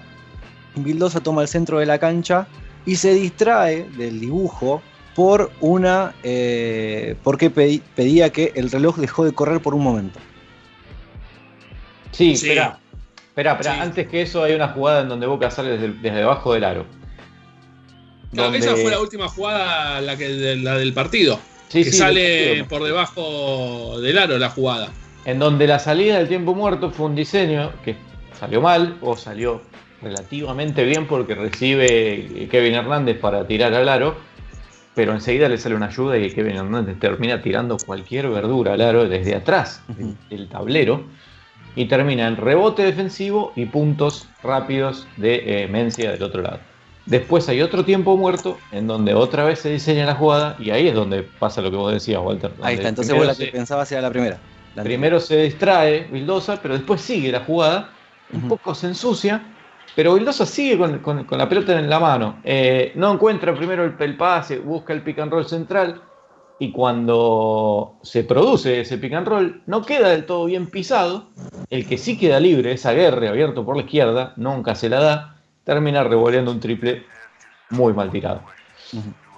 Vildosa 0.77 1.19
toma 1.19 1.43
el 1.43 1.49
centro 1.49 1.81
de 1.81 1.87
la 1.87 1.99
cancha 1.99 2.47
y 2.87 2.95
se 2.95 3.13
distrae 3.13 3.89
del 3.97 4.21
dibujo 4.21 4.83
por 5.19 5.51
una. 5.61 6.15
Eh, 6.23 7.17
porque 7.25 7.51
pedí, 7.51 7.83
pedía 7.97 8.31
que 8.31 8.53
el 8.55 8.71
reloj 8.71 8.99
dejó 8.99 9.25
de 9.25 9.33
correr 9.33 9.61
por 9.61 9.75
un 9.75 9.83
momento. 9.83 10.21
Sí, 12.13 12.37
sí. 12.37 12.47
espera. 12.47 12.79
Espera, 13.27 13.53
espera. 13.55 13.75
Sí. 13.75 13.81
Antes 13.81 14.07
que 14.07 14.23
eso, 14.23 14.45
hay 14.45 14.53
una 14.53 14.69
jugada 14.69 15.01
en 15.01 15.09
donde 15.09 15.27
Boca 15.27 15.51
sale 15.51 15.71
desde, 15.71 15.89
desde 15.89 16.19
debajo 16.19 16.55
del 16.55 16.63
aro. 16.63 16.87
Claro, 18.31 18.53
donde... 18.53 18.59
esa 18.59 18.77
fue 18.77 18.93
la 18.93 19.01
última 19.01 19.27
jugada, 19.27 20.01
la, 20.03 20.17
que, 20.17 20.55
la 20.55 20.79
del 20.79 20.93
partido. 20.93 21.41
Sí, 21.67 21.83
que 21.83 21.91
sí, 21.91 21.99
sale 21.99 22.63
por 22.69 22.85
debajo 22.85 24.01
del 24.01 24.19
aro 24.19 24.39
la 24.39 24.51
jugada. 24.51 24.93
En 25.25 25.41
donde 25.41 25.67
la 25.67 25.81
salida 25.81 26.19
del 26.19 26.29
tiempo 26.29 26.55
muerto 26.55 26.93
fue 26.93 27.07
un 27.07 27.17
diseño 27.17 27.73
que 27.85 27.97
salió 28.39 28.61
mal 28.61 28.97
o 29.01 29.17
salió 29.17 29.63
relativamente 30.01 30.85
bien 30.85 31.09
porque 31.09 31.35
recibe 31.35 32.47
Kevin 32.53 32.75
Hernández 32.75 33.19
para 33.19 33.49
tirar 33.49 33.75
al 33.75 33.89
aro, 33.89 34.28
pero 34.99 35.13
enseguida 35.13 35.49
le 35.49 35.59
sale 35.59 35.77
una 35.77 35.87
ayuda 35.87 36.19
y 36.19 36.29
Kevin 36.33 36.57
Hernández 36.57 36.99
termina 36.99 37.41
tirando 37.41 37.77
cualquier 37.77 38.29
verdura 38.29 38.73
al 38.73 38.81
aro 38.81 39.09
desde 39.09 39.37
atrás 39.37 39.81
uh 39.89 39.93
-huh. 39.93 40.15
del 40.29 40.49
tablero 40.49 41.05
y 41.77 41.85
termina 41.85 42.27
en 42.27 42.37
rebote 42.37 42.83
defensivo 42.83 43.53
y 43.55 43.67
puntos 43.67 44.27
rápidos 44.43 45.07
de 45.17 45.63
eh, 45.63 45.69
Mencia 45.69 46.11
del 46.11 46.21
otro 46.25 46.43
lado. 46.43 46.59
Después 47.07 47.49
hay 47.49 47.63
otro 47.63 47.85
tiempo 47.85 48.17
muerto 48.17 48.59
en 48.73 48.89
donde 48.89 49.15
otra 49.15 49.45
vez 49.45 49.61
se 49.61 49.71
diseña 49.71 50.05
la 50.05 50.17
jugada 50.17 50.57
y 50.59 50.71
ahí 50.71 50.89
es 50.89 50.95
donde 50.97 51.23
pasa 51.23 51.63
lo 51.63 51.71
que 51.71 51.77
vos 51.77 51.93
decías, 51.93 52.21
Walter. 52.21 52.51
Ahí 52.61 52.75
está, 52.75 52.89
entonces 52.89 53.15
vos 53.15 53.25
la 53.25 53.37
que 53.37 53.45
se- 53.47 53.53
pensabas 53.53 53.93
era 53.93 54.01
la 54.03 54.11
primera. 54.11 54.39
La 54.75 54.83
Primero 54.83 55.21
se 55.21 55.37
distrae 55.45 56.09
Vildosa, 56.11 56.59
pero 56.61 56.75
después 56.75 57.01
sigue 57.01 57.31
la 57.31 57.45
jugada, 57.45 57.91
un 58.33 58.49
poco 58.49 58.75
se 58.75 58.89
ensucia, 58.89 59.43
pero 59.99 60.15
Vildosa 60.15 60.47
sigue 60.47 60.79
con, 60.79 61.01
con- 61.01 61.25
con 61.25 61.39
la 61.39 61.49
pelota 61.49 61.77
en 61.77 61.91
la 61.91 61.99
mano. 61.99 62.39
Eh, 62.45 62.93
no 62.95 63.13
encuentra 63.13 63.53
primero 63.53 63.83
el, 63.85 63.97
el 63.99 64.17
pase, 64.17 64.61
busca 64.61 64.93
el 64.93 65.03
pick 65.03 65.19
and 65.19 65.33
roll 65.33 65.45
central, 65.45 66.01
y 66.61 66.71
cuando 66.71 67.97
se 68.05 68.23
produce 68.23 68.83
ese 68.83 68.99
pick 68.99 69.13
and 69.15 69.27
roll, 69.27 69.63
no 69.67 69.83
queda 69.85 70.11
del 70.11 70.25
todo 70.25 70.45
bien 70.45 70.69
pisado. 70.71 71.31
El 71.69 71.85
que 71.89 71.99
sí 71.99 72.17
queda 72.17 72.39
libre, 72.39 72.71
esa 72.71 72.93
guerra 72.93 73.31
abierto 73.31 73.65
por 73.65 73.75
la 73.75 73.83
izquierda, 73.83 74.35
nunca 74.37 74.77
se 74.77 74.89
la 74.89 75.01
da, 75.01 75.37
termina 75.65 76.05
revoleando 76.05 76.53
un 76.53 76.61
triple 76.61 77.05
muy 77.71 77.93
mal 77.93 78.09
tirado. 78.13 78.43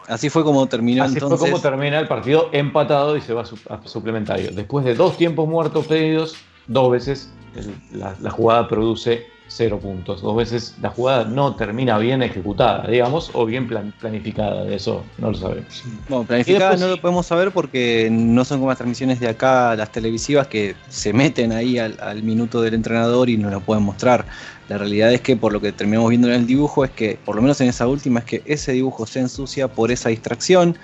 Así 0.09 0.29
fue 0.29 0.45
como 0.45 0.67
terminó 0.67 1.05
Así 1.05 1.15
entonces. 1.15 1.39
fue 1.39 1.49
como 1.49 1.63
termina 1.63 1.99
el 1.99 2.07
partido 2.07 2.51
empatado 2.53 3.17
y 3.17 3.23
se 3.23 3.33
va 3.33 3.43
a, 3.43 3.47
su- 3.47 3.59
a 3.71 3.81
suplementario. 3.89 4.51
Después 4.53 4.85
de 4.85 4.95
dos 4.95 5.17
tiempos 5.17 5.49
muertos 5.49 5.87
pedidos, 5.87 6.35
dos 6.67 6.91
veces 6.91 7.33
el- 7.57 7.99
la, 7.99 8.15
la 8.21 8.31
jugada 8.31 8.69
produce 8.69 9.25
cero 9.53 9.81
puntos. 9.81 10.23
Dos 10.23 10.37
veces 10.37 10.77
la 10.81 10.91
jugada 10.91 11.25
no 11.25 11.57
termina 11.57 11.99
bien 11.99 12.23
ejecutada, 12.23 12.87
digamos, 12.87 13.31
o 13.35 13.45
bien 13.45 13.67
plan- 13.67 13.93
planificada. 13.99 14.65
De 14.65 14.77
eso 14.77 15.05
no 15.19 15.33
lo 15.33 15.37
sabemos. 15.37 15.83
Bueno, 16.09 16.25
planificada 16.25 16.71
después 16.71 16.81
no 16.89 16.95
lo 16.95 17.01
podemos 17.01 17.27
saber 17.27 17.51
porque 17.51 18.09
no 18.11 18.45
son 18.45 18.59
como 18.59 18.71
las 18.71 18.79
transmisiones 18.79 19.19
de 19.19 19.29
acá, 19.29 19.75
las 19.75 19.91
televisivas, 19.91 20.47
que 20.47 20.77
se 20.89 21.13
meten 21.13 21.51
ahí 21.51 21.79
al, 21.79 21.99
al 22.01 22.23
minuto 22.23 22.63
del 22.63 22.75
entrenador 22.75 23.29
y 23.29 23.37
nos 23.37 23.53
lo 23.53 23.61
pueden 23.61 23.83
mostrar. 23.83 24.25
La 24.69 24.79
realidad 24.79 25.13
es 25.13 25.21
que 25.21 25.37
por 25.37 25.53
lo 25.53 25.61
que 25.61 25.73
terminamos 25.73 26.11
viendo 26.11 26.29
en 26.29 26.35
el 26.35 26.47
dibujo 26.47 26.85
es 26.85 26.93
que, 26.93 27.19
por 27.25 27.35
lo 27.35 27.43
menos 27.43 27.61
en 27.61 27.69
esa 27.69 27.89
última, 27.89 28.21
es 28.21 28.27
que 28.27 28.43
ese 28.47 28.71
dibujo 28.71 29.05
se 29.05 29.19
ensucia 29.19 29.67
por 29.67 29.91
esa 29.91 30.11
distracción. 30.11 30.79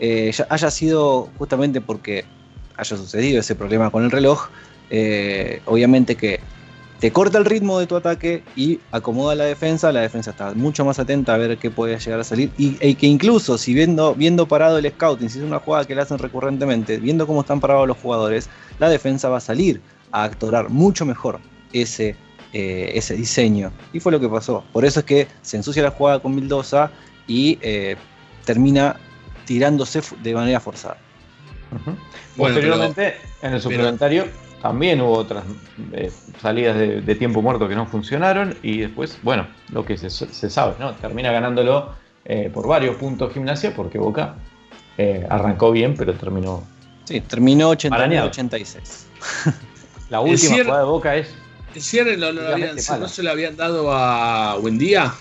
Eh, 0.00 0.32
ya 0.36 0.46
haya 0.50 0.70
sido 0.72 1.30
justamente 1.38 1.80
porque 1.80 2.24
haya 2.76 2.96
sucedido 2.96 3.40
ese 3.40 3.54
problema 3.54 3.90
con 3.90 4.04
el 4.04 4.10
reloj, 4.10 4.48
eh, 4.90 5.60
obviamente 5.66 6.16
que 6.16 6.40
te 7.00 7.12
corta 7.12 7.38
el 7.38 7.44
ritmo 7.44 7.78
de 7.78 7.86
tu 7.86 7.96
ataque 7.96 8.42
y 8.56 8.80
acomoda 8.90 9.34
la 9.34 9.44
defensa, 9.44 9.92
la 9.92 10.00
defensa 10.00 10.30
está 10.30 10.52
mucho 10.54 10.84
más 10.84 10.98
atenta 10.98 11.34
a 11.34 11.38
ver 11.38 11.56
qué 11.58 11.70
puede 11.70 11.98
llegar 11.98 12.20
a 12.20 12.24
salir 12.24 12.50
y, 12.58 12.76
y 12.80 12.94
que 12.96 13.06
incluso 13.06 13.56
si 13.56 13.72
viendo, 13.72 14.14
viendo 14.14 14.48
parado 14.48 14.78
el 14.78 14.90
scouting, 14.90 15.30
si 15.30 15.38
es 15.38 15.44
una 15.44 15.60
jugada 15.60 15.84
que 15.84 15.94
le 15.94 16.02
hacen 16.02 16.18
recurrentemente, 16.18 16.98
viendo 16.98 17.26
cómo 17.26 17.42
están 17.42 17.60
parados 17.60 17.86
los 17.86 17.96
jugadores, 17.98 18.48
la 18.78 18.88
defensa 18.88 19.28
va 19.28 19.38
a 19.38 19.40
salir 19.40 19.80
a 20.10 20.24
actuar 20.24 20.70
mucho 20.70 21.04
mejor 21.04 21.38
ese, 21.72 22.16
eh, 22.52 22.92
ese 22.94 23.14
diseño. 23.14 23.70
Y 23.92 24.00
fue 24.00 24.10
lo 24.10 24.20
que 24.20 24.28
pasó. 24.28 24.64
Por 24.72 24.84
eso 24.84 25.00
es 25.00 25.06
que 25.06 25.28
se 25.42 25.56
ensucia 25.56 25.82
la 25.82 25.90
jugada 25.90 26.20
con 26.20 26.34
Vildosa 26.34 26.90
y 27.26 27.58
eh, 27.60 27.96
termina 28.44 28.96
tirándose 29.44 30.00
de 30.22 30.34
manera 30.34 30.58
forzada. 30.60 30.98
Bueno, 32.36 32.54
Posteriormente, 32.54 33.16
en 33.42 33.52
el 33.52 33.60
suplementario, 33.60 34.24
también 34.62 35.00
hubo 35.00 35.12
otras 35.12 35.44
eh, 35.92 36.10
salidas 36.40 36.76
de, 36.76 37.00
de 37.00 37.14
tiempo 37.14 37.42
muerto 37.42 37.68
que 37.68 37.74
no 37.74 37.86
funcionaron. 37.86 38.56
Y 38.62 38.78
después, 38.78 39.18
bueno, 39.22 39.46
lo 39.72 39.84
que 39.84 39.96
se, 39.96 40.10
se 40.10 40.50
sabe, 40.50 40.74
¿no? 40.78 40.94
Termina 40.94 41.30
ganándolo 41.32 41.94
eh, 42.24 42.50
por 42.52 42.66
varios 42.66 42.96
puntos 42.96 43.32
Gimnasia, 43.32 43.74
porque 43.74 43.98
Boca 43.98 44.34
eh, 44.96 45.26
arrancó 45.30 45.70
bien, 45.72 45.94
pero 45.96 46.14
terminó. 46.14 46.64
Sí, 47.04 47.20
terminó 47.20 47.70
Arañado. 47.90 48.30
89-86. 48.30 48.76
La 50.10 50.18
El 50.20 50.30
última 50.30 50.38
cierre- 50.54 50.64
jugada 50.64 50.82
de 50.84 50.88
Boca 50.90 51.16
es. 51.16 51.34
El 51.74 51.82
cierre 51.82 52.16
no, 52.16 52.32
lo 52.32 52.48
habían- 52.54 52.78
se 52.78 53.22
lo 53.22 53.30
habían 53.30 53.56
dado 53.56 53.92
a 53.92 54.56
Buendía. 54.56 55.12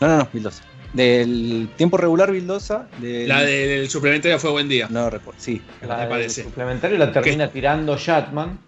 No, 0.00 0.08
no, 0.08 0.16
no, 0.18 0.28
Vildosa. 0.32 0.62
Del 0.92 1.68
tiempo 1.76 1.96
regular 1.96 2.30
Vildosa, 2.30 2.86
del- 2.98 3.28
La 3.28 3.42
del 3.42 3.88
suplementario 3.88 4.38
fue 4.38 4.50
Buendía. 4.50 4.86
No 4.90 5.08
recuerdo, 5.10 5.40
sí. 5.40 5.60
La 5.82 5.94
me 5.94 6.00
del 6.02 6.08
parece. 6.08 6.42
suplementario 6.44 6.98
la 6.98 7.12
termina 7.12 7.48
tirando 7.48 7.96
Shatman. 7.96 8.58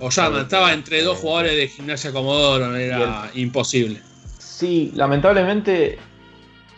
O 0.00 0.10
llama, 0.10 0.42
estaba 0.42 0.72
entre 0.72 1.02
dos 1.02 1.18
jugadores 1.18 1.56
de 1.56 1.68
gimnasia 1.68 2.12
Comodoro, 2.12 2.74
era 2.76 3.30
imposible. 3.34 4.00
Sí, 4.38 4.92
lamentablemente 4.94 5.98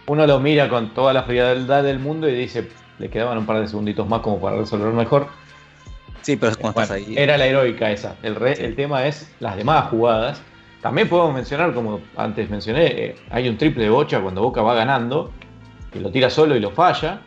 uno 0.06 0.26
lo 0.26 0.40
mira 0.40 0.68
con 0.68 0.94
toda 0.94 1.12
la 1.12 1.22
frialdad 1.24 1.82
del 1.82 1.98
mundo 1.98 2.28
y 2.28 2.34
dice, 2.34 2.68
le 2.98 3.10
quedaban 3.10 3.38
un 3.38 3.46
par 3.46 3.60
de 3.60 3.68
segunditos 3.68 4.08
más 4.08 4.20
como 4.20 4.40
para 4.40 4.56
resolver 4.56 4.92
mejor. 4.92 5.28
Sí, 6.22 6.36
pero 6.36 6.52
es 6.52 6.58
cuando 6.58 6.74
Bueno, 6.74 6.94
estás 6.94 7.08
ahí. 7.08 7.14
Era 7.16 7.36
la 7.38 7.46
heroica 7.46 7.90
esa. 7.90 8.16
El, 8.22 8.34
re- 8.36 8.64
el 8.64 8.74
tema 8.74 9.06
es 9.06 9.30
las 9.40 9.56
demás 9.56 9.88
jugadas. 9.90 10.42
También 10.82 11.08
podemos 11.08 11.34
mencionar, 11.34 11.74
como 11.74 12.00
antes 12.16 12.48
mencioné, 12.48 12.86
eh, 12.86 13.16
hay 13.30 13.48
un 13.48 13.56
triple 13.58 13.84
de 13.84 13.90
bocha 13.90 14.20
cuando 14.20 14.40
Boca 14.42 14.62
va 14.62 14.74
ganando, 14.74 15.30
que 15.92 16.00
lo 16.00 16.10
tira 16.10 16.30
solo 16.30 16.56
y 16.56 16.60
lo 16.60 16.70
falla, 16.70 17.20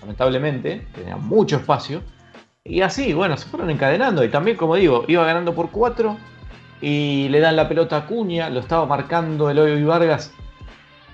lamentablemente, 0.00 0.86
tenía 0.94 1.16
mucho 1.16 1.56
espacio. 1.56 2.02
Y 2.64 2.82
así, 2.82 3.14
bueno, 3.14 3.36
se 3.36 3.48
fueron 3.48 3.70
encadenando. 3.70 4.22
Y 4.22 4.28
también, 4.28 4.56
como 4.56 4.76
digo, 4.76 5.04
iba 5.08 5.24
ganando 5.24 5.54
por 5.54 5.70
4 5.70 6.18
y 6.82 7.28
le 7.30 7.40
dan 7.40 7.56
la 7.56 7.68
pelota 7.68 7.96
a 7.98 8.06
Cuña, 8.06 8.50
lo 8.50 8.60
estaba 8.60 8.84
marcando 8.86 9.50
Eloy 9.50 9.82
Vargas 9.82 10.32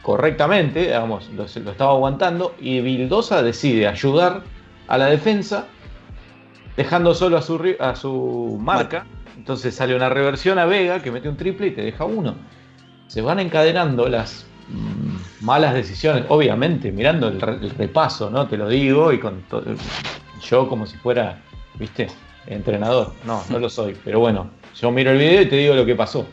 correctamente, 0.02 0.80
digamos, 0.82 1.28
lo, 1.30 1.44
estaba 1.44 1.92
aguantando. 1.92 2.54
Y 2.60 2.80
Vildosa 2.80 3.42
decide 3.42 3.86
ayudar 3.86 4.42
a 4.88 4.98
la 4.98 5.06
defensa, 5.06 5.66
dejando 6.76 7.14
solo 7.14 7.36
a 7.38 7.42
su, 7.42 7.76
a 7.78 7.94
su 7.96 8.58
marca. 8.60 9.06
Entonces 9.36 9.74
sale 9.74 9.94
una 9.94 10.08
reversión 10.08 10.58
a 10.58 10.64
Vega 10.66 11.00
que 11.02 11.10
mete 11.12 11.28
un 11.28 11.36
triple 11.36 11.68
y 11.68 11.70
te 11.72 11.82
deja 11.82 12.04
uno. 12.04 12.34
Se 13.06 13.20
van 13.22 13.38
encadenando 13.38 14.08
las 14.08 14.46
mm, 14.68 15.44
malas 15.44 15.74
decisiones, 15.74 16.24
obviamente, 16.28 16.90
mirando 16.90 17.28
el, 17.28 17.40
re- 17.40 17.58
el 17.60 17.70
repaso, 17.70 18.30
¿no? 18.30 18.48
Te 18.48 18.56
lo 18.56 18.68
digo, 18.68 19.12
y 19.12 19.20
con 19.20 19.42
to- 19.42 19.62
yo 20.42 20.68
como 20.68 20.86
si 20.86 20.96
fuera, 20.96 21.42
¿viste? 21.74 22.08
Entrenador. 22.46 23.12
No, 23.24 23.42
no 23.50 23.58
lo 23.58 23.68
soy, 23.68 23.96
pero 24.04 24.20
bueno, 24.20 24.50
yo 24.80 24.90
miro 24.90 25.10
el 25.12 25.18
video 25.18 25.42
y 25.42 25.46
te 25.48 25.56
digo 25.56 25.74
lo 25.74 25.84
que 25.84 25.94
pasó. 25.96 26.26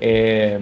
Eh, 0.00 0.58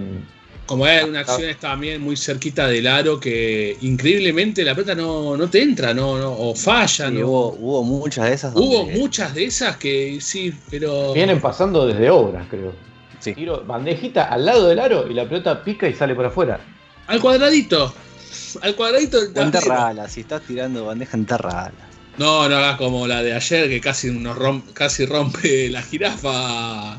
Como 0.67 0.87
era 0.87 1.07
una 1.07 1.21
acción 1.21 1.55
también 1.61 2.01
muy 2.03 2.17
cerquita 2.17 2.67
del 2.67 2.87
aro 2.87 3.19
que 3.21 3.77
increíblemente 3.81 4.64
la 4.64 4.75
pelota 4.75 4.95
no, 4.95 5.37
no 5.37 5.49
te 5.49 5.62
entra, 5.62 5.95
no, 5.95 6.19
no, 6.19 6.33
o 6.33 6.55
falla, 6.55 7.09
Sí, 7.09 7.14
no. 7.14 7.27
hubo, 7.27 7.49
hubo 7.59 7.85
muchas 7.85 8.27
de 8.29 8.35
esas. 8.35 8.55
Hubo 8.55 8.79
donde- 8.79 8.99
muchas 8.99 9.35
de 9.35 9.45
esas 9.45 9.77
que 9.77 10.19
sí, 10.21 10.53
pero. 10.70 11.12
vienen 11.12 11.41
pasando 11.41 11.87
desde 11.87 12.11
obras, 12.11 12.47
creo. 12.51 12.72
Sí. 13.20 13.35
Tiro 13.35 13.64
bandejita 13.64 14.24
al 14.24 14.47
lado 14.47 14.68
del 14.68 14.79
aro 14.79 15.07
y 15.11 15.14
la 15.14 15.29
pelota 15.29 15.62
pica 15.64 15.89
y 15.89 15.95
sale 15.95 16.14
por 16.14 16.26
afuera. 16.26 16.61
Al 17.09 17.20
cuadradito. 17.20 17.93
Al 18.62 18.74
cuadradito 18.76 19.20
del 19.20 19.33
tablero. 19.33 19.59
enterrala, 19.59 20.09
si 20.09 20.20
estás 20.20 20.43
tirando 20.43 20.85
bandeja, 20.87 21.16
enterrala. 21.16 21.72
No, 22.19 22.49
no 22.49 22.57
hagas 22.57 22.77
como 22.77 23.07
la 23.07 23.23
de 23.23 23.35
ayer 23.35 23.69
que 23.69 23.81
casi 23.81 24.11
nos 24.11 24.37
rom- 24.37 24.62
casi 24.73 25.07
rompe 25.07 25.69
la 25.71 25.83
jirafa 25.83 26.99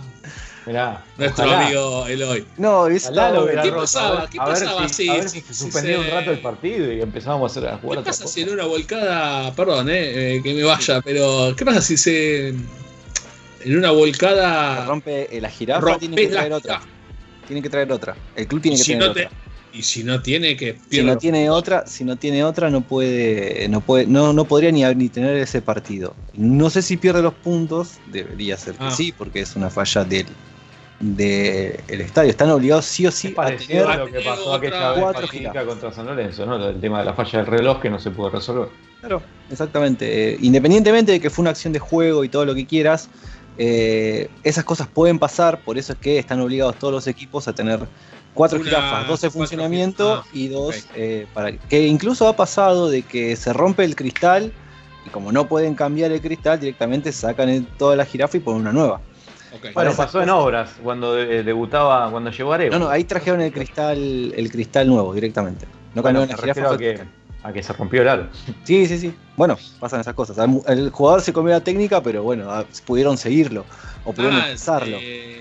Mirá, 0.65 1.03
nuestro 1.17 1.45
ojalá. 1.45 1.65
amigo 1.65 2.07
Eloy. 2.07 2.45
No, 2.57 2.87
lo 2.87 3.43
hubiera 3.45 3.63
¿Qué 3.63 3.71
pasaba? 3.71 4.07
A 4.09 4.21
ver- 4.21 4.29
¿Qué 4.29 4.39
a 4.39 4.45
ver 4.45 4.53
pasaba 4.53 4.87
si- 4.87 4.93
si- 4.93 5.09
a 5.09 5.13
ver 5.15 5.29
si- 5.29 5.41
si 5.41 5.47
se 5.47 5.53
si 5.53 5.63
suspendía 5.63 5.95
se- 5.95 5.99
un 6.01 6.11
rato 6.11 6.31
el 6.31 6.39
partido 6.39 6.93
y 6.93 7.01
empezábamos 7.01 7.51
a 7.55 7.59
hacer 7.59 7.69
a 7.73 7.77
jugar 7.77 7.99
¿Qué 7.99 8.05
pasa 8.05 8.27
si 8.27 8.41
en 8.41 8.49
una 8.49 8.65
volcada, 8.65 9.53
perdón, 9.55 9.89
eh, 9.89 10.35
eh, 10.37 10.41
que 10.43 10.53
me 10.53 10.63
vaya, 10.63 11.01
pero 11.01 11.53
¿qué 11.57 11.65
pasa 11.65 11.81
si 11.81 11.97
se 11.97 12.49
en 12.49 13.77
una 13.77 13.91
volcada 13.91 14.85
rompe 14.85 15.35
eh, 15.35 15.41
la 15.41 15.49
jirafa, 15.49 15.97
tiene 15.97 16.15
que 16.15 16.27
traer 16.27 16.53
otra. 16.53 16.75
jirafa? 16.79 16.93
Tiene 17.47 17.61
que 17.63 17.69
traer 17.69 17.91
otra. 17.91 18.15
El 18.35 18.47
club 18.47 18.61
tiene 18.61 18.77
que 18.77 18.83
si 18.83 18.91
tener 18.93 19.07
no 19.07 19.13
te- 19.13 19.25
otra. 19.25 19.37
Y 19.73 19.83
si 19.83 20.03
no 20.03 20.21
tiene 20.21 20.55
que 20.57 20.77
Si 20.89 21.01
no 21.03 21.17
tiene 21.17 21.41
puntos. 21.45 21.57
otra, 21.59 21.87
si 21.87 22.03
no 22.03 22.15
tiene 22.15 22.43
otra, 22.43 22.69
no 22.69 22.81
puede, 22.81 23.67
no 23.69 23.81
puede, 23.81 24.05
no, 24.07 24.33
no 24.33 24.45
podría 24.45 24.71
ni, 24.71 24.83
ni 24.95 25.09
tener 25.09 25.35
ese 25.37 25.61
partido. 25.61 26.15
No 26.33 26.69
sé 26.69 26.81
si 26.81 26.97
pierde 26.97 27.21
los 27.21 27.33
puntos, 27.35 27.99
debería 28.11 28.57
ser 28.57 28.75
que 28.75 28.85
Ah. 28.85 28.91
sí, 28.91 29.11
porque 29.15 29.41
es 29.41 29.55
una 29.55 29.69
falla 29.69 30.03
del, 30.03 30.25
del 30.99 31.79
el 31.87 32.01
estadio. 32.01 32.29
Están 32.29 32.49
obligados 32.51 32.85
sí 32.85 33.05
o 33.05 33.11
sí 33.11 33.33
a 33.37 33.55
tener 33.55 33.85
a 33.85 33.97
lo 33.97 34.07
que 34.07 34.19
pasó 34.21 34.53
aquella 34.53 34.91
vez 34.93 35.65
contra 35.65 35.91
San 35.91 36.05
Lorenzo, 36.07 36.45
¿no? 36.45 36.57
Del 36.57 36.79
tema 36.79 36.99
de 36.99 37.05
la 37.05 37.13
falla 37.13 37.39
del 37.39 37.47
reloj 37.47 37.81
que 37.81 37.89
no 37.89 37.99
se 37.99 38.11
pudo 38.11 38.29
resolver. 38.29 38.69
Claro, 38.99 39.21
exactamente. 39.49 40.33
Eh, 40.33 40.37
independientemente 40.41 41.13
de 41.13 41.19
que 41.21 41.29
fue 41.29 41.43
una 41.43 41.51
acción 41.51 41.71
de 41.73 41.79
juego 41.79 42.23
y 42.23 42.29
todo 42.29 42.45
lo 42.45 42.53
que 42.53 42.65
quieras, 42.65 43.09
eh, 43.57 44.29
esas 44.43 44.63
cosas 44.65 44.87
pueden 44.87 45.19
pasar, 45.19 45.61
por 45.61 45.77
eso 45.77 45.93
es 45.93 45.99
que 45.99 46.17
están 46.17 46.41
obligados 46.41 46.75
todos 46.77 46.93
los 46.93 47.07
equipos 47.07 47.47
a 47.47 47.53
tener 47.53 47.79
cuatro 48.39 48.57
Una- 48.57 48.69
jirafas, 48.69 48.99
dos 49.07 49.19
cuatro 49.19 49.31
funcionamiento. 49.31 50.13
Ah, 50.13 50.25
y 50.31 50.47
dos 50.47 50.87
eh, 50.95 51.27
para 51.33 51.51
que 51.51 51.85
incluso 51.85 52.25
ha 52.25 52.37
pasado 52.37 52.89
de 52.89 53.01
que 53.03 53.35
se 53.35 53.51
rompe 53.51 53.83
el 53.83 53.97
cristal 53.97 54.53
y 55.05 55.09
como 55.09 55.33
no 55.33 55.45
pueden 55.49 55.75
cambiar 55.75 56.13
el 56.13 56.21
cristal, 56.21 56.57
directamente 56.57 57.11
sacan 57.11 57.49
el- 57.49 57.65
toda 57.67 57.97
la 57.97 58.05
jirafa 58.05 58.37
y 58.37 58.39
ponen 58.39 58.61
una 58.61 58.71
nueva. 58.71 59.01
Bueno, 59.73 59.91
pasó 59.93 60.21
en 60.21 60.29
obras 60.29 60.75
cuando 60.81 61.15
de- 61.15 61.43
debutaba, 61.43 62.09
cuando 62.11 62.31
llegó 62.31 62.53
Arevalo. 62.53 62.79
No, 62.79 62.85
no, 62.85 62.91
ahí 62.91 63.03
trajeron 63.03 63.41
el 63.41 63.51
cristal, 63.51 63.97
el 64.37 64.49
cristal 64.51 64.87
nuevo 64.87 65.13
directamente. 65.13 65.65
No 65.93 66.01
Bueno, 66.01 66.19
cambiaron 66.21 66.47
la 66.47 66.53
jirafa. 66.53 66.75
a 66.75 66.77
que, 66.77 67.03
a 67.43 67.51
que 67.51 67.61
se 67.63 67.73
rompió 67.73 68.01
el 68.03 68.07
aro. 68.07 68.27
Sí, 68.63 68.85
sí, 68.85 68.97
sí. 68.99 69.13
Bueno, 69.35 69.57
pasan 69.81 69.99
esas 69.99 70.13
cosas. 70.13 70.37
El 70.67 70.91
jugador 70.91 71.21
se 71.21 71.33
comió 71.33 71.51
la 71.53 71.59
técnica, 71.61 72.01
pero 72.01 72.23
bueno, 72.23 72.49
ah, 72.49 72.63
pudieron 72.85 73.17
seguirlo 73.17 73.65
o 74.05 74.13
pudieron 74.13 74.39
Ah, 74.39 74.45
empezarlo. 74.47 74.97
eh, 75.01 75.38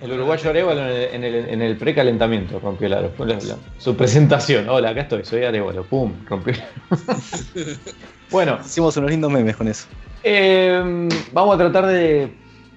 El 0.00 0.12
uruguayo 0.12 0.50
Arevalo 0.50 0.80
en 0.82 0.88
el, 0.88 1.02
en 1.14 1.24
el, 1.24 1.34
en 1.48 1.62
el 1.62 1.76
precalentamiento 1.76 2.58
rompió 2.58 2.86
el 2.86 2.92
aro. 2.92 3.12
Fue 3.16 3.26
la- 3.26 3.34
la- 3.36 3.56
su 3.78 3.96
presentación. 3.96 4.68
Hola, 4.68 4.90
acá 4.90 5.02
estoy, 5.02 5.24
soy 5.24 5.44
Arevalo. 5.44 5.84
Pum, 5.84 6.12
rompió. 6.26 6.54
bueno, 8.30 8.58
Hicimos 8.64 8.96
unos 8.96 9.10
lindos 9.10 9.30
memes 9.30 9.56
con 9.56 9.68
eso. 9.68 9.86
eh, 10.22 11.08
vamos 11.32 11.54
a 11.54 11.58
tratar 11.58 11.86
de 11.86 12.32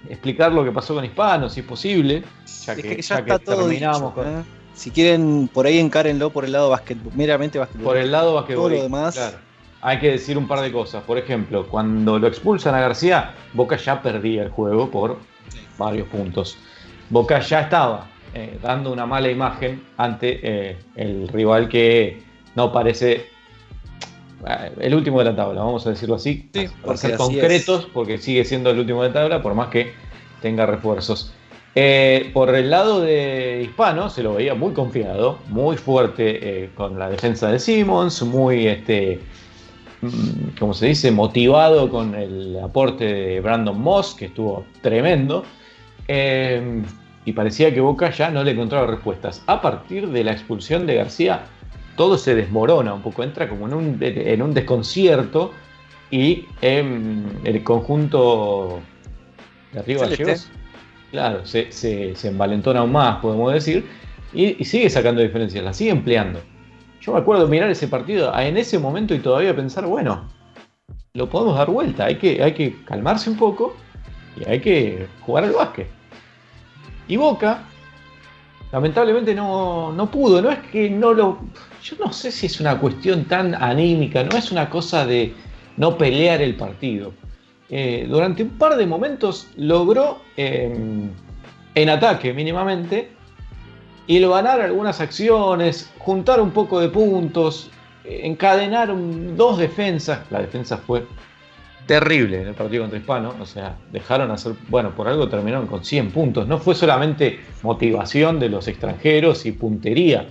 explicar 0.09 0.51
lo 0.53 0.63
que 0.63 0.71
pasó 0.71 0.95
con 0.95 1.03
Hispano, 1.03 1.49
si 1.49 1.59
es 1.59 1.65
posible. 1.65 2.23
Ya 2.65 2.73
Es 2.73 2.81
que, 2.81 3.01
ya 3.01 3.15
que 3.23 3.31
está 3.31 3.39
todo 3.39 3.57
terminamos 3.67 4.01
dicho, 4.01 4.13
con, 4.13 4.27
¿eh? 4.39 4.43
Si 4.73 4.91
quieren, 4.91 5.49
por 5.53 5.65
ahí 5.65 5.77
encárenlo 5.77 6.29
por 6.29 6.45
el 6.45 6.53
lado 6.53 6.69
basquetbol, 6.69 7.11
meramente 7.15 7.59
basquetbol. 7.59 7.83
por 7.83 7.97
el 7.97 8.11
lado 8.11 8.27
Todo 8.27 8.35
basquetbolista. 8.35 8.77
lo 8.77 8.83
demás. 8.83 9.15
Claro. 9.15 9.37
Hay 9.81 9.99
que 9.99 10.11
decir 10.11 10.37
un 10.37 10.47
par 10.47 10.61
de 10.61 10.71
cosas. 10.71 11.03
Por 11.03 11.17
ejemplo, 11.17 11.67
cuando 11.67 12.17
lo 12.17 12.27
expulsan 12.27 12.75
a 12.75 12.79
García, 12.81 13.33
Boca 13.53 13.75
ya 13.77 14.01
perdía 14.01 14.43
el 14.43 14.49
juego 14.49 14.89
por 14.89 15.17
varios 15.77 16.07
puntos. 16.07 16.57
Boca 17.09 17.39
ya 17.39 17.61
estaba 17.61 18.07
eh, 18.33 18.59
dando 18.61 18.91
una 18.91 19.05
mala 19.05 19.29
imagen 19.29 19.83
ante 19.97 20.39
eh, 20.43 20.77
el 20.95 21.27
rival 21.27 21.67
que 21.67 22.21
no 22.55 22.71
parece 22.71 23.27
eh, 24.47 24.71
el 24.79 24.95
último 24.95 25.19
de 25.19 25.25
la 25.25 25.35
tabla, 25.35 25.61
vamos 25.61 25.85
a 25.87 25.89
decirlo 25.89 26.15
así, 26.15 26.49
Sí, 26.53 26.67
para 26.83 26.97
ser 26.97 27.17
concretos, 27.17 27.87
porque 27.93 28.17
sigue 28.17 28.45
siendo 28.45 28.69
el 28.69 28.79
último 28.79 29.01
de 29.03 29.09
la 29.09 29.13
tabla, 29.13 29.41
por 29.41 29.53
más 29.53 29.67
que 29.69 29.93
tenga 30.41 30.65
refuerzos. 30.65 31.33
Eh, 31.75 32.31
por 32.33 32.53
el 32.55 32.69
lado 32.69 33.01
de 33.01 33.61
Hispano 33.63 34.09
se 34.09 34.23
lo 34.23 34.35
veía 34.35 34.55
muy 34.55 34.73
confiado, 34.73 35.39
muy 35.49 35.77
fuerte 35.77 36.63
eh, 36.63 36.69
con 36.75 36.97
la 36.97 37.09
defensa 37.09 37.51
de 37.51 37.59
Simmons, 37.59 38.21
muy, 38.23 38.67
este, 38.67 39.19
mm, 40.01 40.57
¿cómo 40.59 40.73
se 40.73 40.87
dice?, 40.87 41.11
motivado 41.11 41.89
con 41.89 42.15
el 42.15 42.57
aporte 42.63 43.05
de 43.05 43.41
Brandon 43.41 43.79
Moss, 43.79 44.15
que 44.15 44.25
estuvo 44.25 44.65
tremendo. 44.81 45.43
Eh, 46.07 46.81
y 47.29 47.33
parecía 47.33 47.71
que 47.71 47.79
Boca 47.79 48.09
ya 48.09 48.31
no 48.31 48.43
le 48.43 48.51
encontraba 48.51 48.87
respuestas. 48.87 49.43
A 49.45 49.61
partir 49.61 50.07
de 50.09 50.23
la 50.23 50.31
expulsión 50.31 50.87
de 50.87 50.95
García, 50.95 51.41
todo 51.95 52.17
se 52.17 52.33
desmorona 52.33 52.91
un 52.93 53.01
poco, 53.03 53.21
entra 53.23 53.47
como 53.47 53.67
en 53.67 53.73
un, 53.75 53.97
en 54.01 54.41
un 54.41 54.53
desconcierto 54.55 55.51
y 56.09 56.45
em, 56.61 57.23
el 57.43 57.63
conjunto 57.63 58.79
de 59.73 59.81
Río. 59.83 59.99
Gallegos, 59.99 60.49
claro, 61.11 61.45
se, 61.45 61.71
se- 61.71 62.15
se 62.15 62.27
envalentona 62.29 62.79
aún 62.79 62.93
más, 62.93 63.17
podemos 63.19 63.53
decir, 63.53 63.85
y, 64.33 64.59
y 64.59 64.65
sigue 64.65 64.89
sacando 64.89 65.21
diferencias, 65.21 65.63
la 65.63 65.73
sigue 65.73 65.91
empleando. 65.91 66.39
Yo 67.01 67.13
me 67.13 67.19
acuerdo 67.19 67.47
mirar 67.47 67.69
ese 67.69 67.87
partido 67.87 68.35
en 68.39 68.57
ese 68.57 68.79
momento 68.79 69.13
y 69.13 69.19
todavía 69.19 69.55
pensar, 69.55 69.85
bueno, 69.85 70.27
lo 71.13 71.29
podemos 71.29 71.55
dar 71.57 71.69
vuelta, 71.69 72.05
hay 72.05 72.15
que, 72.15 72.41
hay 72.41 72.53
que 72.53 72.75
calmarse 72.85 73.29
un 73.29 73.37
poco 73.37 73.75
y 74.35 74.49
hay 74.49 74.59
que 74.61 75.05
jugar 75.21 75.43
al 75.43 75.51
básquet. 75.51 75.87
Y 77.09 77.17
Boca, 77.17 77.63
lamentablemente 78.71 79.33
no, 79.33 79.91
no 79.91 80.09
pudo, 80.09 80.41
no 80.41 80.51
es 80.51 80.59
que 80.71 80.89
no 80.89 81.11
lo... 81.11 81.39
Yo 81.83 81.95
no 81.99 82.13
sé 82.13 82.31
si 82.31 82.45
es 82.45 82.59
una 82.59 82.77
cuestión 82.77 83.25
tan 83.25 83.55
anímica, 83.55 84.23
no 84.23 84.37
es 84.37 84.51
una 84.51 84.69
cosa 84.69 85.05
de 85.07 85.33
no 85.75 85.97
pelear 85.97 86.41
el 86.41 86.55
partido. 86.55 87.11
Eh, 87.69 88.05
durante 88.07 88.43
un 88.43 88.49
par 88.49 88.77
de 88.77 88.85
momentos 88.85 89.47
logró 89.57 90.21
eh, 90.37 90.71
en 91.75 91.89
ataque 91.89 92.31
mínimamente 92.31 93.09
y 94.05 94.19
ganar 94.19 94.61
algunas 94.61 95.01
acciones, 95.01 95.91
juntar 95.97 96.39
un 96.41 96.51
poco 96.51 96.79
de 96.79 96.89
puntos, 96.89 97.71
encadenar 98.03 98.93
dos 99.35 99.57
defensas. 99.57 100.19
La 100.29 100.41
defensa 100.41 100.77
fue 100.77 101.05
terrible 101.89 102.39
en 102.43 102.47
el 102.49 102.53
partido 102.53 102.83
contra 102.83 102.99
Hispano, 102.99 103.33
o 103.41 103.47
sea, 103.47 103.75
dejaron 103.91 104.29
hacer, 104.29 104.53
bueno, 104.67 104.93
por 104.95 105.07
algo 105.07 105.27
terminaron 105.27 105.65
con 105.65 105.83
100 105.83 106.11
puntos. 106.11 106.47
No 106.47 106.59
fue 106.59 106.75
solamente 106.75 107.39
motivación 107.63 108.39
de 108.39 108.47
los 108.47 108.67
extranjeros 108.67 109.47
y 109.47 109.53
puntería. 109.53 110.27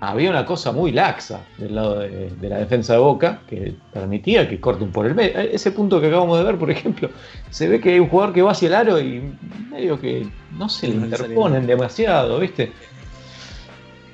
Había 0.00 0.28
una 0.28 0.44
cosa 0.44 0.70
muy 0.70 0.92
laxa 0.92 1.40
del 1.56 1.74
lado 1.74 2.00
de, 2.00 2.28
de 2.38 2.48
la 2.50 2.58
defensa 2.58 2.92
de 2.92 2.98
Boca 2.98 3.40
que 3.48 3.76
permitía 3.94 4.46
que 4.46 4.60
corten 4.60 4.92
por 4.92 5.06
el 5.06 5.14
medio. 5.14 5.38
Ese 5.38 5.72
punto 5.72 6.02
que 6.02 6.08
acabamos 6.08 6.36
de 6.36 6.44
ver, 6.44 6.58
por 6.58 6.70
ejemplo, 6.70 7.08
se 7.48 7.66
ve 7.66 7.80
que 7.80 7.94
hay 7.94 8.00
un 8.00 8.10
jugador 8.10 8.34
que 8.34 8.42
va 8.42 8.50
hacia 8.50 8.68
el 8.68 8.74
aro 8.74 9.00
y 9.00 9.22
medio 9.70 9.98
que 9.98 10.26
no 10.58 10.68
se 10.68 10.88
le 10.88 10.96
interponen 10.96 11.66
demasiado, 11.66 12.38
¿viste? 12.40 12.72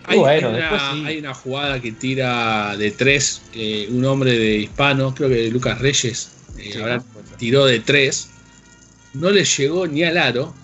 Hay, 0.07 0.19
bueno, 0.21 0.51
hay 0.51 0.55
una, 0.55 0.59
después 0.59 0.83
sí. 0.93 1.05
hay 1.05 1.19
una 1.19 1.35
jugada 1.35 1.81
que 1.81 1.91
tira 1.91 2.77
de 2.77 2.93
tres, 2.93 3.43
eh, 3.55 3.89
un 3.91 4.05
hombre 4.05 4.39
de 4.39 4.59
hispano, 4.59 5.13
creo 5.15 5.29
que 5.29 5.51
Lucas 5.51 5.81
Reyes, 5.81 6.35
eh, 6.59 6.71
Sí, 6.73 6.81
ahora 6.81 6.97
¿no? 6.99 7.05
tiró 7.39 7.67
de 7.67 7.81
tres, 7.81 8.29
no 9.15 9.31
le 9.31 9.45
llegó 9.45 9.87
ni 9.87 10.03
al 10.05 10.19
aro, 10.19 10.55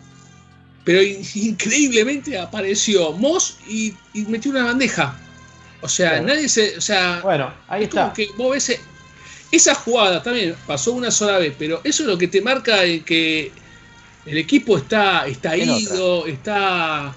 pero 0.85 1.03
in- 1.03 1.23
increíblemente 1.35 2.39
apareció 2.39 3.13
Moss 3.13 3.59
y, 3.69 3.95
y 4.15 4.23
metió 4.27 4.51
una 4.51 4.65
bandeja. 4.65 5.17
O 5.83 5.89
sea, 5.89 6.21
nadie 6.21 6.49
se. 6.49 6.77
O 6.77 6.81
sea, 6.81 7.21
Bueno, 7.23 7.53
ahí 7.69 7.85
es 7.85 7.89
como 7.91 8.03
está. 8.09 8.15
que 8.15 8.29
vos 8.37 8.51
ves. 8.53 8.69
e- 8.71 8.81
Esa 9.53 9.75
jugada 9.75 10.23
también 10.23 10.55
pasó 10.67 10.93
una 10.93 11.11
sola 11.11 11.39
vez, 11.39 11.55
pero 11.59 11.81
eso 11.85 12.03
es 12.03 12.09
lo 12.09 12.19
que 12.19 12.29
te 12.29 12.41
marca 12.43 12.85
en 12.85 13.03
que 13.03 13.51
el 14.27 14.39
equipo 14.39 14.77
está, 14.77 15.27
está 15.27 15.57
ido, 15.57 16.27
está. 16.27 17.13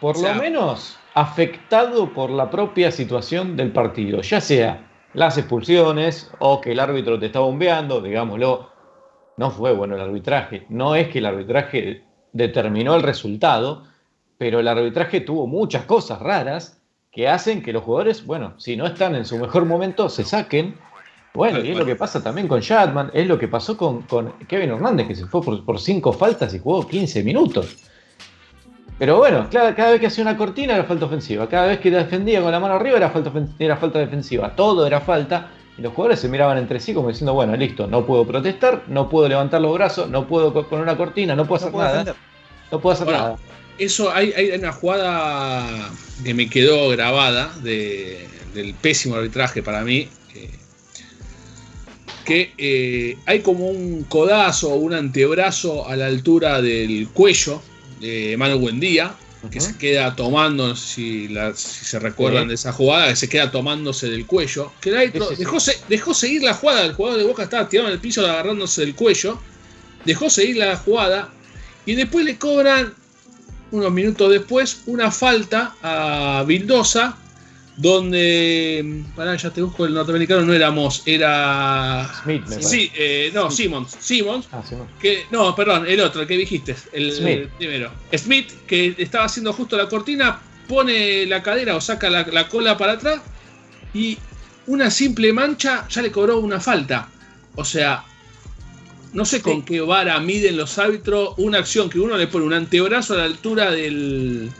por 0.00 0.16
O 0.16 0.20
sea- 0.20 0.34
lo 0.34 0.40
menos 0.42 0.96
afectado 1.14 2.12
por 2.14 2.30
la 2.30 2.50
propia 2.50 2.90
situación 2.90 3.56
del 3.56 3.70
partido, 3.72 4.22
ya 4.22 4.40
sea 4.40 4.87
las 5.18 5.36
expulsiones 5.36 6.30
o 6.38 6.60
que 6.60 6.72
el 6.72 6.80
árbitro 6.80 7.18
te 7.18 7.26
está 7.26 7.40
bombeando, 7.40 8.00
digámoslo, 8.00 8.70
no 9.36 9.50
fue 9.50 9.72
bueno 9.72 9.96
el 9.96 10.00
arbitraje, 10.00 10.64
no 10.68 10.94
es 10.94 11.08
que 11.08 11.18
el 11.18 11.26
arbitraje 11.26 12.04
determinó 12.32 12.94
el 12.94 13.02
resultado, 13.02 13.84
pero 14.38 14.60
el 14.60 14.68
arbitraje 14.68 15.20
tuvo 15.20 15.46
muchas 15.46 15.84
cosas 15.84 16.20
raras 16.20 16.80
que 17.10 17.28
hacen 17.28 17.62
que 17.62 17.72
los 17.72 17.82
jugadores, 17.82 18.24
bueno, 18.24 18.54
si 18.58 18.76
no 18.76 18.86
están 18.86 19.14
en 19.14 19.24
su 19.24 19.38
mejor 19.38 19.64
momento, 19.64 20.08
se 20.08 20.24
saquen. 20.24 20.76
Bueno, 21.34 21.60
y 21.60 21.70
es 21.70 21.76
lo 21.76 21.84
que 21.84 21.96
pasa 21.96 22.22
también 22.22 22.48
con 22.48 22.60
Shatman, 22.60 23.10
es 23.12 23.26
lo 23.26 23.38
que 23.38 23.48
pasó 23.48 23.76
con, 23.76 24.02
con 24.02 24.32
Kevin 24.46 24.70
Hernández, 24.70 25.08
que 25.08 25.14
se 25.14 25.26
fue 25.26 25.42
por, 25.42 25.64
por 25.64 25.80
cinco 25.80 26.12
faltas 26.12 26.54
y 26.54 26.58
jugó 26.58 26.86
15 26.86 27.22
minutos. 27.22 27.87
Pero 28.98 29.18
bueno, 29.18 29.48
cada, 29.50 29.74
cada 29.74 29.92
vez 29.92 30.00
que 30.00 30.08
hacía 30.08 30.22
una 30.22 30.36
cortina 30.36 30.74
era 30.74 30.84
falta 30.84 31.04
ofensiva. 31.06 31.48
Cada 31.48 31.68
vez 31.68 31.78
que 31.80 31.90
defendía 31.90 32.40
con 32.42 32.50
la 32.50 32.58
mano 32.58 32.74
arriba 32.74 32.96
era 32.96 33.10
falta, 33.10 33.30
era 33.58 33.76
falta 33.76 33.98
defensiva. 34.00 34.54
Todo 34.56 34.86
era 34.86 35.00
falta. 35.00 35.50
Y 35.78 35.82
los 35.82 35.92
jugadores 35.92 36.18
se 36.18 36.28
miraban 36.28 36.58
entre 36.58 36.80
sí 36.80 36.92
como 36.92 37.08
diciendo, 37.08 37.32
bueno, 37.34 37.54
listo, 37.56 37.86
no 37.86 38.04
puedo 38.04 38.26
protestar, 38.26 38.82
no 38.88 39.08
puedo 39.08 39.28
levantar 39.28 39.60
los 39.60 39.72
brazos, 39.72 40.10
no 40.10 40.26
puedo 40.26 40.52
con 40.68 40.80
una 40.80 40.96
cortina, 40.96 41.36
no 41.36 41.46
puedo 41.46 41.60
No 41.60 41.66
hacer 41.66 41.72
puedo 41.72 41.84
nada. 41.84 41.98
defender. 41.98 42.22
No 42.72 42.80
puedo 42.80 42.94
hacer 42.94 43.04
Bueno, 43.06 43.20
nada. 43.20 43.36
Eso 43.78 44.10
hay, 44.12 44.32
hay 44.32 44.50
una 44.50 44.72
jugada 44.72 45.90
que 46.24 46.34
me 46.34 46.50
quedó 46.50 46.88
grabada 46.88 47.52
de- 47.62 48.26
del 48.54 48.74
pésimo 48.74 49.14
arbitraje 49.14 49.62
para 49.62 49.82
mí. 49.82 50.08
eh, 50.34 50.50
que 52.24 52.52
eh, 52.58 53.16
hay 53.26 53.40
como 53.40 53.68
un 53.68 54.04
codazo 54.08 54.72
o 54.72 54.76
un 54.76 54.92
antebrazo 54.94 55.88
a 55.88 55.96
la 55.96 56.06
altura 56.06 56.60
del 56.60 57.08
cuello 57.14 57.62
de 58.00 58.36
Manu 58.38 58.58
Buendía, 58.58 59.14
que 59.52 59.60
se 59.60 59.76
queda 59.78 60.16
tomando, 60.16 60.66
no 60.68 60.74
sé 60.76 60.94
si, 60.94 61.28
la- 61.28 61.54
si 61.54 61.84
se 61.84 61.98
recuerdan 62.00 62.42
Sí. 62.44 62.48
de 62.48 62.54
esa 62.56 62.72
jugada, 62.72 63.08
que 63.08 63.16
se 63.16 63.28
queda 63.28 63.50
tomándose 63.50 64.08
del 64.10 64.26
cuello. 64.26 64.72
Que 64.80 64.90
sí, 64.90 65.12
sí. 65.30 65.34
dejó, 65.38 65.60
se- 65.60 65.78
dejó 65.88 66.12
seguir 66.12 66.42
la 66.42 66.54
jugada, 66.54 66.84
el 66.84 66.92
jugador 66.94 67.20
de 67.20 67.26
Boca 67.26 67.44
estaba 67.44 67.68
tirado 67.68 67.88
en 67.88 67.94
el 67.94 68.00
piso 68.00 68.22
agarrándose 68.26 68.80
del 68.80 68.94
cuello, 68.96 69.40
dejó 70.04 70.28
seguir 70.28 70.56
la 70.56 70.76
jugada 70.76 71.30
y 71.86 71.94
después 71.94 72.24
le 72.24 72.36
cobran, 72.36 72.92
unos 73.70 73.92
minutos 73.92 74.30
después, 74.30 74.82
una 74.86 75.10
falta 75.12 75.74
a 75.82 76.42
Vildosa, 76.46 77.16
donde, 77.78 79.04
pará, 79.14 79.36
ya 79.36 79.50
te 79.50 79.62
busco, 79.62 79.86
el 79.86 79.94
norteamericano 79.94 80.42
no 80.42 80.52
era 80.52 80.72
Moss, 80.72 81.02
era... 81.06 82.10
Smith, 82.24 82.44
me. 82.48 82.60
Sí, 82.60 82.90
eh, 82.96 83.30
no, 83.32 83.52
Simmons, 83.52 83.96
Simmons, 84.00 84.48
Ah, 84.50 84.62
no. 84.72 84.88
que, 85.00 85.26
no, 85.30 85.54
perdón, 85.54 85.86
el 85.86 86.00
otro, 86.00 86.22
el 86.22 86.26
que 86.26 86.36
dijiste, 86.36 86.74
el, 86.92 87.12
Smith. 87.12 87.38
el 87.38 87.48
primero. 87.50 87.92
Smith, 88.16 88.50
que 88.66 88.96
estaba 88.98 89.26
haciendo 89.26 89.52
justo 89.52 89.76
la 89.76 89.88
cortina, 89.88 90.40
pone 90.66 91.24
la 91.26 91.40
cadera 91.40 91.76
o 91.76 91.80
saca 91.80 92.10
la, 92.10 92.26
la 92.32 92.48
cola 92.48 92.76
para 92.76 92.94
atrás 92.94 93.20
y 93.94 94.18
una 94.66 94.90
simple 94.90 95.32
mancha 95.32 95.86
ya 95.88 96.02
le 96.02 96.10
cobró 96.10 96.38
una 96.40 96.58
falta. 96.58 97.08
O 97.54 97.64
sea, 97.64 98.04
no 99.12 99.24
sé 99.24 99.40
con 99.40 99.62
qué 99.62 99.80
vara 99.80 100.18
miden 100.18 100.56
los 100.56 100.78
árbitros 100.78 101.34
una 101.36 101.58
acción 101.58 101.88
que 101.88 102.00
uno 102.00 102.16
le 102.16 102.26
pone 102.26 102.44
un 102.44 102.54
antebrazo 102.54 103.14
a 103.14 103.18
la 103.18 103.24
altura 103.24 103.70
del, 103.70 104.50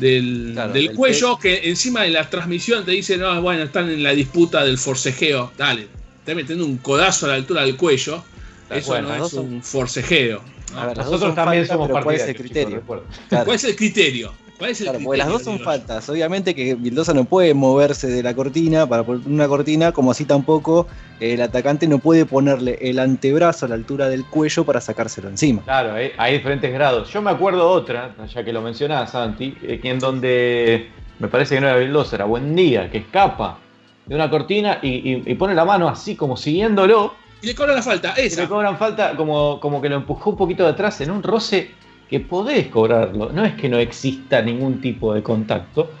del, 0.00 0.50
Claro, 0.54 0.72
del 0.72 0.86
del 0.88 0.96
cuello, 0.96 1.38
que 1.38 1.68
encima 1.68 2.02
de 2.02 2.10
la 2.10 2.28
transmisión 2.28 2.84
te 2.84 2.92
dice, 2.92 3.16
no, 3.16 3.40
bueno, 3.42 3.62
están 3.62 3.90
en 3.90 4.02
la 4.02 4.12
disputa 4.12 4.64
del 4.64 4.78
forcejeo. 4.78 5.52
Dale, 5.56 5.88
te 6.24 6.34
metiendo 6.34 6.64
un 6.64 6.78
codazo 6.78 7.26
a 7.26 7.30
la 7.30 7.34
altura 7.36 7.62
del 7.62 7.76
cuello. 7.76 8.24
Eso 8.70 8.88
Bueno, 8.88 9.16
no 9.16 9.26
es 9.26 9.32
un 9.34 9.62
forcejeo. 9.62 10.42
¿no? 10.72 10.80
A 10.80 10.86
ver, 10.86 10.96
Nosotros 10.96 11.34
también 11.34 11.66
somos 11.66 11.88
pero 11.88 12.02
¿cuál 12.02 12.16
es 12.16 12.22
el 12.22 12.34
partidarios, 12.34 12.82
criterio? 12.84 13.04
Claro. 13.28 13.44
¿Cuál 13.44 13.56
es 13.56 13.64
el 13.64 13.76
criterio? 13.76 14.32
¿Cuál 14.60 14.70
es 14.72 14.80
el 14.82 14.84
Claro, 14.88 14.98
porque 15.02 15.16
las 15.18 15.28
dos 15.28 15.42
son 15.42 15.54
digo 15.54 15.64
faltas. 15.64 16.08
Obviamente 16.10 16.54
que 16.54 16.74
Vildosa 16.74 17.14
no 17.14 17.24
puede 17.24 17.54
moverse 17.54 18.08
de 18.08 18.22
la 18.22 18.34
cortina 18.34 18.86
para 18.86 19.02
poner 19.02 19.26
una 19.26 19.48
cortina, 19.48 19.90
como 19.90 20.10
así 20.10 20.26
tampoco 20.26 20.86
eh, 21.18 21.32
el 21.32 21.40
atacante 21.40 21.88
no 21.88 21.98
puede 21.98 22.26
ponerle 22.26 22.76
el 22.82 22.98
antebrazo 22.98 23.64
a 23.64 23.70
la 23.70 23.74
altura 23.74 24.08
del 24.10 24.26
cuello 24.26 24.64
para 24.64 24.82
sacárselo 24.82 25.28
encima. 25.30 25.62
Claro, 25.62 25.94
hay, 25.94 26.10
hay 26.18 26.34
diferentes 26.34 26.70
grados. 26.72 27.10
Yo 27.10 27.22
me 27.22 27.30
acuerdo 27.30 27.68
otra, 27.70 28.14
ya 28.32 28.44
que 28.44 28.52
lo 28.52 28.60
mencionás, 28.60 29.12
Santi, 29.12 29.56
eh, 29.62 29.80
en 29.82 29.98
donde 29.98 30.90
me 31.18 31.28
parece 31.28 31.54
que 31.54 31.62
no 31.62 31.68
era 31.68 31.78
Vildosa, 31.78 32.16
era 32.16 32.26
Buen 32.26 32.54
Día, 32.54 32.90
que 32.90 32.98
escapa 32.98 33.58
de 34.04 34.14
una 34.14 34.28
cortina 34.28 34.78
y, 34.82 34.88
y- 34.88 35.22
y 35.24 35.34
pone 35.36 35.54
la 35.54 35.64
mano 35.64 35.88
así 35.88 36.16
como 36.16 36.36
siguiéndolo 36.36 37.14
Y 37.42 37.46
le 37.46 37.54
cobra 37.54 37.74
la 37.74 37.82
falta, 37.82 38.14
y 38.18 38.26
esa. 38.26 38.42
le 38.42 38.48
cobran 38.48 38.76
falta 38.76 39.16
como, 39.16 39.58
como 39.58 39.80
que 39.80 39.88
lo 39.88 39.96
empujó 39.96 40.28
un 40.30 40.36
poquito 40.36 40.64
de 40.64 40.70
atrás 40.70 41.00
en 41.00 41.10
un 41.10 41.22
roce 41.22 41.70
que 42.10 42.18
podés 42.18 42.66
cobrarlo. 42.66 43.30
No 43.32 43.44
es 43.44 43.54
que 43.54 43.68
no 43.68 43.78
exista 43.78 44.42
ningún 44.42 44.80
tipo 44.80 45.14
de 45.14 45.22
contacto, 45.22 45.92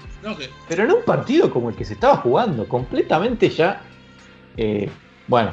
pero 0.68 0.84
en 0.84 0.90
un 0.90 1.04
partido 1.04 1.50
como 1.50 1.70
el 1.70 1.76
que 1.76 1.84
se 1.84 1.94
estaba 1.94 2.16
jugando, 2.16 2.66
completamente 2.66 3.48
ya, 3.48 3.80
eh, 4.56 4.90
bueno, 5.28 5.52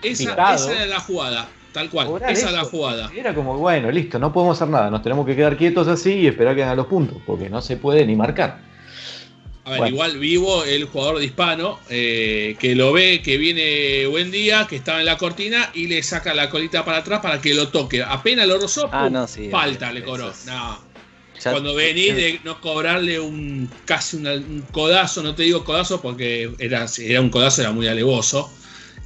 esa, 0.00 0.30
Picado. 0.30 0.54
esa 0.54 0.72
era 0.72 0.86
la 0.86 1.00
jugada, 1.00 1.48
tal 1.72 1.90
cual. 1.90 2.08
Esa 2.28 2.48
es 2.48 2.52
la 2.52 2.64
jugada. 2.64 3.10
Era 3.14 3.34
como, 3.34 3.58
bueno, 3.58 3.90
listo, 3.90 4.20
no 4.20 4.32
podemos 4.32 4.56
hacer 4.56 4.68
nada, 4.68 4.90
nos 4.90 5.02
tenemos 5.02 5.26
que 5.26 5.34
quedar 5.34 5.56
quietos 5.56 5.88
así 5.88 6.12
y 6.14 6.26
esperar 6.28 6.54
que 6.54 6.62
hagan 6.62 6.76
los 6.76 6.86
puntos, 6.86 7.18
porque 7.26 7.50
no 7.50 7.60
se 7.60 7.76
puede 7.76 8.06
ni 8.06 8.14
marcar. 8.14 8.69
A 9.64 9.70
ver, 9.72 9.78
Bueno. 9.80 9.94
igual 9.94 10.18
vivo 10.18 10.64
el 10.64 10.84
jugador 10.86 11.18
de 11.18 11.26
hispano 11.26 11.78
eh, 11.90 12.56
que 12.58 12.74
lo 12.74 12.92
ve 12.92 13.20
que 13.22 13.36
viene 13.36 14.06
buen 14.06 14.30
día, 14.30 14.66
que 14.68 14.76
estaba 14.76 15.00
en 15.00 15.06
la 15.06 15.18
cortina 15.18 15.70
y 15.74 15.86
le 15.86 16.02
saca 16.02 16.32
la 16.34 16.48
colita 16.48 16.84
para 16.84 16.98
atrás 16.98 17.20
para 17.20 17.40
que 17.42 17.52
lo 17.52 17.68
toque. 17.68 18.02
Apenas 18.02 18.46
lo 18.48 18.58
rozó, 18.58 18.88
Ah, 18.90 19.04
pum, 19.04 19.12
no, 19.12 19.28
sí. 19.28 19.48
falta 19.50 19.92
le 19.92 20.02
cobró. 20.02 20.30
es- 20.30 20.46
No. 20.46 20.82
ya- 21.42 21.50
Cuando 21.52 21.74
venís 21.74 22.14
de 22.16 22.40
no 22.42 22.58
cobrarle 22.60 23.20
un 23.20 23.70
casi 23.84 24.16
una- 24.16 24.32
un 24.32 24.64
codazo, 24.72 25.22
no 25.22 25.34
te 25.34 25.42
digo 25.42 25.62
codazo 25.64 26.00
porque 26.00 26.50
era, 26.58 26.86
era 26.98 27.20
un 27.20 27.28
codazo, 27.30 27.60
era 27.60 27.70
muy 27.70 27.86
alevoso, 27.86 28.50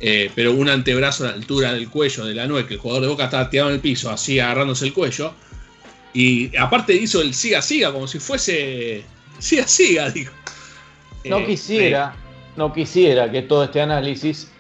eh, 0.01 0.31
pero 0.37 0.53
un 0.53 0.69
antebrazo 0.69 1.25
a 1.25 1.29
la 1.29 1.33
altura 1.35 1.73
del 1.73 1.89
cuello 1.89 2.25
de 2.27 2.35
la 2.35 2.47
nuez, 2.47 2.67
que 2.67 2.75
el 2.75 2.81
jugador 2.81 3.03
de 3.03 3.09
boca 3.09 3.25
estaba 3.25 3.51
tirado 3.51 3.71
en 3.71 3.75
el 3.77 3.81
piso, 3.81 4.09
así 4.11 4.39
agarrándose 4.41 4.85
el 4.85 4.93
cuello, 4.93 5.35
y 6.13 6.57
aparte 6.57 6.95
hizo 6.95 7.21
el 7.21 7.35
siga 7.35 7.61
siga, 7.61 7.93
como 7.93 8.07
si 8.09 8.19
fuese 8.21 9.05
siga 9.39 9.67
siga, 9.69 10.11
digo. 10.11 10.33
No 11.25 11.39
Eh, 11.39 11.47
quisiera, 11.47 12.15
no 12.57 12.73
quisiera 12.73 13.31
que 13.31 13.43
todo 13.43 13.65
este 13.65 13.81
análisis 13.81 14.51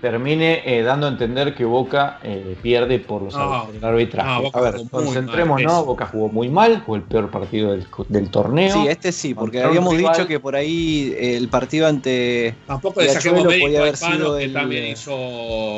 termine 0.00 0.62
eh, 0.66 0.82
dando 0.82 1.06
a 1.06 1.10
entender 1.10 1.54
que 1.54 1.64
Boca 1.64 2.18
eh, 2.24 2.56
pierde 2.60 2.98
por 2.98 3.22
los 3.22 3.34
No, 3.34 3.40
árbitros, 3.54 3.76
el 3.76 3.84
arbitraje. 3.84 4.28
no, 4.30 4.42
Boca 4.42 4.58
a 4.58 4.62
ver, 4.62 4.72
jugó 4.74 4.84
muy 4.90 5.04
concentrémonos, 5.04 5.62
mal, 5.64 5.74
eso. 5.76 5.84
Boca 5.86 6.06
jugó 6.06 6.28
muy 6.28 6.48
mal, 6.48 6.82
fue 6.84 6.98
el 6.98 7.04
peor 7.04 7.30
partido 7.30 7.70
del, 7.70 7.86
del 8.08 8.28
torneo. 8.30 8.82
Sí, 8.82 8.88
este 8.88 9.12
sí, 9.12 9.32
porque 9.32 9.62
habíamos 9.62 9.94
rival- 9.96 10.12
dicho 10.14 10.26
que 10.26 10.40
por 10.40 10.56
ahí 10.56 11.14
el 11.18 11.48
partido 11.48 11.86
ante. 11.86 12.54
Tampoco 12.66 13.00
le 13.00 13.06
Riachuelo 13.06 13.22
saquemos 13.38 13.46
mérito 13.48 13.64
podía 13.66 13.78
a 13.78 13.82
haber 13.82 13.94
Hispano, 13.94 14.16
sido 14.16 14.36
que 14.38 14.44
el- 14.44 14.52
también 14.52 14.86
hizo 14.88 15.16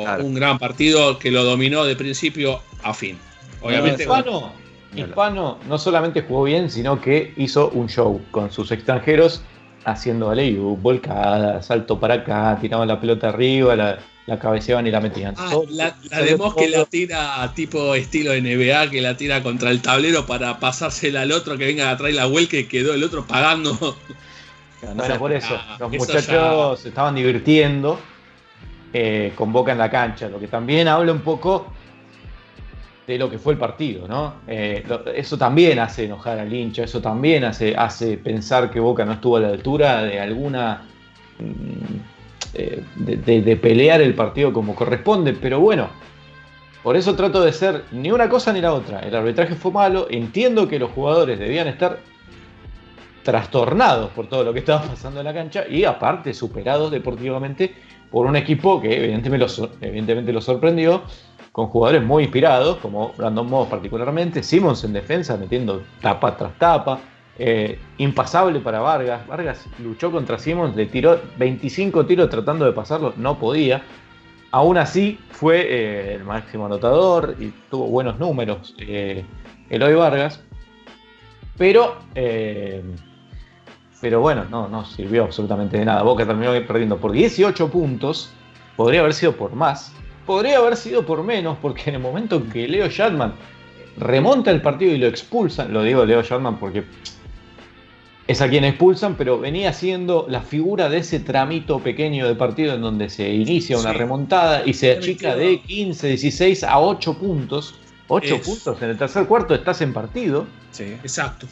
Claro. 0.03 0.25
un 0.25 0.33
gran 0.33 0.57
partido 0.57 1.19
que 1.19 1.29
lo 1.31 1.43
dominó 1.43 1.85
de 1.85 1.95
principio 1.95 2.59
a 2.83 2.93
fin. 2.95 3.17
Obviamente, 3.61 4.03
Hispano, 4.03 4.51
Hispano 4.95 5.57
no 5.69 5.77
solamente 5.77 6.23
jugó 6.23 6.43
bien, 6.45 6.69
sino 6.71 6.99
que 6.99 7.31
hizo 7.37 7.69
un 7.69 7.87
show 7.89 8.19
con 8.31 8.51
sus 8.51 8.71
extranjeros 8.71 9.43
haciendo 9.85 10.29
aleyú, 10.29 10.75
volcada, 10.77 11.61
salto 11.61 11.99
para 11.99 12.15
acá, 12.15 12.57
tiraban 12.59 12.87
la 12.87 12.99
pelota 12.99 13.29
arriba, 13.29 13.75
la, 13.75 13.99
la 14.25 14.39
cabeceaban 14.39 14.87
y 14.87 14.91
la 14.91 14.99
metían. 14.99 15.35
Ah, 15.37 15.49
Todo- 15.51 15.67
la, 15.69 15.95
la 16.09 16.21
de 16.21 16.35
Moss 16.35 16.55
que 16.55 16.67
la 16.67 16.85
tira 16.85 17.51
tipo 17.55 17.93
estilo 17.95 18.33
NBA, 18.33 18.89
que 18.89 19.01
la 19.01 19.15
tira 19.15 19.43
contra 19.43 19.69
el 19.69 19.81
tablero 19.81 20.25
para 20.25 20.59
pasársela 20.59 21.21
al 21.21 21.31
otro 21.31 21.57
que 21.57 21.65
venga 21.65 21.91
a 21.91 21.97
traer 21.97 22.15
la 22.15 22.25
vuelta 22.25 22.57
y 22.57 22.65
quedó 22.65 22.93
el 22.93 23.03
otro 23.03 23.25
pagando. 23.25 23.77
Bueno, 24.95 25.17
por 25.17 25.31
eso, 25.31 25.55
Ah, 25.57 25.77
los 25.79 25.93
eso 25.93 26.05
muchachos 26.05 26.79
se 26.79 26.89
estaban 26.89 27.15
divirtiendo 27.15 27.99
eh, 28.93 29.33
con 29.35 29.51
Boca 29.51 29.71
en 29.71 29.77
la 29.77 29.89
cancha, 29.89 30.29
lo 30.29 30.39
que 30.39 30.47
también 30.47 30.87
habla 30.87 31.11
un 31.11 31.21
poco 31.21 31.73
de 33.07 33.17
lo 33.17 33.29
que 33.29 33.37
fue 33.37 33.53
el 33.53 33.59
partido, 33.59 34.07
¿no? 34.07 34.35
Eh, 34.47 34.83
eso 35.15 35.37
también 35.37 35.79
hace 35.79 36.05
enojar 36.05 36.39
al 36.39 36.51
hincha, 36.51 36.83
eso 36.83 37.01
también 37.01 37.43
hace, 37.43 37.75
hace 37.75 38.17
pensar 38.17 38.71
que 38.71 38.79
Boca 38.79 39.05
no 39.05 39.13
estuvo 39.13 39.37
a 39.37 39.41
la 39.41 39.49
altura 39.49 40.03
de 40.03 40.19
alguna. 40.19 40.83
mm, 41.39 42.15
eh, 42.57 42.81
de, 42.95 43.57
pelear 43.57 44.01
el 44.01 44.13
partido 44.13 44.53
como 44.53 44.75
corresponde, 44.75 45.33
pero 45.33 45.59
bueno. 45.59 45.89
Por 46.83 46.95
eso 46.95 47.15
trato 47.15 47.43
de 47.43 47.51
ser 47.51 47.83
ni 47.91 48.11
una 48.11 48.29
cosa 48.29 48.53
ni 48.53 48.61
la 48.61 48.71
otra. 48.73 48.99
El 48.99 49.15
arbitraje 49.15 49.55
fue 49.55 49.71
malo. 49.71 50.07
Entiendo 50.09 50.67
que 50.67 50.79
los 50.79 50.91
jugadores 50.91 51.39
debían 51.39 51.67
estar 51.67 51.99
trastornados 53.23 54.11
por 54.11 54.27
todo 54.27 54.43
lo 54.43 54.53
que 54.53 54.59
estaba 54.59 54.83
pasando 54.83 55.19
en 55.19 55.25
la 55.25 55.33
cancha 55.33 55.65
y 55.67 55.83
aparte 55.83 56.33
superados 56.33 56.91
deportivamente 56.91 57.73
por 58.11 58.27
un 58.27 58.35
equipo 58.35 58.79
que 58.79 58.95
evidentemente 58.97 59.47
evidentemente 59.81 60.31
lo 60.31 60.41
sorprendió 60.41 61.01
con 61.55 61.67
jugadores 61.67 62.03
muy 62.03 62.23
inspirados 62.23 62.79
como 62.79 63.13
Brandon 63.13 63.49
Moss 63.49 63.69
particularmente, 63.69 64.43
Simmons 64.43 64.83
en 64.83 64.91
defensa 64.91 65.37
metiendo 65.37 65.83
tapa 66.01 66.35
tras 66.35 66.53
tapa, 66.59 66.99
eh, 67.39 67.79
impasable 67.97 68.59
para 68.59 68.81
Vargas, 68.81 69.25
Vargas 69.25 69.65
luchó 69.79 70.11
contra 70.11 70.37
Simmons, 70.37 70.75
le 70.75 70.85
tiró 70.87 71.17
25 71.37 72.05
tiros 72.07 72.29
tratando 72.29 72.65
de 72.65 72.73
pasarlo, 72.73 73.13
no 73.15 73.39
podía, 73.39 73.83
aún 74.51 74.77
así 74.77 75.17
fue 75.29 75.61
eh, 75.61 76.15
el 76.15 76.25
máximo 76.25 76.65
anotador 76.65 77.37
y 77.39 77.53
tuvo 77.71 77.87
buenos 77.87 78.19
números 78.19 78.75
eh, 78.77 79.23
Eloy 79.69 79.93
Vargas, 79.93 80.43
pero 81.57 81.95
eh, 82.15 82.83
pero 84.01 84.19
bueno, 84.19 84.43
no, 84.51 84.67
no 84.67 84.83
sirvió 84.83 85.23
absolutamente 85.23 85.77
de 85.77 85.85
nada. 85.85 86.03
Boca 86.03 86.27
terminó 86.27 86.51
perdiendo 86.67 86.97
por 86.97 87.13
18 87.13 87.71
puntos. 87.71 88.29
Podría 88.75 88.99
haber 88.99 89.13
sido 89.13 89.31
por 89.31 89.55
más. 89.55 89.95
Podría 90.25 90.57
haber 90.57 90.75
sido 90.75 91.05
por 91.05 91.23
menos, 91.23 91.57
porque 91.61 91.83
en 91.87 91.95
el 91.95 92.01
momento 92.01 92.43
que 92.51 92.67
Leo 92.67 92.87
Shatman 92.87 93.33
remonta 93.97 94.51
el 94.51 94.61
partido 94.61 94.93
y 94.93 94.97
lo 94.97 95.07
expulsan, 95.07 95.71
lo 95.71 95.83
digo 95.83 96.03
Leo 96.05 96.21
Shatman 96.21 96.57
porque 96.57 96.83
es 98.27 98.41
a 98.41 98.49
quien 98.49 98.63
expulsan, 98.63 99.15
pero 99.15 99.39
venía 99.39 99.71
siendo 99.71 100.25
la 100.27 100.41
figura 100.41 100.89
de 100.89 100.97
ese 100.97 101.19
tramito 101.19 101.79
pequeño 101.79 102.27
de 102.27 102.33
partido 102.33 102.73
en 102.73 102.81
donde 102.81 103.09
se 103.09 103.29
inicia 103.31 103.77
una 103.77 103.91
Sí. 103.91 103.97
remontada 103.97 104.63
y 104.65 104.73
se 104.73 104.93
achica 104.93 105.35
de 105.35 105.61
15, 105.61 106.07
16 106.07 106.63
a 106.63 106.79
8 106.79 107.13
puntos. 107.19 107.75
8 108.07 108.35
Es- 108.35 108.41
puntos 108.47 108.81
en 108.81 108.89
el 108.89 108.97
tercer 108.97 109.25
cuarto 109.27 109.53
estás 109.53 109.81
en 109.81 109.93
partido 109.93 110.47
Sí. 110.71 110.83
Exacto. 111.03 111.47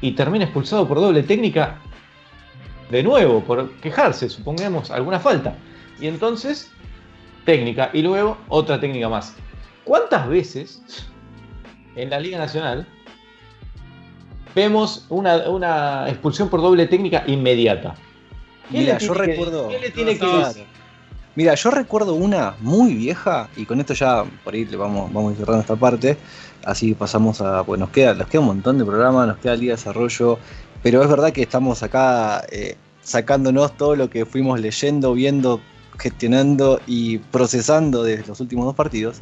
y 0.00 0.12
termina 0.12 0.44
expulsado 0.44 0.86
por 0.88 1.00
doble 1.00 1.22
técnica 1.22 1.78
de 2.90 3.02
nuevo, 3.02 3.40
por 3.42 3.70
quejarse, 3.76 4.28
supongamos, 4.28 4.90
alguna 4.90 5.20
falta. 5.20 5.56
Y 6.00 6.06
entonces, 6.06 6.70
técnica, 7.44 7.90
y 7.92 8.02
luego 8.02 8.38
otra 8.48 8.80
técnica 8.80 9.08
más. 9.08 9.34
¿Cuántas 9.84 10.28
veces 10.28 10.80
en 11.96 12.10
la 12.10 12.18
Liga 12.18 12.38
Nacional 12.38 12.86
vemos 14.54 15.06
una, 15.08 15.48
una 15.48 16.08
expulsión 16.08 16.48
por 16.48 16.60
doble 16.62 16.86
técnica 16.86 17.24
inmediata? 17.26 17.94
¿Qué 18.70 18.78
Mira, 18.78 18.98
yo 18.98 19.14
recuerdo- 19.14 19.68
¿Qué 19.68 19.78
le 19.78 19.90
tiene 19.90 20.18
que 20.18 20.26
decir? 20.26 20.64
Mira, 21.36 21.54
yo 21.54 21.70
recuerdo 21.72 22.14
una 22.14 22.54
muy 22.60 22.94
vieja, 22.94 23.48
y 23.56 23.66
con 23.66 23.80
esto 23.80 23.92
ya 23.92 24.24
por 24.44 24.54
ahí 24.54 24.64
le 24.64 24.76
vamos, 24.76 25.12
vamos 25.12 25.30
a 25.30 25.32
ir 25.32 25.38
cerrando 25.38 25.60
esta 25.62 25.74
parte, 25.74 26.16
así 26.64 26.94
pasamos 26.94 27.40
a, 27.40 27.64
pues 27.64 27.80
nos 27.80 27.90
queda, 27.90 28.14
nos 28.14 28.28
queda 28.28 28.40
un 28.40 28.46
montón 28.46 28.78
de 28.78 28.84
programas, 28.84 29.26
nos 29.26 29.38
queda 29.38 29.54
el 29.54 29.60
día 29.60 29.72
de 29.72 29.76
desarrollo, 29.76 30.38
pero 30.82 31.02
es 31.02 31.08
verdad 31.08 31.32
que 31.32 31.42
estamos 31.42 31.82
acá 31.82 32.44
eh, 32.52 32.76
sacándonos 33.02 33.76
todo 33.76 33.96
lo 33.96 34.08
que 34.10 34.24
fuimos 34.24 34.60
leyendo, 34.60 35.12
viendo, 35.14 35.60
gestionando 35.98 36.80
y 36.86 37.18
procesando 37.18 38.02
desde 38.02 38.26
los 38.26 38.40
últimos 38.40 38.64
dos 38.66 38.74
partidos. 38.74 39.20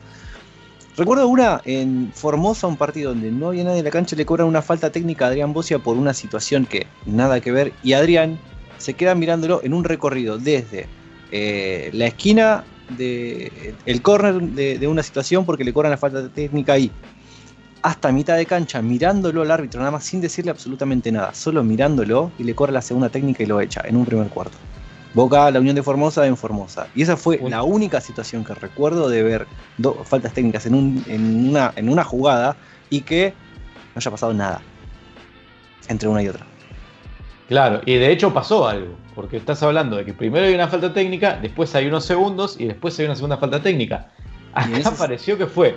Recuerdo 0.97 1.27
una 1.27 1.63
en 1.65 2.13
Formosa, 2.15 2.67
un 2.67 2.77
partido 2.77 3.11
donde 3.11 3.31
no 3.31 3.49
había 3.49 3.65
nadie 3.65 3.79
en 3.79 3.85
la 3.85 3.91
cancha, 3.91 4.15
le 4.15 4.27
cobran 4.27 4.47
una 4.47 4.61
falta 4.61 4.93
técnica 4.93 5.25
a 5.25 5.29
Adrián 5.29 5.55
Bocia 5.55 5.79
por 5.79 5.97
una 5.97 6.13
situación 6.13 6.67
que 6.67 6.87
nada 7.07 7.41
que 7.41 7.51
ver, 7.51 7.73
y 7.83 7.95
Adrián 7.95 8.39
se 8.77 8.95
queda 8.95 9.15
mirándolo 9.15 9.61
en 9.63 9.73
un 9.73 9.85
recorrido 9.85 10.39
desde 10.39 10.87
eh, 11.31 11.89
la 11.95 12.07
esquina 12.07 12.65
de 12.91 13.75
el 13.87 14.03
córner 14.03 14.43
de, 14.43 14.79
de 14.79 14.87
una 14.87 15.03
situación 15.03 15.47
porque 15.47 15.65
le 15.65 15.73
cobran 15.73 15.91
la 15.91 15.97
falta 15.97 16.29
técnica 16.29 16.75
ahí 16.75 16.91
hasta 17.81 18.13
mitad 18.13 18.37
de 18.37 18.45
cancha 18.45 18.83
mirándolo 18.83 19.41
al 19.43 19.51
árbitro 19.51 19.81
nada 19.81 19.93
más 19.93 20.05
sin 20.05 20.21
decirle 20.21 20.51
absolutamente 20.51 21.11
nada 21.11 21.33
solo 21.33 21.65
mirándolo 21.65 22.33
y 22.39 22.45
le 22.45 22.55
cobra 22.55 22.73
la 22.73 22.83
segunda 22.83 23.09
técnica 23.09 23.43
y 23.43 23.47
lo 23.47 23.61
echa 23.61 23.83
en 23.87 23.97
un 23.97 24.05
primer 24.05 24.29
cuarto 24.29 24.59
Boca 25.15 25.51
la 25.51 25.61
Unión 25.61 25.77
de 25.77 25.83
Formosa 25.83 26.27
en 26.27 26.37
Formosa 26.37 26.89
y 26.95 27.03
esa 27.03 27.17
fue 27.17 27.39
la 27.49 27.63
única 27.63 28.01
situación 28.01 28.45
que 28.45 28.55
recuerdo 28.55 29.09
de 29.09 29.23
ver 29.23 29.47
dos 29.77 30.09
faltas 30.09 30.33
técnicas 30.33 30.65
en, 30.67 30.75
un- 30.75 31.05
en 31.07 31.51
una, 31.51 31.73
en 31.77 31.89
una 31.89 32.03
jugada 32.05 32.57
y 32.89 33.03
que 33.03 33.35
no 33.95 33.99
haya 33.99 34.11
pasado 34.11 34.33
nada 34.33 34.63
entre 35.89 36.09
una 36.09 36.23
y 36.23 36.29
otra 36.29 36.47
Claro, 37.49 37.83
y 37.85 37.97
de 37.97 38.11
hecho 38.11 38.33
pasó 38.33 38.67
algo, 38.67 38.97
porque 39.15 39.37
estás 39.37 39.63
hablando 39.63 39.97
de 39.97 40.07
que 40.07 40.15
primero 40.15 40.47
hay 40.47 40.55
una 40.55 40.69
falta 40.69 40.95
técnica, 40.95 41.39
después 41.43 41.75
hay 41.75 41.87
unos 41.87 42.05
segundos 42.07 42.57
y 42.59 42.67
después 42.67 42.99
hay 42.99 43.05
una 43.05 43.15
segunda 43.15 43.37
falta 43.37 43.61
técnica. 43.61 44.09
Acá 44.55 44.93
pareció 44.97 45.37
que 45.37 45.47
fue 45.47 45.77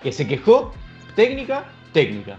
que 0.00 0.12
se 0.12 0.28
quejó 0.28 0.72
técnica, 1.16 1.64
técnica. 1.92 2.38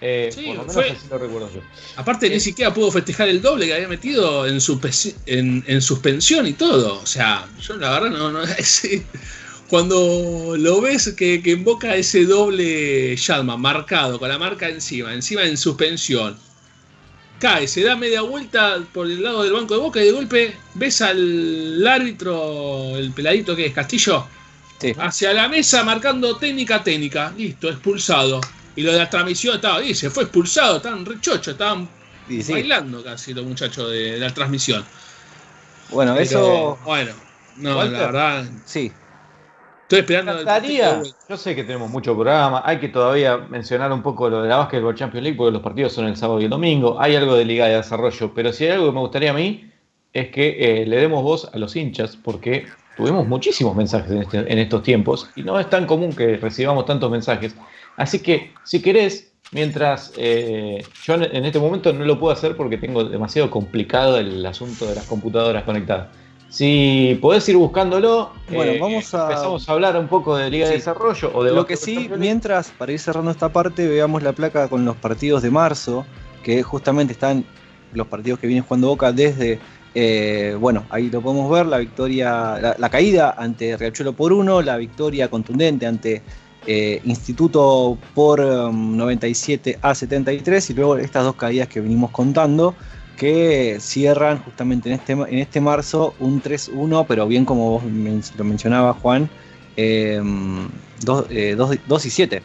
Eh, 0.00 0.30
Sí, 0.32 0.42
por 0.46 0.54
lo 0.54 0.60
menos 0.60 0.74
fue- 0.74 0.90
así 0.90 1.06
lo 1.10 1.18
recuerdo 1.18 1.50
yo. 1.52 1.60
Aparte, 1.96 2.30
ni 2.30 2.38
siquiera 2.40 2.72
pudo 2.72 2.90
festejar 2.92 3.28
el 3.28 3.42
doble 3.42 3.66
que 3.66 3.74
había 3.74 3.88
metido 3.88 4.46
en, 4.46 4.56
suspe- 4.60 5.14
en, 5.26 5.64
en 5.66 5.82
suspensión 5.82 6.46
y 6.46 6.52
todo. 6.52 7.00
O 7.00 7.06
sea, 7.06 7.48
yo 7.60 7.76
la 7.76 7.90
verdad 7.90 8.10
no. 8.10 8.30
no 8.30 8.42
ese- 8.58 9.04
cuando 9.68 10.54
lo 10.56 10.80
ves 10.80 11.12
que, 11.16 11.42
que 11.42 11.50
invoca 11.50 11.94
ese 11.96 12.24
doble 12.24 13.14
Yadman 13.16 13.60
marcado, 13.60 14.18
con 14.18 14.28
la 14.28 14.38
marca 14.38 14.68
encima, 14.68 15.12
encima 15.12 15.44
en 15.44 15.58
suspensión, 15.58 16.38
cae, 17.38 17.68
se 17.68 17.82
da 17.82 17.94
media 17.94 18.22
vuelta 18.22 18.78
por 18.94 19.06
el 19.06 19.22
lado 19.22 19.42
del 19.42 19.52
banco 19.52 19.74
de 19.74 19.80
boca 19.80 20.00
y 20.02 20.06
de 20.06 20.12
golpe 20.12 20.54
ves 20.74 21.02
al 21.02 21.86
árbitro, 21.86 22.96
el 22.96 23.12
peladito 23.12 23.54
que 23.54 23.66
es 23.66 23.74
Castillo, 23.74 24.26
Sí. 24.80 24.92
hacia 24.96 25.34
la 25.34 25.48
mesa 25.48 25.82
marcando 25.84 26.36
técnica, 26.36 26.82
técnica. 26.84 27.34
Listo, 27.36 27.68
expulsado. 27.68 28.40
Y 28.78 28.82
lo 28.82 28.92
de 28.92 28.98
la 28.98 29.10
transmisión 29.10 29.56
estaba, 29.56 29.82
y 29.82 29.94
se 29.94 30.10
fue 30.10 30.24
expulsado, 30.24 30.76
estaban 30.78 31.04
rechochos, 31.04 31.48
estaban 31.48 31.88
sí, 32.40 32.42
bailando 32.52 33.02
casi 33.02 33.34
los 33.34 33.44
muchachos 33.44 33.90
de, 33.90 34.12
de 34.12 34.18
la 34.20 34.32
transmisión. 34.32 34.84
bueno, 35.88 36.14
Pero, 36.14 36.22
eso. 36.22 36.78
Bueno, 36.84 37.14
no, 37.56 37.76
Walter. 37.76 37.92
la 37.92 37.98
verdad, 38.06 38.44
Sí, 38.64 38.92
estoy 39.82 40.00
esperando. 40.00 40.32
el 40.32 40.38
Encantaría, 40.42 40.94
vuelta. 40.94 41.18
yo 41.28 41.36
sé 41.36 41.54
que 41.56 41.64
tenemos 41.64 41.90
mucho 41.90 42.14
programa, 42.14 42.62
hay 42.64 42.78
que 42.80 42.88
todavía 42.88 43.38
mencionar 43.38 43.92
un 43.92 44.02
poco 44.02 44.28
lo 44.30 44.42
de 44.42 44.48
la 44.48 44.56
Basketball 44.58 44.94
Champions 44.94 45.22
League 45.24 45.36
porque 45.36 45.52
los 45.52 45.62
partidos 45.62 45.92
son 45.94 46.06
el 46.06 46.16
sábado 46.16 46.40
y 46.40 46.44
el 46.44 46.50
domingo, 46.50 47.00
hay 47.00 47.16
algo 47.16 47.34
de 47.36 47.44
Liga 47.44 47.66
de 47.66 47.76
Desarrollo, 47.76 48.32
pero 48.34 48.52
si 48.52 48.64
hay 48.64 48.72
algo 48.72 48.86
que 48.86 48.92
me 48.92 49.00
gustaría 49.00 49.30
a 49.30 49.34
mí 49.34 49.72
es 50.12 50.28
que 50.30 50.82
eh, 50.82 50.86
le 50.86 50.96
demos 50.98 51.22
voz 51.22 51.50
a 51.52 51.58
los 51.58 51.76
hinchas 51.76 52.16
porque 52.16 52.66
tuvimos 52.98 53.26
muchísimos 53.28 53.74
mensajes 53.76 54.10
en, 54.10 54.18
este- 54.22 54.52
en 54.52 54.58
estos 54.58 54.82
tiempos 54.82 55.30
y 55.36 55.42
no 55.44 55.58
es 55.58 55.70
tan 55.70 55.86
común 55.86 56.12
que 56.12 56.36
recibamos 56.36 56.84
tantos 56.84 57.10
mensajes. 57.10 57.54
Así 57.96 58.18
que 58.18 58.52
si 58.64 58.82
querés, 58.82 59.32
mientras 59.52 60.12
eh, 60.16 60.84
yo 61.04 61.14
en, 61.14 61.44
este 61.44 61.60
momento 61.60 61.92
no 61.92 62.04
lo 62.04 62.18
puedo 62.18 62.32
hacer 62.32 62.56
porque 62.56 62.76
tengo 62.76 63.04
demasiado 63.04 63.50
complicado 63.50 64.18
el 64.18 64.44
asunto 64.44 64.86
de 64.86 64.96
las 64.96 65.04
computadoras 65.06 65.62
conectadas. 65.62 66.08
Si 66.48 67.16
podés 67.22 67.48
ir 67.48 67.56
buscándolo, 67.56 68.32
Bueno, 68.50 68.72
eh, 68.72 68.78
vamos 68.80 69.14
a- 69.14 69.22
empezamos 69.28 69.68
a 69.68 69.72
hablar 69.72 69.96
un 69.96 70.08
poco 70.08 70.36
de 70.36 70.50
Liga 70.50 70.66
de. 70.66 70.74
Desarrollo 70.74 71.30
o 71.34 71.44
de 71.44 71.52
Lo 71.52 71.66
que 71.66 71.76
sí, 71.76 72.10
mientras, 72.16 72.70
para 72.70 72.90
ir 72.90 72.98
cerrando 72.98 73.30
esta 73.30 73.50
parte, 73.50 73.86
veamos 73.86 74.22
la 74.24 74.32
placa 74.32 74.66
con 74.68 74.84
los 74.84 74.96
partidos 74.96 75.42
de 75.42 75.50
marzo, 75.50 76.04
que 76.42 76.62
justamente 76.64 77.12
están 77.12 77.44
los 77.92 78.06
partidos 78.08 78.38
que 78.40 78.46
viene 78.48 78.62
jugando 78.62 78.88
Boca 78.88 79.12
desde, 79.12 79.60
eh, 79.94 80.56
bueno, 80.58 80.84
ahí 80.90 81.10
lo 81.10 81.20
podemos 81.20 81.50
ver, 81.50 81.66
la 81.66 81.78
victoria, 81.78 82.76
la, 82.78 82.88
caída 82.90 83.34
ante 83.36 83.76
Riachuelo 83.76 84.12
por 84.12 84.32
uno, 84.32 84.62
la 84.62 84.76
victoria 84.76 85.28
contundente 85.28 85.86
ante 85.86 86.22
eh, 86.66 87.00
Instituto 87.04 87.96
por 88.14 88.40
um, 88.40 88.96
97 88.96 89.78
a 89.80 89.94
73 89.94 90.70
y 90.70 90.74
luego 90.74 90.98
estas 90.98 91.24
dos 91.24 91.36
caídas 91.36 91.68
que 91.68 91.80
venimos 91.80 92.10
contando 92.10 92.74
que 93.16 93.78
cierran 93.80 94.38
justamente 94.42 94.88
en 94.88 94.96
este, 94.96 95.12
en 95.12 95.38
este 95.38 95.60
marzo 95.60 96.14
un 96.20 96.40
3-1, 96.40 97.04
pero 97.08 97.26
bien 97.26 97.44
como 97.44 97.70
vos 97.70 97.82
lo 98.36 98.44
mencionaba 98.44 98.92
Juan, 98.94 99.28
2 99.76 101.26
y 102.06 102.10
7. 102.10 102.42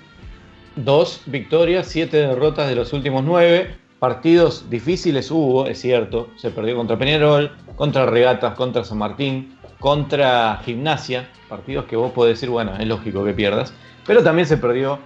Dos 0.75 1.21
victorias, 1.27 1.87
siete 1.87 2.17
derrotas 2.17 2.67
de 2.67 2.75
los 2.75 2.93
últimos 2.93 3.23
nueve. 3.23 3.75
Partidos 4.03 4.69
difíciles 4.69 5.31
hubo, 5.31 5.65
es 5.65 5.79
cierto. 5.79 6.27
Se 6.35 6.49
perdió 6.49 6.75
contra 6.75 6.99
Peñarol, 6.99 7.49
contra 7.77 8.05
Regatas, 8.05 8.53
contra 8.53 8.83
San 8.83 8.97
Martín, 8.97 9.57
contra 9.79 10.59
Gimnasia. 10.65 11.29
Partidos 11.47 11.85
que 11.85 11.95
vos 11.95 12.11
podés 12.11 12.35
decir, 12.35 12.49
bueno, 12.49 12.75
es 12.77 12.85
lógico 12.85 13.23
que 13.23 13.31
pierdas. 13.31 13.73
Pero 14.05 14.21
también 14.21 14.45
se 14.45 14.57
perdió 14.57 14.99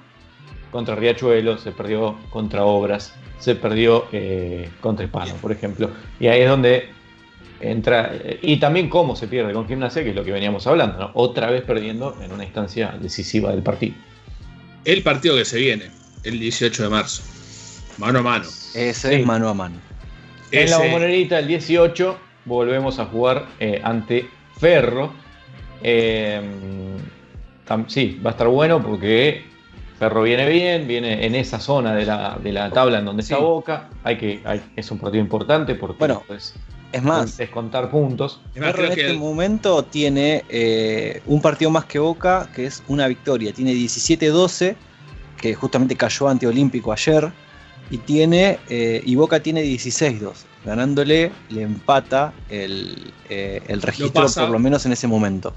contra 0.72 0.95
Riachuelo, 0.95 1.60
se 1.60 1.72
perdió 1.74 2.18
contra 2.32 2.66
Obras, 2.66 3.14
se 3.38 3.54
perdió 3.54 4.06
eh, 4.12 4.68
contra 4.82 5.06
Hispano, 5.06 5.36
por 5.43 5.52
ejemplo. 5.52 5.91
Y 6.20 6.26
ahí 6.26 6.41
es 6.41 6.50
donde 6.50 6.89
entra. 7.60 8.10
eh, 8.16 8.39
y 8.41 8.58
también 8.58 8.89
cómo 8.89 9.16
se 9.16 9.28
pierde 9.28 9.54
con 9.54 9.68
Gimnasia, 9.68 10.04
que 10.04 10.10
es 10.10 10.16
lo 10.16 10.24
que 10.24 10.32
veníamos 10.32 10.66
hablando, 10.66 10.98
¿no? 10.98 11.12
Otra 11.14 11.52
vez 11.52 11.62
perdiendo 11.62 12.18
en 12.20 12.32
una 12.32 12.45
instancia 12.45 12.98
decisiva 13.00 13.52
del 13.52 13.62
partido. 13.62 13.93
El 14.86 15.04
partido 15.04 15.36
que 15.36 15.45
se 15.45 15.60
viene, 15.60 15.91
el 16.24 16.39
18 16.39 16.82
de 16.82 16.89
marzo. 16.89 17.22
Mano 18.00 18.20
a 18.20 18.24
mano. 18.24 18.45
Ese 18.78 19.09
Sí. 19.09 19.15
es 19.21 19.25
mano 19.25 19.49
a 19.49 19.53
mano. 19.53 19.75
En 20.51 20.69
la 20.69 20.78
bombonerita, 20.78 21.39
el 21.39 21.47
18, 21.47 22.17
volvemos 22.45 22.99
a 22.99 23.05
jugar 23.05 23.47
eh, 23.59 23.82
ante 23.84 24.30
Ferro. 24.59 25.11
Eh, 25.84 26.41
sí, 27.88 28.19
va 28.25 28.30
a 28.30 28.34
estar 28.34 28.47
bueno 28.47 28.82
porque 28.82 29.45
Ferro 29.99 30.21
viene 30.23 30.47
bien, 30.47 30.88
viene 30.88 31.25
en 31.25 31.36
esa 31.36 31.59
zona 31.59 31.93
de 31.95 32.05
la, 32.05 32.38
de 32.41 32.51
la 32.53 32.69
tabla 32.71 32.99
en 32.99 33.05
donde 33.05 33.23
está. 33.23 33.38
Boca. 33.38 33.89
Hay 34.03 34.17
que, 34.17 34.41
hay- 34.45 34.61
es 34.75 34.89
un 34.91 34.99
partido 34.99 35.21
importante 35.23 35.75
porque 35.75 35.97
Bueno, 35.99 36.23
Es 36.93 37.03
más, 37.03 37.36
descontar 37.36 37.89
puntos. 37.91 38.39
Ferro 38.53 38.71
creo 38.73 38.86
en 38.89 38.93
que 38.95 39.01
este 39.01 39.11
el- 39.13 39.19
momento 39.19 39.84
tiene 39.84 40.45
eh, 40.47 41.21
un 41.25 41.41
partido 41.41 41.69
más 41.69 41.84
que 41.86 41.99
Boca, 41.99 42.49
que 42.55 42.65
es 42.67 42.82
una 42.88 43.07
victoria. 43.07 43.51
Tiene 43.51 43.73
17-12, 43.73 44.75
que 45.41 45.53
justamente 45.53 45.95
cayó 45.97 46.30
ante 46.30 46.47
Olímpico 46.47 46.93
ayer. 46.93 47.30
Y 47.89 47.99
tiene 47.99 48.59
eh, 48.69 49.01
y 49.05 49.15
Boca 49.15 49.39
tiene 49.41 49.63
16-2. 49.63 50.34
Ganándole 50.65 51.32
le 51.49 51.61
empata 51.61 52.34
el, 52.49 53.13
eh, 53.30 53.61
el 53.67 53.82
registro, 53.82 54.23
pasa. 54.23 54.41
por 54.41 54.49
lo 54.51 54.59
menos 54.59 54.86
en 54.86 54.91
ese 54.91 55.07
momento. 55.07 55.53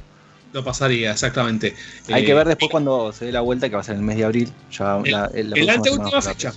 lo 0.52 0.62
pasaría, 0.64 1.12
exactamente. 1.12 1.74
Hay 2.08 2.22
Eh, 2.22 2.26
que 2.26 2.34
ver 2.34 2.46
después 2.48 2.70
cuando 2.70 3.12
se 3.12 3.24
dé 3.26 3.32
la 3.32 3.40
vuelta, 3.40 3.68
que 3.68 3.74
va 3.76 3.80
a 3.82 3.84
ser 3.84 3.94
en 3.94 4.00
el 4.00 4.06
mes 4.06 4.16
de 4.16 4.24
abril. 4.24 4.52
Ya 4.76 5.00
El- 5.04 5.10
la, 5.12 5.28
próxima 5.28 5.64
la 5.64 5.72
anteúltima 5.74 6.20
semana 6.20 6.22
fecha. 6.22 6.52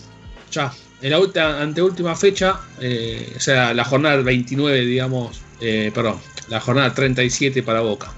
Ya, 0.51 0.73
en 1.01 1.09
la 1.11 1.61
anteúltima 1.61 2.15
fecha, 2.15 2.59
eh, 2.79 3.33
o 3.35 3.39
sea, 3.39 3.73
la 3.73 3.83
jornada 3.83 4.17
29, 4.17 4.81
digamos, 4.85 5.41
eh, 5.59 5.91
perdón, 5.93 6.17
la 6.49 6.59
jornada 6.59 6.93
37 6.93 7.61
para 7.63 7.81
Boca. 7.81 8.11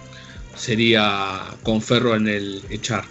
Sería 0.55 1.41
con 1.63 1.81
Ferro 1.81 2.15
en 2.15 2.27
el 2.27 2.61
echar. 2.69 3.03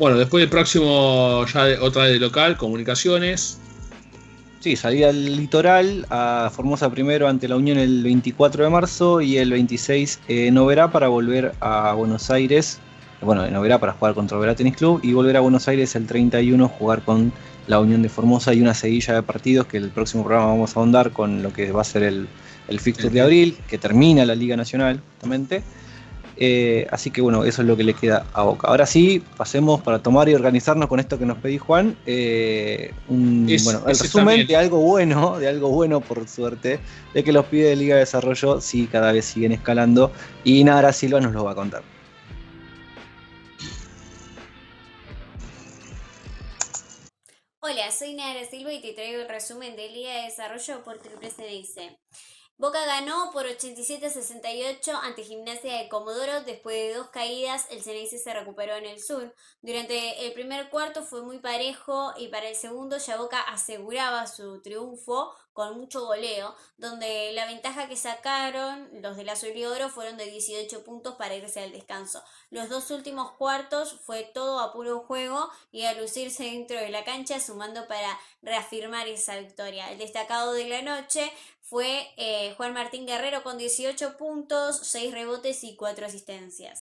Bueno, 0.00 0.16
después 0.16 0.40
del 0.40 0.48
próximo, 0.48 1.44
ya 1.52 1.64
de- 1.66 1.78
otra 1.78 2.04
de 2.06 2.18
local, 2.18 2.56
comunicaciones. 2.56 3.58
Sí, 4.60 4.74
salía 4.74 5.10
al 5.10 5.36
litoral 5.36 6.06
a 6.08 6.50
Formosa 6.50 6.90
primero 6.90 7.28
ante 7.28 7.46
la 7.48 7.56
Unión 7.56 7.76
el 7.76 8.02
24 8.02 8.64
de 8.64 8.70
marzo 8.70 9.20
y 9.20 9.36
el 9.36 9.50
26 9.50 10.18
en 10.26 10.56
Oberá 10.56 10.90
para 10.90 11.08
volver 11.08 11.52
a 11.60 11.92
Buenos 11.92 12.30
Aires. 12.30 12.78
Bueno, 13.20 13.44
en 13.44 13.54
Oberá 13.56 13.78
para 13.78 13.92
jugar 13.92 14.14
contra 14.14 14.38
Oberá 14.38 14.54
Tenis 14.54 14.74
Club 14.74 15.00
y 15.02 15.12
volver 15.12 15.36
a 15.36 15.40
Buenos 15.40 15.68
Aires 15.68 15.94
el 15.94 16.06
31 16.06 16.66
jugar 16.68 17.02
con 17.02 17.30
la 17.66 17.78
Unión 17.78 18.00
de 18.00 18.08
Formosa 18.08 18.54
y 18.54 18.62
una 18.62 18.72
seguilla 18.72 19.14
de 19.14 19.22
partidos 19.22 19.66
que 19.66 19.76
el 19.76 19.90
próximo 19.90 20.24
programa 20.24 20.48
vamos 20.48 20.74
a 20.74 20.80
ahondar 20.80 21.10
con 21.10 21.42
lo 21.42 21.52
que 21.52 21.72
va 21.72 21.82
a 21.82 21.84
ser 21.84 22.04
el, 22.04 22.26
el 22.68 22.80
fixture 22.80 23.10
de 23.10 23.20
abril, 23.20 23.58
que 23.68 23.76
termina 23.76 24.24
la 24.24 24.34
Liga 24.34 24.56
Nacional 24.56 24.98
justamente. 25.12 25.62
Eh, 26.42 26.86
así 26.90 27.10
que 27.10 27.20
bueno, 27.20 27.44
eso 27.44 27.60
es 27.60 27.68
lo 27.68 27.76
que 27.76 27.84
le 27.84 27.92
queda 27.92 28.24
a 28.32 28.42
Boca. 28.44 28.66
Ahora 28.68 28.86
sí, 28.86 29.22
pasemos 29.36 29.82
para 29.82 29.98
tomar 30.02 30.26
y 30.30 30.34
organizarnos 30.34 30.88
con 30.88 30.98
esto 30.98 31.18
que 31.18 31.26
nos 31.26 31.36
pedí 31.36 31.58
Juan. 31.58 31.96
Eh, 32.06 32.94
un, 33.08 33.46
Es- 33.48 33.62
bueno, 33.64 33.80
el 33.80 33.98
resumen 33.98 34.26
también. 34.26 34.46
de 34.46 34.56
algo 34.56 34.78
bueno, 34.80 35.38
de 35.38 35.48
algo 35.48 35.68
bueno 35.68 36.00
por 36.00 36.26
suerte, 36.26 36.80
de 37.12 37.24
que 37.24 37.30
los 37.32 37.44
pibes 37.44 37.68
de 37.68 37.76
Liga 37.76 37.94
de 37.96 38.00
Desarrollo 38.00 38.60
sí 38.62 38.88
cada 38.90 39.12
vez 39.12 39.26
siguen 39.26 39.52
escalando 39.52 40.12
y 40.42 40.64
Nara 40.64 40.94
Silva 40.94 41.20
nos 41.20 41.32
lo 41.34 41.44
va 41.44 41.52
a 41.52 41.54
contar. 41.54 41.82
Hola, 47.62 47.90
soy 47.92 48.14
Nara 48.14 48.44
Silva 48.48 48.72
y 48.72 48.80
te 48.80 48.92
traigo 48.94 49.20
el 49.22 49.28
resumen 49.28 49.76
de 49.76 49.88
Liga 49.90 50.14
de 50.16 50.22
Desarrollo 50.22 50.82
por 50.82 50.98
Triple 50.98 51.30
CNIC. 51.30 51.98
Boca 52.60 52.84
ganó 52.84 53.30
por 53.32 53.46
87-68 53.46 54.92
ante 55.02 55.24
Gimnasia 55.24 55.78
de 55.78 55.88
Comodoro. 55.88 56.42
Después 56.42 56.76
de 56.76 56.92
dos 56.92 57.08
caídas, 57.08 57.66
el 57.70 57.82
Ceneice 57.82 58.18
se 58.18 58.34
recuperó 58.34 58.76
en 58.76 58.84
el 58.84 59.00
sur. 59.00 59.34
Durante 59.62 60.26
el 60.26 60.34
primer 60.34 60.68
cuarto 60.68 61.02
fue 61.02 61.22
muy 61.22 61.38
parejo 61.38 62.12
y 62.18 62.28
para 62.28 62.50
el 62.50 62.54
segundo 62.54 62.98
ya 62.98 63.16
Boca 63.16 63.40
aseguraba 63.40 64.26
su 64.26 64.60
triunfo 64.60 65.34
con 65.54 65.78
mucho 65.78 66.06
goleo, 66.06 66.54
donde 66.78 67.32
la 67.32 67.44
ventaja 67.46 67.88
que 67.88 67.96
sacaron 67.96 68.88
los 69.02 69.16
del 69.16 69.28
azul 69.28 69.50
y 69.54 69.64
oro 69.64 69.88
fueron 69.88 70.16
de 70.16 70.26
18 70.26 70.84
puntos 70.84 71.16
para 71.16 71.34
irse 71.34 71.60
al 71.60 71.72
descanso. 71.72 72.22
Los 72.50 72.68
dos 72.68 72.90
últimos 72.90 73.32
cuartos 73.32 74.00
fue 74.04 74.22
todo 74.22 74.60
a 74.60 74.72
puro 74.72 75.00
juego 75.00 75.50
y 75.72 75.84
a 75.84 75.94
lucirse 75.94 76.44
dentro 76.44 76.78
de 76.78 76.90
la 76.90 77.04
cancha, 77.04 77.40
sumando 77.40 77.88
para 77.88 78.18
reafirmar 78.42 79.08
esa 79.08 79.36
victoria. 79.36 79.90
El 79.90 79.98
destacado 79.98 80.52
de 80.52 80.68
la 80.68 80.82
noche 80.82 81.30
fue 81.70 82.12
eh, 82.16 82.52
Juan 82.56 82.74
Martín 82.74 83.06
Guerrero 83.06 83.44
con 83.44 83.56
18 83.56 84.16
puntos, 84.16 84.80
6 84.82 85.12
rebotes 85.12 85.62
y 85.62 85.76
4 85.76 86.04
asistencias. 86.04 86.80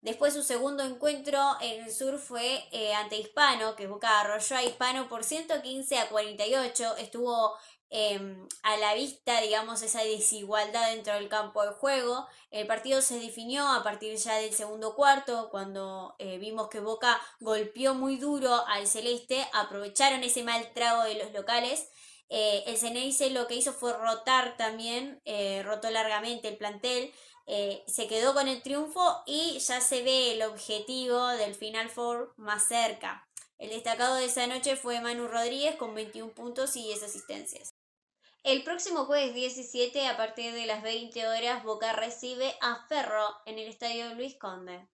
Después 0.00 0.32
su 0.32 0.42
segundo 0.42 0.82
encuentro 0.82 1.38
en 1.60 1.84
el 1.84 1.92
sur 1.92 2.18
fue 2.18 2.66
eh, 2.72 2.94
ante 2.94 3.18
Hispano, 3.18 3.76
que 3.76 3.86
Boca 3.86 4.20
arrolló 4.20 4.56
a 4.56 4.64
Hispano 4.64 5.10
por 5.10 5.24
115 5.24 5.98
a 5.98 6.08
48. 6.08 6.96
Estuvo 6.96 7.54
em, 7.90 8.48
a 8.62 8.78
la 8.78 8.94
vista, 8.94 9.42
digamos, 9.42 9.82
esa 9.82 10.02
desigualdad 10.04 10.90
dentro 10.90 11.12
del 11.12 11.28
campo 11.28 11.62
de 11.64 11.72
juego. 11.72 12.26
El 12.50 12.66
partido 12.66 13.02
se 13.02 13.20
definió 13.20 13.68
a 13.68 13.82
partir 13.82 14.16
ya 14.16 14.36
del 14.36 14.54
segundo 14.54 14.94
cuarto, 14.94 15.50
cuando 15.50 16.14
eh, 16.18 16.38
vimos 16.38 16.68
que 16.68 16.80
Boca 16.80 17.20
golpeó 17.40 17.92
muy 17.92 18.16
duro 18.16 18.66
al 18.68 18.86
Celeste, 18.86 19.46
aprovecharon 19.52 20.24
ese 20.24 20.44
mal 20.44 20.72
trago 20.72 21.02
de 21.02 21.22
los 21.22 21.30
locales. 21.34 21.90
Eh, 22.28 22.64
el 22.66 22.76
Ceneice 22.76 23.30
lo 23.30 23.46
que 23.46 23.54
hizo 23.54 23.72
fue 23.72 23.92
rotar 23.92 24.56
también, 24.56 25.20
eh, 25.24 25.62
rotó 25.64 25.90
largamente 25.90 26.48
el 26.48 26.56
plantel, 26.56 27.12
se 27.86 28.06
quedó 28.08 28.34
con 28.34 28.46
el 28.46 28.60
triunfo 28.60 29.22
y 29.24 29.58
ya 29.58 29.80
se 29.80 30.02
ve 30.02 30.32
el 30.32 30.42
objetivo 30.42 31.28
del 31.28 31.54
Final 31.54 31.88
Four 31.88 32.34
más 32.36 32.68
cerca. 32.68 33.26
El 33.56 33.70
destacado 33.70 34.16
de 34.16 34.26
esa 34.26 34.46
noche 34.46 34.76
fue 34.76 35.00
Manu 35.00 35.28
Rodríguez 35.28 35.76
con 35.76 35.94
21 35.94 36.32
puntos 36.34 36.76
y 36.76 36.82
10 36.84 37.02
asistencias. 37.04 37.74
El 38.44 38.62
próximo 38.64 39.04
jueves 39.04 39.34
17, 39.34 40.06
a 40.06 40.16
partir 40.16 40.54
de 40.54 40.64
las 40.64 40.82
20 40.82 41.26
horas, 41.26 41.64
Boca 41.64 41.92
recibe 41.92 42.54
a 42.62 42.86
Ferro 42.86 43.26
en 43.46 43.58
el 43.58 43.68
estadio 43.68 44.14
Luis 44.14 44.38
Conde. 44.38 44.88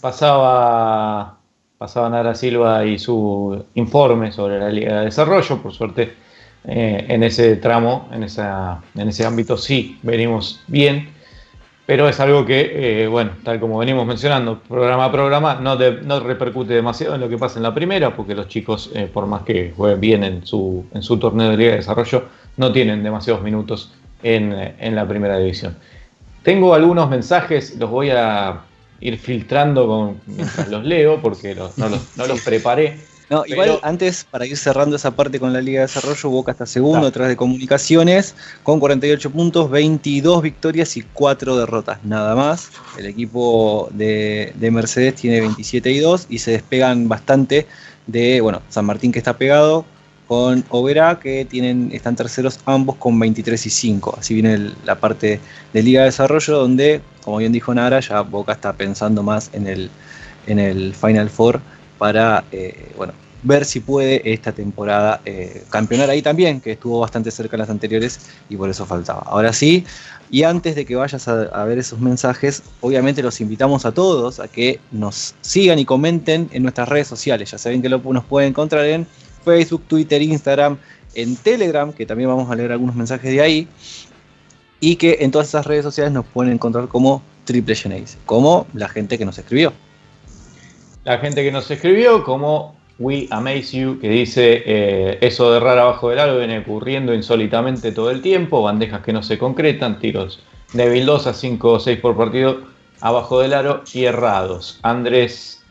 Pasaba, 0.00 1.41
pasaba 1.82 2.08
Nara 2.08 2.32
Silva 2.36 2.84
y 2.84 2.96
su 2.96 3.64
informe 3.74 4.30
sobre 4.30 4.60
la 4.60 4.68
Liga 4.68 5.00
de 5.00 5.06
Desarrollo, 5.06 5.60
por 5.60 5.72
suerte 5.72 6.14
eh, 6.64 7.06
en 7.08 7.24
ese 7.24 7.56
tramo, 7.56 8.08
en, 8.12 8.22
esa, 8.22 8.80
en 8.94 9.08
ese 9.08 9.26
ámbito 9.26 9.56
sí 9.56 9.98
venimos 10.04 10.62
bien 10.68 11.08
pero 11.84 12.08
es 12.08 12.20
algo 12.20 12.46
que, 12.46 13.02
eh, 13.02 13.08
bueno, 13.08 13.32
tal 13.42 13.58
como 13.58 13.78
venimos 13.78 14.06
mencionando, 14.06 14.60
programa 14.60 15.06
a 15.06 15.10
programa, 15.10 15.54
no, 15.56 15.76
no, 15.76 16.20
repercute 16.20 16.72
demasiado 16.72 17.16
en 17.16 17.20
lo 17.20 17.28
que 17.28 17.36
pasa 17.36 17.58
en 17.58 17.64
la 17.64 17.74
primera, 17.74 18.14
porque 18.14 18.36
los 18.36 18.46
chicos, 18.46 18.92
eh, 18.94 19.10
por 19.12 19.26
más 19.26 19.42
que 19.42 19.72
jueguen 19.76 20.00
bien 20.00 20.22
en 20.22 20.46
su, 20.46 20.86
en 20.94 21.02
su 21.02 21.18
torneo 21.18 21.50
de 21.50 21.56
Liga 21.56 21.70
de 21.72 21.78
Desarrollo, 21.78 22.26
no 22.58 22.70
tienen 22.70 23.02
demasiados 23.02 23.42
minutos 23.42 23.92
en, 24.22 24.52
en 24.78 24.94
la 24.94 25.08
primera 25.08 25.36
división. 25.36 25.76
Tengo 26.44 26.74
algunos 26.74 27.10
mensajes, 27.10 27.76
los 27.76 27.90
voy 27.90 28.10
a 28.10 28.60
ir 29.02 29.18
filtrando 29.18 29.86
con, 29.86 30.20
mientras 30.26 30.68
los 30.68 30.84
leo, 30.84 31.20
porque 31.20 31.54
no, 31.54 31.70
los, 31.88 32.16
no 32.16 32.26
los 32.26 32.40
preparé. 32.40 32.98
No, 33.32 33.44
igual 33.46 33.78
antes, 33.82 34.26
para 34.30 34.44
ir 34.44 34.58
cerrando 34.58 34.96
esa 34.96 35.16
parte 35.16 35.40
con 35.40 35.54
la 35.54 35.60
Liga 35.62 35.80
de 35.80 35.86
Desarrollo, 35.86 36.28
Boca 36.28 36.52
está 36.52 36.66
segundo 36.66 37.06
detrás 37.06 37.28
de 37.28 37.36
Comunicaciones, 37.36 38.34
con 38.62 38.78
48 38.78 39.30
puntos, 39.30 39.70
22 39.70 40.42
victorias 40.42 40.96
y 40.98 41.02
4 41.02 41.56
derrotas, 41.56 41.98
nada 42.04 42.34
más. 42.34 42.70
El 42.98 43.06
equipo 43.06 43.88
de, 43.94 44.52
Mercedes 44.70 45.14
tiene 45.14 45.40
27 45.40 45.90
y 45.90 45.98
2 46.00 46.26
y 46.28 46.40
se 46.40 46.50
despegan 46.50 47.08
bastante 47.08 47.66
de, 48.06 48.42
bueno, 48.42 48.60
San 48.68 48.84
Martín 48.84 49.12
que 49.12 49.18
está 49.18 49.38
pegado, 49.38 49.86
con 50.32 50.64
Oberá 50.70 51.18
que 51.20 51.44
tienen, 51.44 51.90
están 51.92 52.16
terceros 52.16 52.58
ambos 52.64 52.96
con 52.96 53.18
23 53.18 53.66
y 53.66 53.68
5. 53.68 54.16
Así 54.18 54.32
viene 54.32 54.72
la 54.86 54.94
parte 54.94 55.40
de 55.74 55.82
Liga 55.82 56.00
de 56.00 56.06
Desarrollo, 56.06 56.56
donde, 56.56 57.02
como 57.22 57.36
bien 57.36 57.52
dijo 57.52 57.74
Nara, 57.74 58.00
ya 58.00 58.22
Boca 58.22 58.52
está 58.52 58.72
pensando 58.72 59.22
más 59.22 59.50
en 59.52 59.66
el, 59.66 59.90
en 60.46 60.58
el 60.58 60.94
Final 60.94 61.28
Four 61.28 61.60
para 61.98 62.44
eh, 62.50 62.92
bueno, 62.96 63.12
ver 63.42 63.66
si 63.66 63.80
puede 63.80 64.32
esta 64.32 64.52
temporada 64.52 65.20
eh, 65.26 65.64
campeonar 65.68 66.08
ahí 66.08 66.22
también, 66.22 66.62
que 66.62 66.72
estuvo 66.72 67.00
bastante 67.00 67.30
cerca 67.30 67.56
en 67.56 67.60
las 67.60 67.68
anteriores 67.68 68.18
y 68.48 68.56
por 68.56 68.70
eso 68.70 68.86
faltaba. 68.86 69.24
Ahora 69.26 69.52
sí, 69.52 69.84
y 70.30 70.44
antes 70.44 70.74
de 70.76 70.86
que 70.86 70.96
vayas 70.96 71.28
a, 71.28 71.64
ver 71.66 71.76
esos 71.76 72.00
mensajes, 72.00 72.62
obviamente 72.80 73.22
los 73.22 73.38
invitamos 73.42 73.84
a 73.84 73.92
todos 73.92 74.40
a 74.40 74.48
que 74.48 74.80
nos 74.92 75.34
sigan 75.42 75.78
y 75.78 75.84
comenten 75.84 76.48
en 76.54 76.62
nuestras 76.62 76.88
redes 76.88 77.06
sociales. 77.06 77.50
Ya 77.50 77.58
saben 77.58 77.82
que 77.82 77.90
lo, 77.90 77.98
nos 77.98 78.24
pueden 78.24 78.48
encontrar 78.48 78.86
en 78.86 79.06
Facebook, 79.44 79.82
Twitter, 79.88 80.22
Instagram, 80.22 80.78
en 81.14 81.36
Telegram, 81.36 81.92
que 81.92 82.06
también 82.06 82.28
vamos 82.28 82.50
a 82.50 82.54
leer 82.54 82.72
algunos 82.72 82.96
mensajes 82.96 83.30
de 83.30 83.40
ahí. 83.40 83.68
Y 84.80 84.96
que 84.96 85.18
en 85.20 85.30
todas 85.30 85.48
esas 85.48 85.66
redes 85.66 85.84
sociales 85.84 86.12
nos 86.12 86.26
pueden 86.26 86.52
encontrar 86.52 86.88
como 86.88 87.22
Triple 87.44 87.74
Genesis, 87.74 88.18
como 88.26 88.66
la 88.74 88.88
gente 88.88 89.18
que 89.18 89.24
nos 89.24 89.38
escribió 89.38 89.72
la 91.04 91.18
gente 91.18 91.42
que 91.42 91.50
nos 91.50 91.70
escribió, 91.70 92.24
como 92.24 92.76
We 92.98 93.26
Amaze 93.30 93.76
You, 93.76 93.98
que 93.98 94.08
dice 94.08 94.62
eh, 94.64 95.18
eso 95.20 95.50
de 95.50 95.56
errar 95.56 95.78
abajo 95.78 96.10
del 96.10 96.20
aro 96.20 96.38
viene 96.38 96.60
ocurriendo 96.60 97.14
insólitamente 97.14 97.92
todo 97.92 98.10
el 98.10 98.22
tiempo, 98.22 98.62
bandejas 98.62 99.02
que 99.02 99.12
no 99.12 99.22
se 99.22 99.38
concretan, 99.38 99.98
tiros 99.98 100.40
de 100.72 101.04
2 101.04 101.26
a 101.26 101.34
5 101.34 101.72
o 101.72 101.80
6 101.80 101.98
por 101.98 102.16
partido 102.16 102.62
abajo 103.00 103.40
del 103.40 103.54
aro 103.54 103.82
y 103.92 104.04
errados. 104.04 104.78
Andrés 104.82 105.61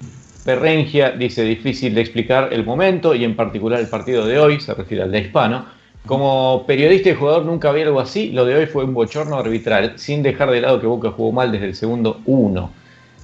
Perrengia 0.44 1.12
dice 1.12 1.44
difícil 1.44 1.94
de 1.94 2.02
explicar 2.02 2.50
el 2.52 2.66
momento 2.66 3.14
y 3.14 3.24
en 3.24 3.36
particular 3.36 3.80
el 3.80 3.88
partido 3.88 4.26
de 4.26 4.40
hoy, 4.40 4.60
se 4.60 4.74
refiere 4.74 5.04
al 5.04 5.12
de 5.12 5.20
Hispano. 5.20 5.66
Como 6.06 6.64
periodista 6.66 7.10
y 7.10 7.16
jugador 7.16 7.46
nunca 7.46 7.72
vi 7.72 7.82
algo 7.84 8.00
así, 8.00 8.32
lo 8.32 8.44
de 8.46 8.56
hoy 8.56 8.66
fue 8.66 8.84
un 8.84 8.94
bochorno 8.94 9.38
arbitral, 9.38 9.94
sin 9.98 10.24
dejar 10.24 10.50
de 10.50 10.62
lado 10.62 10.82
que 10.82 10.88
Boca 10.88 11.12
jugó 11.12 11.32
mal 11.32 11.52
desde 11.52 11.68
el 11.68 11.76
segundo 11.76 12.22
1. 12.26 12.72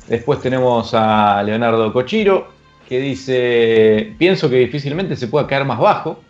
Después 0.07 0.39
tenemos 0.41 0.93
a 0.93 1.41
Leonardo 1.43 1.91
Cochiro, 1.91 2.49
que 2.87 2.99
dice, 2.99 4.13
pienso 4.17 4.49
que 4.49 4.57
difícilmente 4.57 5.15
se 5.15 5.27
pueda 5.27 5.47
caer 5.47 5.65
más 5.65 5.79
bajo. 5.79 6.21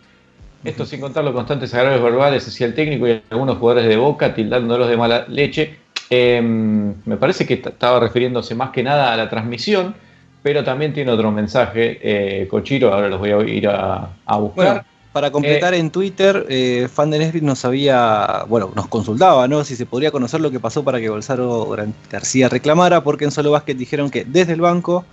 Esto 0.64 0.86
sin 0.86 1.00
contar 1.00 1.22
los 1.22 1.34
constantes 1.34 1.72
agravios 1.74 2.02
verbales 2.02 2.48
hacia 2.48 2.66
el 2.66 2.74
técnico 2.74 3.06
y 3.06 3.22
algunos 3.30 3.58
jugadores 3.58 3.88
de 3.88 3.96
Boca 3.96 4.34
tildándolos 4.34 4.88
de 4.88 4.96
mala 4.96 5.26
leche. 5.28 5.76
Em, 6.10 6.94
me 7.04 7.16
parece 7.18 7.46
que 7.46 7.54
estaba 7.54 8.00
refiriéndose 8.00 8.54
más 8.54 8.70
que 8.70 8.82
nada 8.82 9.12
a 9.12 9.16
la 9.16 9.28
transmisión, 9.28 9.94
pero 10.42 10.64
también 10.64 10.92
tiene 10.92 11.10
otro 11.10 11.30
mensaje, 11.30 11.98
eh, 12.02 12.46
Cochiro, 12.48 12.92
ahora 12.92 13.08
los 13.08 13.18
voy 13.18 13.30
a 13.30 13.38
ir 13.42 13.68
a, 13.68 14.08
buscar. 14.38 14.84
Para 15.12 15.30
completar 15.30 15.74
eh, 15.74 15.78
en 15.78 15.90
Twitter, 15.90 16.46
eh, 16.48 16.88
fan 16.92 17.10
de 17.10 17.18
Nesbitt 17.18 17.42
nos 17.42 17.64
había, 17.64 18.44
bueno, 18.48 18.70
nos 18.76 18.88
consultaba, 18.88 19.48
¿no? 19.48 19.64
Si 19.64 19.74
se 19.74 19.86
podría 19.86 20.10
conocer 20.10 20.40
lo 20.40 20.50
que 20.50 20.60
pasó 20.60 20.84
para 20.84 21.00
que 21.00 21.08
Bolsaro 21.08 21.74
García 22.10 22.48
reclamara, 22.48 23.02
porque 23.02 23.24
en 23.24 23.30
Solo 23.30 23.50
Básquet 23.50 23.76
dijeron 23.76 24.10
que 24.10 24.24
desde 24.24 24.52
el 24.52 24.60
banco 24.60 25.04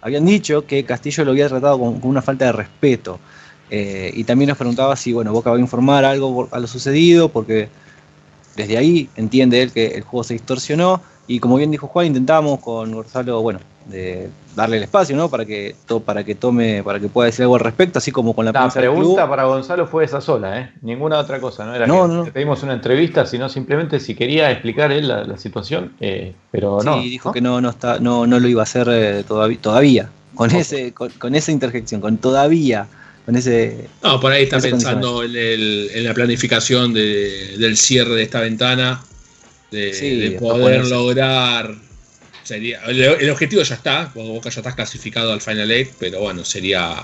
habían 0.00 0.24
dicho 0.24 0.66
que 0.66 0.84
Castillo 0.84 1.24
lo 1.24 1.32
había 1.32 1.48
tratado 1.48 1.78
con, 1.78 2.00
una 2.02 2.22
falta 2.22 2.46
de 2.46 2.52
respeto. 2.52 3.18
Eh, 3.70 4.12
y 4.14 4.24
también 4.24 4.48
nos 4.48 4.58
preguntaba 4.58 4.94
si, 4.96 5.12
bueno, 5.12 5.32
Boca 5.32 5.50
va 5.50 5.56
a 5.56 5.60
informar 5.60 6.04
algo 6.04 6.48
a 6.50 6.58
lo 6.58 6.66
sucedido, 6.66 7.28
porque 7.28 7.68
desde 8.56 8.76
ahí 8.76 9.08
entiende 9.16 9.62
él 9.62 9.72
que 9.72 9.86
el 9.88 10.02
juego 10.02 10.24
se 10.24 10.34
distorsionó. 10.34 11.00
Y 11.26 11.40
como 11.40 11.56
bien 11.56 11.70
dijo 11.70 11.88
Juan, 11.88 12.06
intentamos 12.06 12.60
con 12.60 12.92
Gonzalo, 12.92 13.42
bueno, 13.42 13.60
de 13.86 14.28
darle 14.54 14.76
el 14.76 14.82
espacio, 14.82 15.16
¿no? 15.16 15.28
Para 15.28 15.44
que, 15.44 15.74
para 16.04 16.24
que 16.24 16.34
tome, 16.34 16.82
para 16.82 17.00
que 17.00 17.08
pueda 17.08 17.26
decir 17.26 17.42
algo 17.42 17.54
al 17.54 17.60
respecto, 17.60 17.98
así 17.98 18.12
como 18.12 18.34
con 18.34 18.44
la, 18.44 18.52
la 18.52 18.68
pregunta 18.68 19.28
para 19.28 19.44
Gonzalo 19.44 19.86
fue 19.86 20.04
esa 20.04 20.20
sola, 20.20 20.60
¿eh? 20.60 20.70
Ninguna 20.82 21.18
otra 21.18 21.40
cosa, 21.40 21.64
no 21.64 21.74
era 21.74 21.86
que 22.24 22.32
pedimos 22.32 22.62
una 22.62 22.74
entrevista, 22.74 23.26
sino 23.26 23.48
simplemente 23.48 24.00
si 24.00 24.14
quería 24.14 24.50
explicar 24.50 24.92
él 24.92 25.08
la, 25.08 25.36
situación, 25.38 25.92
eh, 26.00 26.34
pero 26.50 26.80
no. 26.82 27.02
Sí, 27.02 27.08
dijo 27.08 27.32
que 27.32 27.40
no, 27.40 27.60
no 27.60 27.70
está, 27.70 27.98
no, 27.98 28.26
no 28.26 28.38
lo 28.38 28.48
iba 28.48 28.62
a 28.62 28.64
hacer 28.64 28.88
eh, 28.90 29.24
todavía, 29.26 29.58
todavía, 29.60 30.10
con 30.34 30.50
ese, 30.50 30.92
con, 30.92 31.34
esa 31.34 31.52
interjección, 31.52 32.00
con 32.00 32.18
todavía. 32.18 32.86
Con 33.24 33.36
ese, 33.36 33.86
no, 34.02 34.18
por 34.18 34.32
ahí 34.32 34.42
está 34.42 34.58
pensando 34.58 35.22
en, 35.22 36.04
la 36.04 36.12
planificación 36.12 36.92
del 36.92 37.76
cierre 37.76 38.16
de 38.16 38.22
esta 38.24 38.40
ventana, 38.40 39.04
de 39.70 40.36
poder 40.40 40.88
lograr 40.88 41.72
Sería, 42.42 42.80
el, 42.86 43.30
objetivo 43.30 43.62
ya 43.62 43.76
está, 43.76 44.10
Boca 44.14 44.50
ya 44.50 44.60
está 44.60 44.74
clasificado 44.74 45.32
al 45.32 45.40
Final 45.40 45.70
Eight, 45.70 45.90
pero 45.98 46.20
bueno, 46.20 46.44
sería 46.44 46.96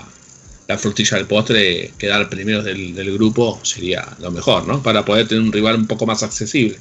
la 0.67 0.77
frutilla 0.77 1.17
del 1.17 1.27
postre, 1.27 1.91
quedar 1.97 2.29
primeros 2.29 2.65
del, 2.65 3.13
grupo 3.13 3.59
sería 3.63 4.05
lo 4.19 4.31
mejor, 4.31 4.67
¿no? 4.67 4.83
Para 4.83 5.03
poder 5.03 5.27
tener 5.27 5.43
un 5.43 5.51
rival 5.51 5.75
un 5.75 5.87
poco 5.87 6.05
más 6.05 6.23
accesible. 6.23 6.77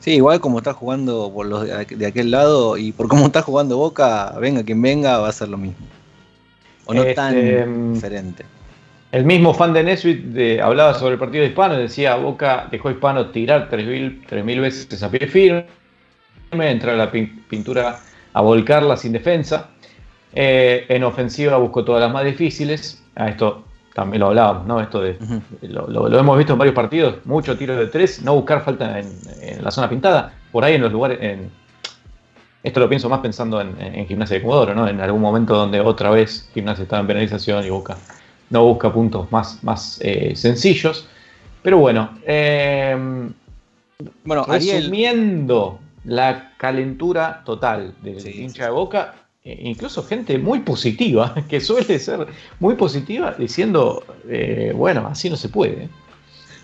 Sí, 0.00 0.12
igual 0.12 0.40
como 0.40 0.58
está 0.58 0.74
jugando 0.74 1.32
por 1.34 1.46
los 1.46 1.64
de, 1.64 2.06
aquel 2.06 2.30
lado 2.30 2.76
y 2.76 2.92
por 2.92 3.08
cómo 3.08 3.26
está 3.26 3.42
jugando 3.42 3.78
Boca, 3.78 4.32
venga 4.38 4.62
quien 4.62 4.80
venga, 4.80 5.18
va 5.18 5.28
a 5.28 5.32
ser 5.32 5.48
lo 5.48 5.56
mismo. 5.56 5.84
O 6.84 6.94
no 6.94 7.04
tan 7.14 7.36
este, 7.36 7.66
mm, 7.66 7.94
diferente. 7.94 8.44
El 9.10 9.24
mismo 9.24 9.54
fan 9.54 9.72
de 9.72 9.82
Nesbitt 9.82 10.60
hablaba 10.60 10.94
sobre 10.94 11.14
el 11.14 11.18
partido 11.18 11.42
de 11.42 11.48
Hispano, 11.48 11.76
decía 11.76 12.14
Boca 12.16 12.68
dejó 12.70 12.88
a 12.88 12.92
Hispano 12.92 13.30
tirar 13.30 13.70
3.000 13.70 14.60
veces 14.60 15.02
a 15.02 15.10
pie 15.10 15.26
firme 15.26 15.66
entra 16.52 16.92
a 16.92 16.96
la 16.96 17.10
pintura 17.10 18.00
a 18.32 18.40
volcarla 18.40 18.96
sin 18.96 19.12
defensa. 19.12 19.70
Eh, 20.32 20.84
en 20.88 21.04
ofensiva 21.04 21.56
buscó 21.56 21.84
todas 21.84 22.02
las 22.02 22.12
más 22.12 22.24
difíciles. 22.24 23.02
A 23.14 23.28
esto 23.28 23.64
también 23.94 24.20
lo 24.20 24.26
hablábamos, 24.26 24.66
¿no? 24.66 24.80
Esto 24.80 25.00
de, 25.00 25.16
lo, 25.62 26.18
hemos 26.18 26.36
visto 26.36 26.52
en 26.52 26.58
varios 26.58 26.74
partidos, 26.74 27.24
mucho 27.24 27.56
tiro 27.56 27.74
de 27.76 27.86
tres, 27.86 28.22
no 28.22 28.34
buscar 28.34 28.62
falta 28.62 28.98
en, 28.98 29.08
la 29.62 29.70
zona 29.70 29.88
pintada, 29.88 30.34
por 30.52 30.64
ahí 30.64 30.74
en 30.74 30.82
los 30.82 30.92
lugares, 30.92 31.18
en, 31.22 31.50
esto 32.62 32.80
lo 32.80 32.90
pienso 32.90 33.08
más 33.08 33.20
pensando 33.20 33.58
en, 33.58 34.06
Gimnasia 34.06 34.36
de 34.36 34.42
Comodoro, 34.42 34.74
¿no? 34.74 34.86
En 34.86 35.00
algún 35.00 35.22
momento 35.22 35.56
donde 35.56 35.80
otra 35.80 36.10
vez 36.10 36.50
Gimnasia 36.52 36.82
estaba 36.82 37.00
en 37.00 37.06
penalización 37.06 37.64
y 37.64 37.70
Boca 37.70 37.96
no 38.50 38.64
busca 38.64 38.92
puntos 38.92 39.32
más, 39.32 39.62
más 39.64 39.98
eh, 40.02 40.34
sencillos. 40.36 41.08
Pero 41.62 41.78
bueno, 41.78 42.10
eh, 42.26 43.30
bueno 44.24 44.44
resumiendo 44.44 45.80
la 46.06 46.54
calentura 46.56 47.42
total 47.44 47.94
del 48.02 48.26
hincha 48.26 48.64
de 48.64 48.70
Boca 48.70 49.26
eh, 49.44 49.60
incluso 49.62 50.02
gente 50.02 50.38
muy 50.38 50.60
positiva, 50.60 51.34
que 51.48 51.60
suele 51.60 51.98
ser 52.00 52.26
muy 52.58 52.74
positiva, 52.74 53.34
diciendo, 53.38 54.04
eh, 54.28 54.72
bueno, 54.74 55.06
así 55.06 55.30
no 55.30 55.36
se 55.36 55.48
puede. 55.48 55.88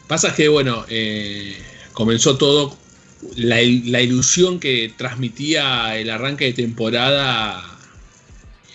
Pasa 0.09 0.35
que, 0.35 0.49
bueno, 0.49 0.85
eh, 0.89 1.57
comenzó 1.93 2.37
todo, 2.37 2.77
la, 3.37 3.57
la 3.85 4.01
ilusión 4.01 4.59
que 4.59 4.93
transmitía 4.97 5.97
el 5.97 6.11
arranque 6.11 6.47
de 6.47 6.53
temporada, 6.55 7.63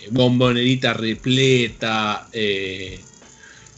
eh, 0.01 0.07
bombonerita 0.11 0.93
repleta, 0.93 2.27
eh, 2.31 3.01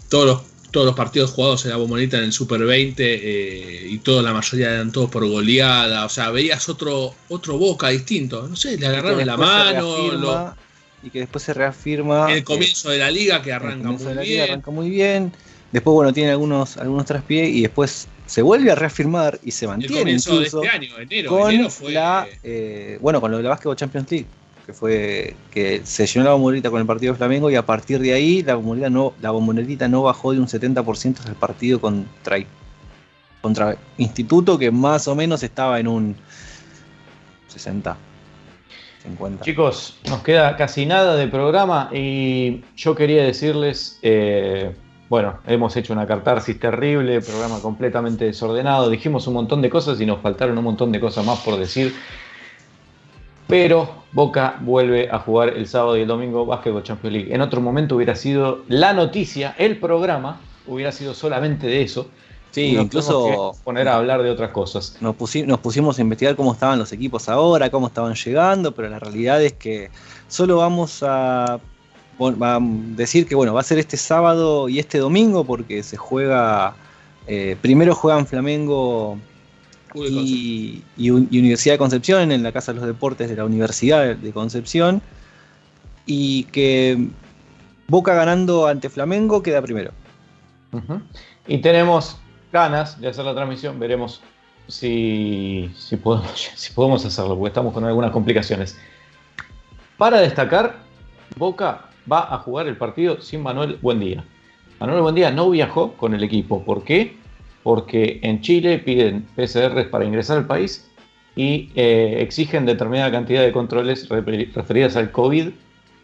todos 0.09 0.25
los 0.25 0.41
todos 0.71 0.85
los 0.85 0.95
partidos 0.95 1.31
jugados 1.31 1.65
en 1.65 1.71
la 1.71 1.77
bombonita 1.77 2.17
en 2.17 2.25
el 2.25 2.33
Super 2.33 2.63
20 2.63 3.03
eh, 3.03 3.87
y 3.89 3.97
toda 3.99 4.21
la 4.21 4.33
mayoría 4.33 4.73
eran 4.73 4.91
todos 4.91 5.09
por 5.09 5.27
goleada. 5.27 6.05
O 6.05 6.09
sea, 6.09 6.29
veías 6.31 6.69
otro, 6.69 7.13
otro 7.29 7.57
boca 7.57 7.89
distinto. 7.89 8.47
No 8.47 8.55
sé, 8.55 8.77
le 8.77 8.87
agarraron 8.87 9.25
la 9.25 9.37
mano. 9.37 10.11
Lo, 10.13 10.55
y 11.01 11.09
que 11.09 11.19
después 11.19 11.43
se 11.43 11.53
reafirma. 11.53 12.31
el 12.33 12.43
comienzo 12.43 12.89
de 12.89 12.99
la 12.99 13.09
liga 13.09 13.41
que 13.41 13.53
arranca 13.53 13.91
muy 13.91 14.17
bien. 14.17 14.41
arranca 14.43 14.71
muy 14.71 14.89
bien. 14.89 15.31
Después, 15.71 15.93
bueno, 15.93 16.11
tiene 16.13 16.31
algunos, 16.31 16.77
algunos 16.77 17.05
traspiés 17.05 17.49
y 17.49 17.61
después 17.61 18.07
se 18.25 18.41
vuelve 18.41 18.71
a 18.71 18.75
reafirmar 18.75 19.39
y 19.43 19.51
se 19.51 19.67
mantiene. 19.67 19.95
El 19.95 20.01
comienzo 20.01 20.33
incluso 20.35 20.59
de 20.61 20.67
este 20.67 20.77
año, 20.77 20.97
enero. 20.99 21.29
con 21.29 21.51
enero 21.51 21.69
fue. 21.69 21.91
la, 21.91 22.27
eh, 22.43 22.97
bueno, 23.01 23.21
con 23.21 23.31
lo 23.31 23.37
de 23.37 23.43
la 23.43 23.49
Basketball 23.49 23.75
Champions 23.75 24.11
League, 24.11 24.25
que 24.69 24.73
fue 24.73 25.35
que 25.49 25.81
se 25.83 26.05
llenó 26.05 26.25
la 26.25 26.33
bombonera 26.33 26.69
con 26.69 26.79
el 26.79 26.85
partido 26.85 27.13
de 27.13 27.17
Flamengo 27.17 27.49
y 27.49 27.55
a 27.55 27.65
partir 27.65 27.99
de 27.99 28.13
ahí 28.13 28.43
la 28.43 28.53
bombonera 28.53 28.91
no, 28.91 29.13
la 29.19 29.31
bombonerita 29.31 29.87
no 29.87 30.03
bajó 30.03 30.31
de 30.31 30.39
un 30.39 30.45
70% 30.45 31.17
hasta 31.17 31.29
el 31.31 31.35
partido 31.35 31.81
contra, 31.81 32.37
contra 33.41 33.77
Instituto, 33.97 34.59
que 34.59 34.69
más 34.69 35.07
o 35.07 35.15
menos 35.15 35.41
estaba 35.41 35.79
en 35.79 35.87
un 35.87 36.15
60. 37.47 37.97
50. 39.01 39.43
Chicos, 39.43 39.97
nos 40.07 40.21
queda 40.21 40.55
casi 40.55 40.85
nada 40.85 41.15
de 41.15 41.27
programa 41.27 41.89
y 41.91 42.63
yo 42.75 42.93
quería 42.93 43.23
decirles, 43.23 43.97
eh, 44.03 44.75
bueno, 45.09 45.39
hemos 45.47 45.75
hecho 45.77 45.93
una 45.93 46.05
catarsis 46.05 46.59
terrible, 46.59 47.21
programa 47.21 47.59
completamente 47.59 48.25
desordenado, 48.25 48.87
dijimos 48.91 49.25
un 49.25 49.33
montón 49.33 49.63
de 49.63 49.71
cosas 49.71 49.99
y 49.99 50.05
nos 50.05 50.21
faltaron 50.21 50.55
un 50.59 50.63
montón 50.63 50.91
de 50.91 50.99
cosas 50.99 51.25
más 51.25 51.39
por 51.39 51.57
decir. 51.57 51.95
Pero 53.49 53.89
Boca 54.11 54.57
vuelve 54.61 55.09
a 55.09 55.17
jugar 55.19 55.49
el 55.49 55.67
sábado 55.67 55.97
y 55.97 56.01
el 56.01 56.07
domingo 56.07 56.45
Basketball 56.45 56.83
Champions 56.83 57.13
League. 57.13 57.33
En 57.33 57.41
otro 57.41 57.61
momento 57.61 57.95
hubiera 57.95 58.15
sido 58.15 58.63
la 58.67 58.93
noticia, 58.93 59.55
el 59.57 59.77
programa 59.79 60.39
hubiera 60.67 60.91
sido 60.91 61.15
solamente 61.15 61.65
de 61.65 61.81
eso. 61.81 62.07
Sí, 62.51 62.73
nos 62.73 62.85
incluso 62.85 63.55
poner 63.63 63.87
a 63.87 63.95
hablar 63.97 64.21
de 64.21 64.29
otras 64.29 64.51
cosas. 64.51 64.97
nos, 65.01 65.15
pusi- 65.15 65.45
nos 65.45 65.59
pusimos 65.59 65.97
a 65.97 66.01
investigar 66.01 66.35
cómo 66.35 66.53
estaban 66.53 66.77
los 66.77 66.91
equipos 66.91 67.27
ahora, 67.27 67.69
cómo 67.69 67.87
estaban 67.87 68.13
llegando, 68.13 68.71
pero 68.71 68.87
la 68.87 68.99
realidad 68.99 69.41
es 69.43 69.53
que 69.53 69.89
solo 70.27 70.57
vamos 70.57 71.03
a, 71.05 71.59
decir 72.95 73.27
que 73.27 73.33
bueno, 73.35 73.53
va 73.53 73.61
a 73.61 73.63
ser 73.63 73.79
este 73.79 73.97
sábado 73.97 74.69
y 74.69 74.77
este 74.77 74.97
domingo 74.99 75.43
porque 75.43 75.81
se 75.83 75.97
juega, 75.97 76.75
eh, 77.27 77.55
primero 77.61 77.95
juegan 77.95 78.27
Flamengo. 78.27 79.17
Y, 79.95 80.83
y 80.97 81.09
Un- 81.09 81.27
y 81.31 81.39
Universidad 81.39 81.75
de 81.75 81.79
Concepción 81.79 82.31
en 82.31 82.43
la 82.43 82.51
Casa 82.51 82.73
de 82.73 82.79
los 82.79 82.87
Deportes 82.87 83.29
de 83.29 83.35
la 83.35 83.45
Universidad 83.45 84.15
de 84.15 84.31
Concepción 84.31 85.01
y 86.05 86.43
que 86.45 87.07
Boca 87.87 88.13
ganando 88.13 88.67
ante 88.67 88.89
Flamengo 88.89 89.41
queda 89.41 89.61
primero. 89.61 89.91
Y 91.47 91.57
tenemos 91.59 92.17
ganas 92.53 92.99
de 93.01 93.07
hacer 93.07 93.25
la 93.25 93.33
transmisión, 93.33 93.79
veremos 93.79 94.21
si, 94.67 95.71
si, 95.75 95.97
podemos, 95.97 96.31
si 96.55 96.71
podemos 96.73 97.03
hacerlo, 97.05 97.35
porque 97.35 97.49
estamos 97.49 97.73
con 97.73 97.83
algunas 97.85 98.11
complicaciones. 98.11 98.77
Para 99.97 100.19
destacar, 100.21 100.77
Boca 101.37 101.85
va 102.11 102.33
a 102.33 102.37
jugar 102.39 102.67
el 102.67 102.77
partido 102.77 103.21
sin 103.21 103.41
Manuel 103.43 103.77
Buendía. 103.81 104.23
Manuel 104.79 105.01
Buendía 105.01 105.31
no 105.31 105.49
viajó 105.49 105.93
con 105.93 106.13
el 106.13 106.23
equipo. 106.23 106.63
¿Por 106.63 106.83
qué? 106.83 107.17
Porque 107.63 108.19
en 108.23 108.41
Chile 108.41 108.79
piden 108.79 109.25
PCRs 109.35 109.87
para 109.87 110.05
ingresar 110.05 110.37
al 110.37 110.47
país 110.47 110.89
y 111.35 111.69
eh, 111.75 112.17
exigen 112.19 112.65
determinada 112.65 113.11
cantidad 113.11 113.43
de 113.43 113.51
controles 113.51 114.09
referi- 114.09 114.51
referidas 114.53 114.95
al 114.95 115.11
COVID 115.11 115.49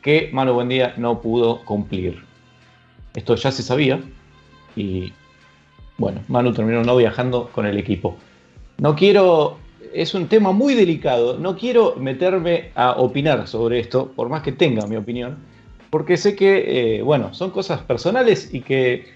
que 0.02 0.30
Manu 0.32 0.54
Buendía 0.54 0.94
no 0.98 1.22
pudo 1.22 1.64
cumplir. 1.66 2.24
Esto 3.16 3.36
ya 3.36 3.52
se 3.52 3.64
sabía, 3.64 4.00
y 4.76 5.14
bueno, 5.98 6.22
Manu 6.28 6.54
terminó 6.54 6.84
no 6.84 6.98
viajando 6.98 7.50
con 7.54 7.66
el 7.66 7.78
equipo. 7.78 8.18
No 8.78 8.96
quiero, 8.96 9.58
es 9.94 10.14
un 10.14 10.28
tema 10.28 10.52
muy 10.52 10.74
delicado, 10.74 11.40
no 11.40 11.58
quiero 11.58 11.96
meterme 11.96 12.72
a 12.76 12.92
opinar 12.92 13.48
sobre 13.48 13.80
esto, 13.80 14.12
por 14.16 14.28
más 14.28 14.42
que 14.44 14.52
tenga 14.52 14.86
mi 14.86 14.98
opinión, 14.98 15.38
porque 15.90 16.18
sé 16.18 16.36
que, 16.36 16.98
eh, 16.98 17.02
bueno, 17.02 17.34
son 17.34 17.52
cosas 17.52 17.80
personales 17.82 18.54
y 18.54 18.60
que 18.60 19.15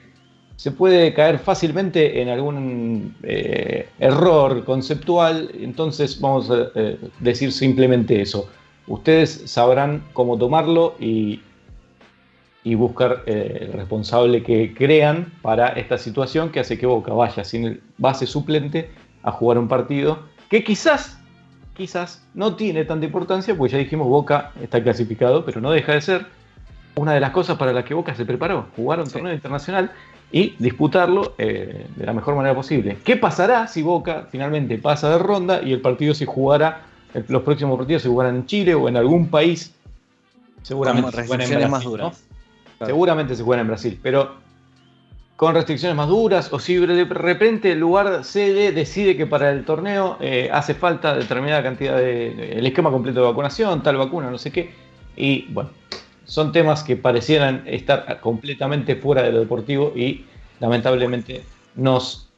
se 0.60 0.72
puede 0.72 1.14
caer 1.14 1.39
fácilmente 1.39 2.22
en 2.22 2.28
algún 2.28 3.16
eh, 3.24 3.88
error 3.97 4.66
conceptual, 4.66 5.49
entonces 5.57 6.20
vamos 6.20 6.51
a 6.51 6.68
eh, 6.76 6.97
decir 7.22 7.53
simplemente 7.53 8.20
eso. 8.20 8.49
Ustedes 8.86 9.43
sabrán 9.45 10.03
cómo 10.12 10.38
tomarlo 10.38 10.95
y, 10.99 11.39
y 12.66 12.76
buscar 12.76 13.24
eh, 13.26 13.68
el 13.68 13.72
responsable 13.72 14.43
que 14.43 14.74
crean 14.74 15.32
para 15.41 15.70
esta 15.70 15.97
situación 15.97 16.49
que 16.49 16.60
hace 16.60 16.78
que 16.78 16.86
Boca 16.86 17.14
vaya 17.14 17.45
sin 17.45 17.64
el 17.64 17.82
base 17.97 18.26
suplente 18.28 18.89
a 19.24 19.32
jugar 19.32 19.57
un 19.60 19.70
partido 19.70 20.24
que 20.49 20.62
quizás, 20.66 21.22
quizás 21.78 22.22
no 22.34 22.57
tiene 22.57 22.84
tanta 22.84 23.05
importancia, 23.05 23.55
porque 23.55 23.72
ya 23.72 23.78
dijimos 23.78 24.07
Boca 24.10 24.51
está 24.62 24.84
clasificado, 24.84 25.45
pero 25.45 25.62
no 25.62 25.72
deja 25.72 25.93
de 25.93 26.01
ser 26.01 26.26
una 26.95 27.14
de 27.14 27.22
las 27.22 27.32
cosas 27.32 27.57
para 27.57 27.72
las 27.72 27.86
que 27.86 27.93
Boca 27.93 28.14
se 28.14 28.26
preparó, 28.26 28.66
jugar 28.76 28.99
un 28.99 29.05
Sí. 29.05 29.14
torneo 29.14 29.34
internacional 29.34 29.89
y 30.32 30.56
disputarlo 30.60 31.34
eh, 31.38 31.88
de 31.96 32.06
la 32.06 32.14
mejor 32.14 32.36
manera 32.36 32.54
posible. 32.54 32.98
¿Qué 33.04 33.16
pasará 33.16 33.68
si 33.68 33.82
Boca 33.82 34.28
finalmente 34.32 34.78
pasa 34.78 35.10
de 35.10 35.18
ronda 35.18 35.62
y 35.64 35.74
el 35.74 35.82
partido 35.82 36.14
se 36.14 36.26
jugará, 36.26 36.84
los 37.28 37.42
próximos 37.42 37.78
partidos 37.78 38.04
se 38.04 38.10
jugarán 38.10 38.36
en 38.36 38.46
Chile 38.46 38.76
o 38.76 38.88
en 38.88 38.98
algún 38.98 39.28
país? 39.28 39.74
Seguramente 40.62 41.12
se 41.12 41.24
jugarán 41.24 41.52
en 41.52 41.62
más 41.62 41.70
Brasil, 41.70 41.90
duras. 41.90 42.06
¿no? 42.06 42.30
Claro. 42.78 42.94
Seguramente 42.94 43.36
se 43.36 43.44
juega 43.44 43.62
en 43.62 43.68
Brasil, 43.68 44.00
pero 44.02 44.36
con 45.40 45.56
restricciones 45.56 45.96
más 45.96 46.10
duras, 46.10 46.52
o 46.52 46.60
si 46.60 46.76
de 46.76 47.06
repente 47.06 47.72
el 47.72 47.80
lugar 47.80 48.26
sede 48.26 48.74
decide 48.74 49.16
que 49.16 49.26
para 49.26 49.52
el 49.52 49.64
torneo 49.64 50.18
eh, 50.20 50.50
hace 50.52 50.74
falta 50.74 51.16
determinada 51.16 51.64
cantidad 51.64 51.96
de. 51.96 52.58
el 52.58 52.68
esquema 52.68 52.92
completo 52.92 53.22
de 53.22 53.28
vacunación, 53.28 53.82
tal 53.82 53.96
vacuna, 53.96 54.30
no 54.30 54.38
sé 54.38 54.52
qué. 54.52 54.74
Y 55.16 55.46
bueno, 55.54 55.70
son 56.30 56.52
temas 56.52 56.84
que 56.84 56.96
parecieran 56.96 57.64
estar 57.66 58.20
completamente 58.22 58.96
fuera 58.96 59.24
de 59.24 59.32
lo 59.32 59.40
deportivo 59.40 59.92
y 59.96 60.26
lamentablemente 60.60 61.44
nos 61.74 62.30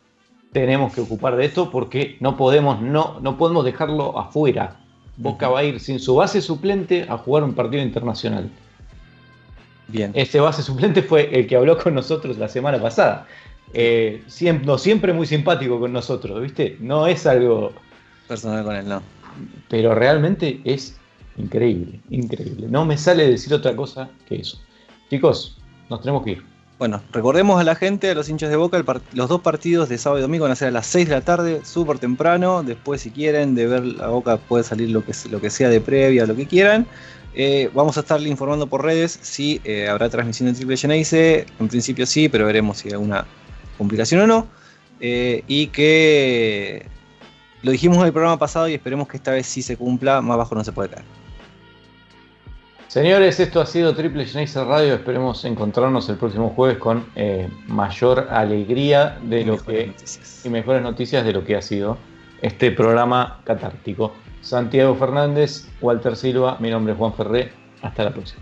tenemos 0.53 0.93
que 0.93 1.01
ocupar 1.01 1.35
de 1.35 1.43
esto 1.43 1.69
porque 1.69 2.15
no 2.21 2.37
podemos, 2.37 2.81
no, 2.81 3.19
no 3.19 3.37
podemos 3.37 3.65
dejarlo 3.65 4.17
afuera. 4.17 4.79
Boca 5.17 5.49
va 5.49 5.59
a 5.59 5.63
ir 5.65 5.81
sin 5.81 5.99
su 5.99 6.15
base 6.15 6.41
suplente 6.41 7.05
a 7.09 7.17
jugar 7.17 7.43
un 7.43 7.53
partido 7.53 7.83
internacional. 7.83 8.49
Bien. 9.89 10.11
Este 10.15 10.39
base 10.39 10.63
suplente 10.63 11.03
fue 11.03 11.29
el 11.37 11.45
que 11.45 11.57
habló 11.57 11.77
con 11.77 11.93
nosotros 11.93 12.37
la 12.37 12.47
semana 12.47 12.81
pasada. 12.81 13.27
Eh, 13.73 14.23
siempre, 14.27 14.65
no, 14.65 14.77
siempre 14.77 15.11
muy 15.11 15.27
simpático 15.27 15.81
con 15.81 15.91
nosotros, 15.91 16.41
¿viste? 16.41 16.77
No 16.79 17.07
es 17.07 17.27
algo. 17.27 17.73
Personal 18.29 18.63
con 18.63 18.75
él, 18.77 18.87
no. 18.87 19.03
Pero 19.67 19.93
realmente 19.93 20.61
es 20.63 20.97
increíble, 21.37 21.99
increíble. 22.09 22.67
No 22.69 22.85
me 22.85 22.97
sale 22.97 23.27
decir 23.27 23.53
otra 23.53 23.75
cosa 23.75 24.09
que 24.27 24.35
eso. 24.35 24.59
Chicos, 25.09 25.57
nos 25.89 26.01
tenemos 26.01 26.23
que 26.23 26.31
ir. 26.31 26.51
Bueno, 26.81 26.99
recordemos 27.11 27.61
a 27.61 27.63
la 27.63 27.75
gente, 27.75 28.09
a 28.09 28.15
los 28.15 28.27
hinchas 28.27 28.49
de 28.49 28.55
Boca, 28.55 28.83
los 29.13 29.29
dos 29.29 29.41
partidos 29.41 29.87
de 29.87 29.99
sábado 29.99 30.17
y 30.17 30.23
domingo 30.23 30.45
van 30.45 30.53
a 30.53 30.55
ser 30.55 30.69
a 30.69 30.71
las 30.71 30.87
6 30.87 31.09
de 31.09 31.13
la 31.13 31.21
tarde, 31.21 31.61
súper 31.63 31.99
temprano. 31.99 32.63
Después, 32.63 33.01
si 33.01 33.11
quieren, 33.11 33.53
de 33.53 33.67
ver 33.67 33.85
la 33.85 34.07
Boca 34.07 34.37
puede 34.37 34.63
salir 34.63 34.89
lo 34.89 35.05
que, 35.05 35.13
sea 35.13 35.69
de 35.69 35.79
previa, 35.79 36.25
lo 36.25 36.35
que 36.35 36.47
quieran. 36.47 36.87
Eh, 37.35 37.69
vamos 37.75 37.97
a 37.97 37.99
estarle 37.99 38.29
informando 38.29 38.65
por 38.65 38.83
redes 38.83 39.19
si 39.21 39.61
eh, 39.63 39.87
habrá 39.89 40.09
transmisión 40.09 40.49
en 40.49 40.55
Triple 40.55 40.75
Geneise. 40.75 41.45
En 41.59 41.67
principio 41.67 42.07
sí, 42.07 42.29
pero 42.29 42.47
veremos 42.47 42.79
si 42.79 42.87
hay 42.87 42.93
alguna 42.93 43.27
complicación 43.77 44.21
o 44.21 44.25
no. 44.25 44.47
Eh, 45.01 45.43
y 45.47 45.67
que 45.67 46.87
lo 47.61 47.69
dijimos 47.69 47.99
en 47.99 48.05
el 48.05 48.11
programa 48.11 48.39
pasado 48.39 48.67
y 48.67 48.73
esperemos 48.73 49.07
que 49.07 49.17
esta 49.17 49.29
vez 49.29 49.45
sí 49.45 49.61
se 49.61 49.77
cumpla. 49.77 50.19
Más 50.21 50.35
bajo 50.35 50.55
no 50.55 50.63
se 50.63 50.71
puede 50.71 50.89
caer. 50.89 51.20
Señores, 52.91 53.39
esto 53.39 53.61
ha 53.61 53.65
sido 53.65 53.95
Triple 53.95 54.25
Genesis 54.25 54.61
Radio. 54.61 54.95
Esperemos 54.95 55.45
encontrarnos 55.45 56.09
el 56.09 56.17
próximo 56.17 56.49
jueves 56.49 56.77
con 56.77 57.05
eh, 57.15 57.47
mayor 57.67 58.27
alegría 58.29 59.17
de 59.21 59.45
lo 59.45 59.57
que 59.59 59.87
noticias. 59.87 60.45
y 60.45 60.49
mejores 60.49 60.81
noticias 60.81 61.23
de 61.23 61.31
lo 61.31 61.41
que 61.45 61.55
ha 61.55 61.61
sido 61.61 61.97
este 62.41 62.69
programa 62.69 63.39
catártico. 63.45 64.11
Santiago 64.41 64.93
Fernández, 64.95 65.69
Walter 65.79 66.17
Silva, 66.17 66.57
mi 66.59 66.69
nombre 66.69 66.91
es 66.91 66.99
Juan 66.99 67.13
Ferré. 67.13 67.53
Hasta 67.81 68.03
la 68.03 68.11
próxima. 68.11 68.41